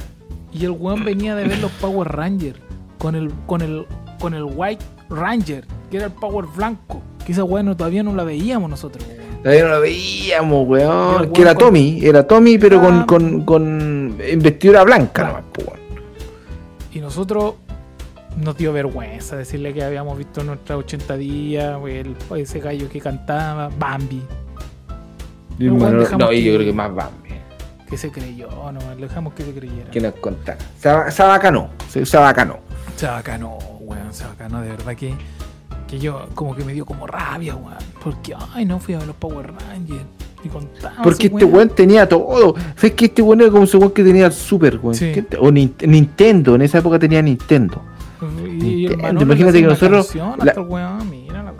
y 0.51 0.65
el 0.65 0.71
weón 0.71 1.03
venía 1.05 1.35
de 1.35 1.47
ver 1.47 1.59
los 1.59 1.71
Power 1.73 2.07
Rangers 2.09 2.59
con 2.97 3.15
el, 3.15 3.31
con 3.47 3.61
el, 3.61 3.85
con 4.19 4.33
el 4.33 4.43
White 4.43 4.83
Ranger, 5.09 5.65
que 5.89 5.97
era 5.97 6.05
el 6.07 6.11
Power 6.11 6.45
blanco, 6.55 7.01
que 7.25 7.31
esa 7.31 7.43
weón 7.43 7.65
no- 7.67 7.77
todavía 7.77 8.03
no 8.03 8.13
la 8.13 8.23
veíamos 8.23 8.69
nosotros. 8.69 9.03
weón. 9.07 9.21
Todavía 9.43 9.63
no 9.63 9.69
lo 9.69 9.81
veíamos, 9.81 10.67
Era 10.79 10.87
weón. 10.89 11.31
Que 11.33 11.41
era 11.41 11.55
con- 11.55 11.65
Tommy, 11.65 11.99
era 12.03 12.27
Tommy, 12.27 12.57
pero 12.57 12.79
con, 12.81 12.99
Ah. 12.99 13.05
con, 13.07 13.41
con 13.45 14.17
investidura 14.31 14.83
blanca, 14.83 15.23
Blanco. 15.23 15.41
nomás, 15.61 15.67
weón. 15.67 15.79
Y 16.93 16.99
nosotros 16.99 17.55
nos 18.37 18.55
dio 18.57 18.71
vergüenza 18.71 19.35
decirle 19.37 19.73
que 19.73 19.83
habíamos 19.83 20.17
visto 20.17 20.43
nuestras 20.43 20.77
80 20.79 21.17
días, 21.17 21.79
el- 21.87 22.15
ese 22.37 22.59
gallo 22.59 22.87
que 22.89 22.99
cantaba, 22.99 23.69
Bambi, 23.79 24.21
Y 25.59 25.65
no, 25.65 26.31
y 26.31 26.35
que- 26.37 26.43
yo 26.43 26.55
creo 26.55 26.65
que 26.67 26.73
más 26.73 26.93
Bambi. 26.93 27.20
Que 27.91 27.97
se 27.97 28.09
creyó, 28.09 28.47
no, 28.71 28.79
le 28.95 29.01
dejamos 29.07 29.33
que 29.33 29.43
se 29.43 29.53
creyera. 29.53 29.91
Que 29.91 29.99
nos 30.01 30.13
contara. 30.15 30.57
Aba- 30.85 31.11
se 31.11 31.21
abacanó, 31.21 31.69
se, 31.89 32.05
se 32.05 32.17
abacanó. 32.17 32.57
Se 32.95 33.05
bacanó, 33.05 33.57
weón, 33.81 34.11
se 34.13 34.23
bacanó, 34.25 34.61
de 34.61 34.69
verdad 34.69 34.95
que, 34.95 35.13
que 35.87 35.99
yo 35.99 36.27
como 36.33 36.55
que 36.55 36.63
me 36.63 36.73
dio 36.73 36.85
como 36.85 37.05
rabia, 37.05 37.55
weón, 37.55 37.77
porque, 38.03 38.33
ay, 38.53 38.65
no 38.65 38.79
fui 38.79 38.93
a 38.95 38.99
ver 38.99 39.07
los 39.07 39.15
Power 39.17 39.51
Rangers 39.53 40.05
y 40.43 40.47
contaba. 40.49 40.95
Porque 41.03 41.27
este 41.27 41.43
weón 41.45 41.69
tenía 41.69 42.07
todo. 42.09 42.55
¿Sabes 42.75 42.93
que 42.93 43.05
este 43.05 43.21
weón 43.21 43.41
era 43.41 43.51
como 43.51 43.65
ese 43.65 43.75
weón 43.77 43.91
que 43.91 44.03
tenía 44.03 44.25
el 44.27 44.31
Super, 44.33 44.79
weón? 44.81 44.95
Sí. 44.95 45.11
¿Qué 45.13 45.21
te- 45.23 45.37
O 45.37 45.51
Nin- 45.51 45.73
Nintendo, 45.85 46.55
en 46.55 46.61
esa 46.63 46.77
época 46.79 46.97
tenía 46.97 47.21
Nintendo. 47.21 47.81
Y, 48.61 48.87
Manolo 48.87 49.21
imagínate 49.23 49.61
que 49.61 49.67
nosotros- 49.67 50.07
canción 50.07 50.35
la- 50.43 50.61
weón, 50.61 51.09
mira 51.09 51.43
la 51.43 51.53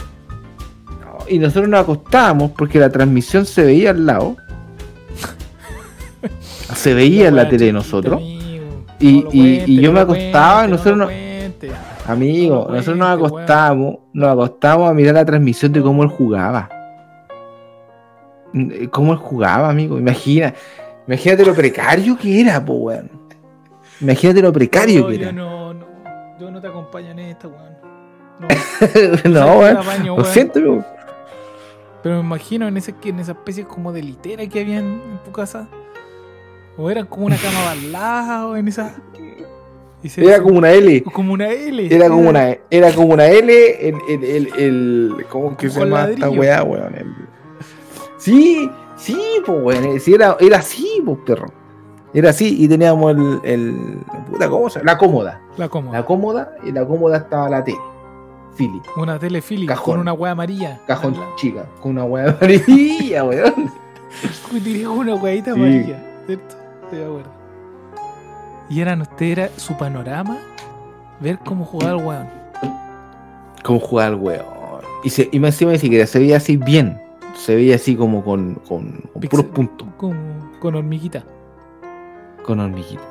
Y 1.27 1.39
nosotros 1.39 1.67
nos 1.69 1.81
acostábamos 1.81 2.51
porque 2.51 2.79
la 2.79 2.89
transmisión 2.89 3.45
se 3.45 3.63
veía 3.63 3.89
al 3.91 4.05
lado. 4.05 4.37
Se 6.81 6.93
veía 6.93 7.27
en 7.27 7.35
la 7.35 7.47
tele 7.47 7.65
de 7.67 7.73
nosotros. 7.73 8.21
Y- 8.99 9.25
y- 9.31 9.81
yo 9.81 9.91
me 9.91 9.99
acostaba 10.01 10.67
y 10.67 10.71
nosotros 10.71 10.97
no-. 10.97 11.09
Amigo, 12.07 12.67
nosotros 12.69 12.97
nos 12.97 13.09
acostábamos, 13.09 13.95
nos 14.13 14.29
acostábamos 14.29 14.89
a 14.89 14.93
mirar 14.93 15.13
la 15.15 15.25
transmisión 15.25 15.71
de 15.71 15.81
cómo 15.81 16.03
él 16.03 16.09
jugaba. 16.09 16.69
Mm, 18.53 18.85
Cómo 18.91 19.13
él 19.13 19.19
jugaba, 19.19 19.69
amigo. 19.69 19.97
Imagina, 19.97 20.53
Imagínate 21.07 21.45
lo 21.45 21.53
precario 21.55 22.15
que 22.17 22.41
era, 22.41 22.63
po, 22.63 22.73
weón. 22.73 23.09
Imagínate 24.01 24.41
lo 24.41 24.53
precario 24.53 25.01
No, 25.01 25.07
que 25.07 25.17
yo 25.17 25.23
era. 25.23 25.31
no, 25.31 25.73
no, 25.73 25.85
yo 26.39 26.51
no 26.51 26.61
te 26.61 26.67
acompaño 26.67 27.09
en 27.11 27.19
esta, 27.19 27.47
weón. 27.47 27.71
No, 28.39 29.29
no, 29.45 29.59
weón. 29.59 29.77
Lo 30.17 30.23
siento, 30.25 30.59
weón. 30.59 30.85
Pero 32.03 32.15
me 32.15 32.21
imagino 32.21 32.67
en, 32.67 32.77
ese, 32.77 32.93
en 33.03 33.19
esa 33.19 33.31
especie 33.33 33.65
como 33.65 33.91
de 33.91 34.01
litera 34.03 34.45
que 34.47 34.61
había 34.61 34.79
en, 34.79 34.85
en 34.85 35.19
tu 35.25 35.31
casa. 35.31 35.67
O 36.77 36.89
eran 36.89 37.05
como 37.07 37.25
una 37.27 37.35
cama 37.37 37.63
balada 37.65 38.47
o 38.47 38.55
en 38.55 38.67
esa. 38.67 38.95
se- 40.03 40.25
Era 40.25 40.41
como 40.41 40.57
una 40.57 40.71
L. 40.71 41.03
como 41.03 41.33
una 41.33 41.49
L. 41.49 41.93
Era 41.93 42.07
como 42.09 42.29
una, 42.29 42.57
era 42.69 42.91
como 42.93 43.13
una 43.13 43.27
L, 43.27 43.87
el, 43.89 43.95
el, 44.09 44.23
el, 44.23 44.47
el- 44.57 45.25
¿cómo 45.29 45.55
que 45.57 45.69
se 45.69 45.79
llama 45.79 46.09
esta 46.09 46.29
weá, 46.29 46.63
weón? 46.63 47.15
Sí, 48.17 48.69
sí, 48.97 49.19
pues 49.45 49.59
weón, 49.63 49.99
sí, 49.99 50.13
era, 50.13 50.37
era 50.39 50.57
así, 50.57 51.01
pues 51.05 51.17
perro. 51.25 51.47
Era 52.13 52.31
así 52.31 52.61
y 52.63 52.67
teníamos 52.67 53.11
el, 53.15 53.39
el 53.43 53.97
puta, 54.29 54.49
¿cómo 54.49 54.69
se? 54.69 54.83
La 54.83 54.97
cómoda. 54.97 55.41
La 55.57 55.69
cómoda. 55.69 55.97
La 55.99 56.05
cómoda, 56.05 56.55
y 56.63 56.71
la 56.71 56.85
cómoda 56.85 57.17
estaba 57.17 57.49
la 57.49 57.63
tele. 57.63 57.77
Philly. 58.57 58.81
Una 58.97 59.17
tele 59.17 59.41
Philips 59.41 59.69
Cajón. 59.69 59.93
con 59.93 60.01
una 60.01 60.11
hueá 60.13 60.33
amarilla. 60.33 60.81
Cajón 60.87 61.15
chica, 61.37 61.65
con 61.79 61.91
una 61.91 62.03
weá 62.03 62.31
amarilla, 62.41 63.23
weón. 63.23 63.71
Una 64.97 65.15
hueadita 65.15 65.53
Sí. 65.53 65.59
amarilla, 65.59 66.03
¿cierto? 66.27 66.55
Sí, 66.91 66.97
me 66.97 67.05
acuerdo. 67.05 67.31
Y 68.69 68.81
eran 68.81 69.01
ustedes, 69.01 69.31
era 69.37 69.49
su 69.57 69.77
panorama, 69.77 70.37
ver 71.19 71.39
cómo 71.39 71.65
jugaba 71.65 71.99
el 71.99 72.05
weón. 72.05 72.29
Cómo 73.63 73.79
jugaba 73.79 74.09
el 74.09 74.15
weón. 74.15 74.45
Y, 75.03 75.09
se, 75.09 75.29
y 75.31 75.39
más 75.39 75.55
encima 75.55 75.71
ni 75.71 75.79
siquiera 75.79 76.05
se 76.05 76.19
veía 76.19 76.37
así 76.37 76.57
bien. 76.57 77.01
Se 77.35 77.55
veía 77.55 77.75
así 77.75 77.95
como 77.95 78.23
con, 78.23 78.55
con, 78.67 79.01
con 79.13 79.21
puros 79.21 79.45
puntos. 79.47 79.87
Como 79.97 80.51
con 80.59 80.75
hormiguita. 80.75 81.23
Con 82.43 82.59
hormiguita. 82.59 83.03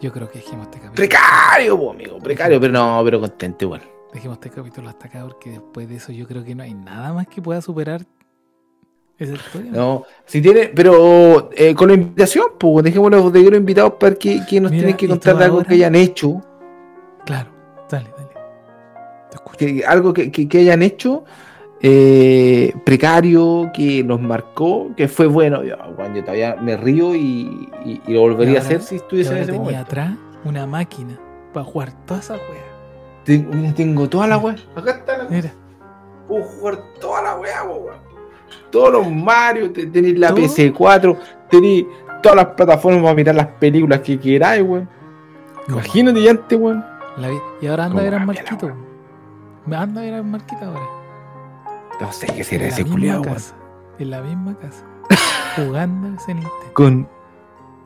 Yo 0.00 0.12
creo 0.12 0.30
que 0.30 0.38
dejemos 0.38 0.66
este 0.66 0.78
capítulo. 0.78 0.94
Precario, 0.94 1.78
po, 1.78 1.90
amigo, 1.90 2.18
precario, 2.18 2.60
pero 2.60 2.72
no, 2.72 3.00
pero 3.04 3.20
contento 3.20 3.64
igual. 3.66 3.82
Dejemos 4.12 4.38
este 4.38 4.50
capítulo 4.50 4.88
hasta 4.88 5.06
acá 5.06 5.22
porque 5.24 5.50
después 5.50 5.88
de 5.88 5.96
eso 5.96 6.12
yo 6.12 6.26
creo 6.26 6.44
que 6.44 6.54
no 6.54 6.62
hay 6.62 6.72
nada 6.72 7.12
más 7.12 7.28
que 7.28 7.42
pueda 7.42 7.60
superar 7.60 8.06
esa. 9.18 9.34
No, 9.70 10.04
si 10.26 10.40
tiene, 10.40 10.70
pero 10.74 11.50
eh, 11.54 11.74
con 11.74 11.88
la 11.88 11.94
invitación, 11.94 12.46
pues 12.58 12.84
dejemos 12.84 13.10
los 13.10 13.22
bodegueros 13.22 13.58
invitados 13.58 13.94
para 13.98 14.14
que, 14.14 14.44
que 14.48 14.60
nos 14.60 14.70
Mira, 14.70 14.80
tienen 14.82 14.96
que 14.96 15.08
contar 15.08 15.36
de 15.36 15.44
algo 15.44 15.56
ahora- 15.58 15.68
que 15.68 15.74
hayan 15.74 15.94
hecho, 15.94 16.40
Claro, 17.26 17.50
dale, 17.90 18.08
dale. 18.16 18.28
Te 19.58 19.66
que, 19.66 19.84
algo 19.84 20.12
que, 20.12 20.30
que- 20.30 20.48
que 20.48 20.58
hayan 20.60 20.82
hecho 20.82 21.24
eh, 21.80 22.72
precario, 22.84 23.70
que 23.74 24.02
nos 24.02 24.20
marcó, 24.20 24.90
que 24.96 25.08
fue 25.08 25.26
bueno. 25.26 25.62
Yo, 25.62 25.76
bueno, 25.96 26.14
yo 26.16 26.22
todavía 26.22 26.56
me 26.60 26.76
río 26.76 27.14
y, 27.14 27.68
y- 27.84 28.00
y 28.06 28.12
lo 28.14 28.20
volvería 28.22 28.54
Y 28.54 28.56
a 28.56 28.60
hacer 28.60 28.80
si 28.82 28.96
estuviese 28.96 29.30
en 29.32 29.36
ese 29.38 29.46
tenía 29.46 29.60
momento. 29.60 29.80
atrás 29.82 30.12
una 30.44 30.66
máquina 30.66 31.18
para 31.52 31.64
jugar 31.64 31.92
todas 32.06 32.24
esas 32.24 32.38
weas. 32.50 32.64
Tengo, 33.24 33.74
tengo 33.74 34.08
toda 34.08 34.26
la 34.26 34.38
weá. 34.38 34.56
Acá 34.74 34.90
está 34.92 35.18
la. 35.18 35.24
Mira, 35.24 35.52
Puedo 36.26 36.42
jugar 36.44 36.78
toda 37.00 37.22
la 37.22 37.36
po, 37.36 37.74
weón. 37.74 38.07
Todos 38.70 38.92
los 38.92 39.10
Mario, 39.10 39.72
te- 39.72 39.86
tenéis 39.86 40.18
la 40.18 40.28
¿Todo? 40.28 40.38
PC4, 40.38 41.16
tenéis 41.50 41.86
todas 42.22 42.36
las 42.36 42.46
plataformas 42.54 43.02
para 43.02 43.14
mirar 43.14 43.34
las 43.34 43.46
películas 43.46 44.00
que 44.00 44.18
queráis, 44.18 44.62
weón. 44.62 44.88
Imagínate 45.68 46.22
ya 46.22 46.30
antes, 46.32 46.58
weón. 46.58 46.84
y 47.60 47.66
ahora 47.66 47.84
anda 47.86 47.94
a 48.00 48.00
¿Cómo 48.00 48.02
ver 48.10 48.14
al 48.14 48.26
Marquito. 48.26 48.72
Me 49.66 49.76
anda 49.76 50.00
a 50.00 50.04
ver 50.04 50.14
al 50.14 50.24
Marquito 50.24 50.64
ahora. 50.64 50.80
No 52.00 52.12
sé 52.12 52.26
qué 52.28 52.44
será 52.44 52.66
ese 52.68 52.84
culiado, 52.84 53.22
weón. 53.22 53.36
En 53.98 54.10
la 54.10 54.20
misma 54.22 54.54
casa. 54.58 54.84
jugando 55.56 56.16
ese 56.16 56.34
Nintendo. 56.34 56.72
Con, 56.74 57.08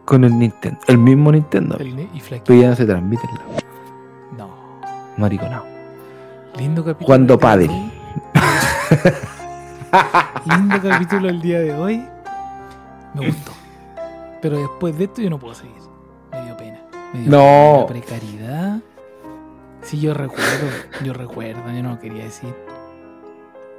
con 0.04 0.24
el 0.24 0.38
Nintendo. 0.38 0.78
El 0.86 0.98
mismo 0.98 1.32
Nintendo. 1.32 1.76
El 1.78 1.98
y. 2.00 2.22
Pero 2.44 2.60
ya 2.60 2.68
no 2.70 2.76
se 2.76 2.84
transmite 2.84 3.22
No. 4.36 4.50
mariconado. 5.16 5.64
Lindo 6.58 6.84
capítulo. 6.84 7.06
Cuando 7.06 7.38
padre. 7.38 7.70
Lindo 10.46 10.80
capítulo 10.82 11.28
el 11.28 11.40
día 11.42 11.60
de 11.60 11.74
hoy. 11.74 12.02
Me 13.14 13.26
gustó. 13.26 13.52
Pero 14.40 14.58
después 14.58 14.96
de 14.96 15.04
esto 15.04 15.20
yo 15.20 15.30
no 15.30 15.38
puedo 15.38 15.54
seguir. 15.54 15.76
Me 16.32 16.42
dio 16.46 16.56
pena. 16.56 16.80
Me 17.12 17.20
dio 17.20 17.30
No. 17.30 17.86
pena 17.86 18.00
precariedad. 18.00 18.80
Sí, 19.82 20.00
yo 20.00 20.14
recuerdo. 20.14 20.68
Yo 21.04 21.12
recuerdo, 21.12 21.60
yo 21.70 21.82
no 21.82 21.90
lo 21.90 21.98
quería 21.98 22.24
decir. 22.24 22.54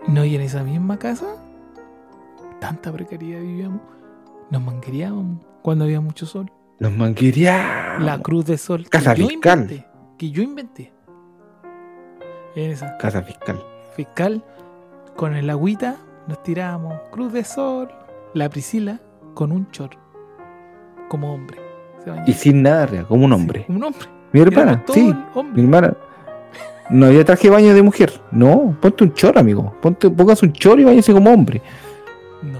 No, 0.08 0.24
y 0.26 0.36
en 0.36 0.42
esa 0.42 0.64
misma 0.64 1.00
casa, 1.00 1.26
tanta 2.60 2.92
precariedad 2.92 3.42
vivíamos. 3.42 3.82
Nos 4.52 4.62
manqueríamos 4.62 5.40
cuando 5.62 5.86
había 5.86 6.00
mucho 6.02 6.26
sol. 6.26 6.52
Los 6.80 6.92
mangueríamos. 6.92 8.04
La 8.04 8.20
cruz 8.20 8.46
de 8.46 8.58
sol. 8.58 8.88
Casa 8.90 9.16
que 9.16 9.22
yo 9.22 9.28
fiscal. 9.30 9.62
inventé. 9.62 9.88
Que 10.18 10.30
yo 10.30 10.44
inventé. 10.44 10.94
En 12.56 12.72
esa 12.72 12.98
Casa 12.98 13.24
fiscal. 13.24 13.64
fiscal, 13.96 14.44
con 15.16 15.36
el 15.36 15.50
agüita, 15.50 15.98
nos 16.28 16.42
tirábamos 16.44 17.00
cruz 17.12 17.34
de 17.34 17.44
sol, 17.44 17.90
la 18.34 18.50
Priscila 18.50 19.00
con 19.34 19.52
un 19.52 19.70
chor, 19.72 19.92
como 21.10 21.34
hombre. 21.34 21.60
Y 22.28 22.34
sin 22.34 22.64
nada 22.64 22.86
real, 22.86 23.08
como 23.08 23.26
un 23.26 23.34
hombre. 23.34 23.62
Sí, 23.62 23.66
como 23.68 23.78
un 23.80 23.84
hombre. 23.86 24.08
Mi 24.32 24.42
hermana, 24.42 24.84
sí. 24.92 25.16
Mi 25.54 25.62
hermana. 25.62 25.96
No 26.90 27.06
había 27.06 27.24
traje 27.24 27.48
de 27.48 27.50
baño 27.50 27.74
de 27.74 27.82
mujer. 27.82 28.22
No, 28.32 28.76
ponte 28.82 29.06
un 29.06 29.14
chor, 29.14 29.38
amigo. 29.38 29.74
Ponte, 29.82 30.10
póngase 30.10 30.46
un 30.46 30.54
chor 30.54 30.80
y 30.80 30.84
váyase 30.84 31.14
como 31.14 31.32
hombre. 31.32 31.62
No. 32.42 32.60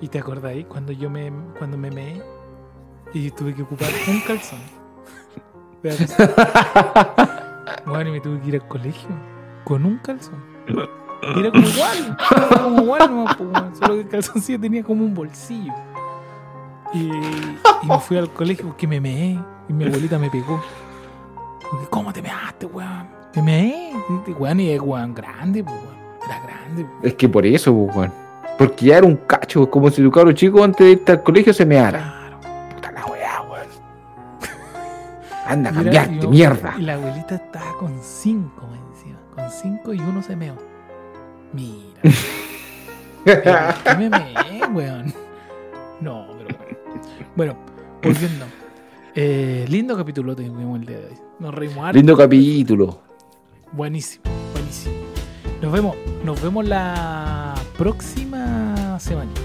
¿Y 0.00 0.08
te 0.08 0.18
acordáis 0.18 0.66
cuando 0.66 0.92
yo 0.92 1.08
me 1.08 1.32
cuando 1.58 1.78
me 1.78 1.90
meé 1.90 2.22
y 3.14 3.30
tuve 3.30 3.54
que 3.54 3.62
ocupar 3.62 3.88
un 4.08 4.20
calzón? 4.20 4.60
Bueno, 7.86 8.10
y 8.10 8.12
me 8.12 8.20
tuve 8.20 8.40
que 8.40 8.48
ir 8.48 8.54
al 8.54 8.68
colegio 8.68 9.08
con 9.64 9.84
un 9.84 9.98
calzón. 9.98 10.42
Era 11.22 11.50
como 11.50 11.66
igual, 11.66 12.16
era 12.36 12.62
como 12.62 12.82
igual, 12.82 13.10
weón. 13.10 13.76
solo 13.76 13.94
que 13.94 14.00
el 14.00 14.08
calzoncillo 14.08 14.60
tenía 14.60 14.82
como 14.82 15.04
un 15.04 15.14
bolsillo. 15.14 15.72
Y, 16.94 17.10
y 17.10 17.86
me 17.86 17.98
fui 18.00 18.16
al 18.16 18.30
colegio 18.30 18.66
porque 18.66 18.86
me 18.86 19.00
meé 19.00 19.38
y 19.68 19.72
mi 19.72 19.84
abuelita 19.84 20.18
me 20.18 20.30
pegó. 20.30 20.62
Porque, 21.70 21.86
¿Cómo 21.90 22.12
te 22.12 22.22
measte, 22.22 22.66
weón? 22.66 23.08
Te 23.32 23.42
meé, 23.42 23.92
y, 24.26 24.30
weón, 24.32 24.60
y 24.60 24.70
es 24.70 24.80
weón 24.80 25.14
grande, 25.14 25.62
po, 25.62 25.72
weón. 25.72 25.98
Era 26.24 26.40
grande, 26.40 26.84
po. 26.84 26.90
Es 27.06 27.14
que 27.14 27.28
por 27.28 27.44
eso, 27.44 27.74
pues, 27.74 27.96
weón. 27.96 28.12
Porque 28.56 28.86
ya 28.86 28.98
era 28.98 29.06
un 29.06 29.16
cacho, 29.16 29.68
como 29.70 29.90
si 29.90 30.02
tu 30.02 30.10
cabro 30.10 30.32
chico 30.32 30.64
antes 30.64 30.84
de 30.86 30.92
irte 30.92 31.12
al 31.12 31.22
colegio 31.22 31.52
se 31.52 31.66
meara. 31.66 31.98
Claro. 31.98 32.40
Puta 32.74 32.92
la 32.92 33.06
weá, 33.06 33.42
weón. 33.42 33.66
Anda, 35.46 35.72
cambiaste, 35.72 36.26
mierda. 36.28 36.74
Y 36.78 36.82
la 36.82 36.94
abuelita 36.94 37.34
estaba 37.34 37.72
con 37.78 37.98
cinco, 38.02 38.66
me 38.70 38.78
encima. 38.78 39.18
Con 39.34 39.50
cinco 39.50 39.92
y 39.92 40.00
uno 40.00 40.22
se 40.22 40.34
meó. 40.36 40.54
Mira. 41.52 42.14
Pero, 43.24 43.58
¿por 43.84 43.96
¿Qué 43.96 43.96
me 43.96 44.66
weón? 44.68 45.12
No, 46.00 46.28
pero 46.38 46.58
bueno. 46.58 46.78
Bueno, 47.36 47.56
volviendo. 48.02 48.46
Eh, 49.14 49.64
lindo 49.68 49.96
capítulo 49.96 50.36
tuvimos 50.36 50.80
el 50.80 50.86
día 50.86 50.98
de 50.98 51.06
hoy. 51.06 51.18
Nos 51.40 51.54
reímos 51.54 51.78
harto. 51.78 51.96
Lindo 51.96 52.16
capítulo. 52.16 53.00
Buenísimo, 53.72 54.24
buenísimo. 54.52 54.94
Nos 55.60 55.72
vemos, 55.72 55.96
nos 56.24 56.40
vemos 56.40 56.64
la 56.66 57.54
próxima 57.76 58.98
semanita. 59.00 59.40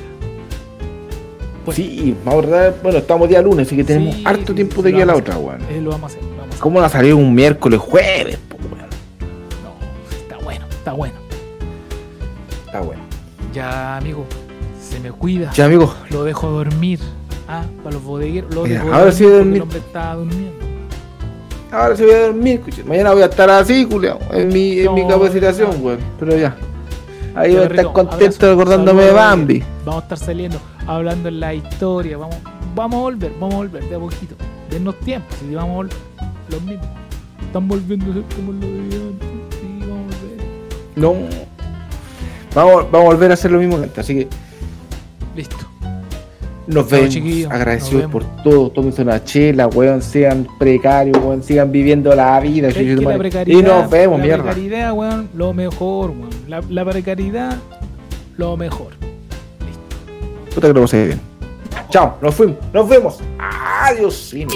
Bueno. 1.65 1.75
Sí, 1.75 2.15
vamos 2.25 2.45
a 2.45 2.49
ver, 2.49 2.75
bueno, 2.83 2.99
estamos 2.99 3.29
día 3.29 3.41
lunes, 3.41 3.67
así 3.67 3.75
que 3.75 3.83
tenemos 3.83 4.15
Sí, 4.15 4.23
harto 4.25 4.53
tiempo 4.53 4.81
de 4.81 4.89
aquí 4.89 5.01
a 5.01 5.05
la 5.05 5.15
otra, 5.15 5.37
weón. 5.37 5.61
Eh, 5.69 5.81
lo 5.81 5.91
vamos 5.91 6.11
a 6.13 6.17
hacer, 6.17 6.23
lo 6.23 6.29
vamos 6.29 6.45
a 6.45 6.49
hacer. 6.49 6.59
¿Cómo 6.59 6.79
va 6.79 6.85
a 6.85 6.89
salir 6.89 7.13
un 7.13 7.33
miércoles, 7.33 7.79
jueves, 7.79 8.37
po, 8.49 8.57
weón? 8.57 8.89
No, 9.63 10.15
está 10.15 10.37
bueno, 10.37 10.65
está 10.69 10.91
bueno. 10.93 11.22
Está 12.73 12.83
bueno. 12.83 13.03
Ya, 13.53 13.97
amigo, 13.97 14.25
se 14.81 14.99
me 14.99 15.11
cuida. 15.11 15.51
Ya, 15.53 15.65
amigos, 15.65 15.95
Lo 16.09 16.23
dejo 16.23 16.49
dormir. 16.49 16.99
Ah, 17.47 17.65
para 17.83 17.93
los 17.93 18.03
bodegueros. 18.03 18.51
Lo 18.51 18.63
Mira, 18.63 18.83
dejo 18.83 18.95
ahora 18.95 19.11
sí 19.11 19.23
voy 19.25 19.33
a 19.33 19.37
dormir. 19.37 19.55
El 19.57 19.61
hombre 19.61 19.77
estaba 19.77 20.15
durmiendo. 20.15 20.65
ahora 21.71 21.95
sí 21.95 22.03
voy 22.03 22.13
a 22.13 22.19
dormir. 22.21 22.61
Mañana 22.87 23.13
voy 23.13 23.21
a 23.21 23.25
estar 23.25 23.47
así, 23.51 23.85
culiao, 23.85 24.17
en 24.31 24.47
mi, 24.47 24.79
en 24.79 24.91
mi 24.95 25.07
capacitación, 25.07 25.69
no. 25.69 25.85
weón. 25.85 25.99
Pero 26.19 26.35
ya. 26.35 26.55
Ahí 27.35 27.51
voy 27.51 27.59
a 27.59 27.61
estar 27.61 27.69
perrito, 27.69 27.93
contento 27.93 28.25
abrazo, 28.25 28.51
acordándome 28.53 29.03
de 29.03 29.11
Bambi. 29.11 29.63
Vamos 29.85 30.01
a 30.01 30.05
estar 30.05 30.17
saliendo, 30.17 30.59
hablando 30.87 31.29
en 31.29 31.39
la 31.41 31.53
historia. 31.53 32.17
Vamos, 32.17 32.37
vamos 32.73 32.97
a 32.97 33.01
volver, 33.01 33.33
vamos 33.39 33.53
a 33.53 33.57
volver 33.57 33.83
de 33.87 33.95
a 33.95 33.99
poquito. 33.99 34.33
Denos 34.71 34.99
tiempo, 35.01 35.27
si 35.39 35.53
vamos 35.53 35.73
a 35.73 35.75
volver. 35.75 35.97
Los 36.49 36.61
mismos. 36.63 36.87
Están 37.39 37.67
volviendo 37.67 38.09
a 38.09 38.13
ser 38.15 38.23
como 38.35 38.51
lo 38.51 38.61
de 38.61 38.95
antes. 38.95 39.29
Sí, 39.61 39.79
vamos 39.81 40.15
a 40.15 40.17
volver. 40.17 41.29
No. 41.29 41.52
Vamos, 42.55 42.91
vamos 42.91 43.07
a 43.07 43.13
volver 43.13 43.31
a 43.31 43.33
hacer 43.33 43.51
lo 43.51 43.59
mismo 43.59 43.77
que 43.77 43.83
antes, 43.83 43.99
así 43.99 44.13
que 44.15 44.27
Listo. 45.35 45.57
nos 46.67 46.89
vemos. 46.89 47.09
chiquillos, 47.09 47.51
Agradecidos 47.51 48.03
nos 48.03 48.11
por 48.11 48.23
todo. 48.43 48.69
Tómense 48.69 49.01
una 49.01 49.23
chela, 49.23 49.67
weón. 49.67 50.01
Sean 50.01 50.47
precarios, 50.59 51.17
weón. 51.17 51.41
Sigan 51.43 51.71
viviendo 51.71 52.13
la 52.15 52.39
vida. 52.39 52.67
Es 52.69 52.75
que 52.75 52.83
la 52.95 53.43
y 53.45 53.61
nos 53.63 53.89
vemos, 53.89 54.19
la 54.19 54.23
mierda. 54.25 54.43
precariedad, 54.43 54.93
weón, 54.93 55.29
lo 55.35 55.53
mejor, 55.53 56.11
weón. 56.11 56.29
La, 56.47 56.61
la 56.69 56.85
precariedad, 56.85 57.57
lo 58.37 58.55
mejor. 58.55 58.93
Puta 60.53 60.67
que 60.67 60.73
lo 60.73 60.81
pasé 60.81 61.05
bien. 61.07 61.21
Chao, 61.89 62.17
nos 62.21 62.35
fuimos, 62.35 62.57
nos 62.71 62.87
vemos. 62.87 63.19
Adiós, 63.39 64.15
cine. 64.15 64.53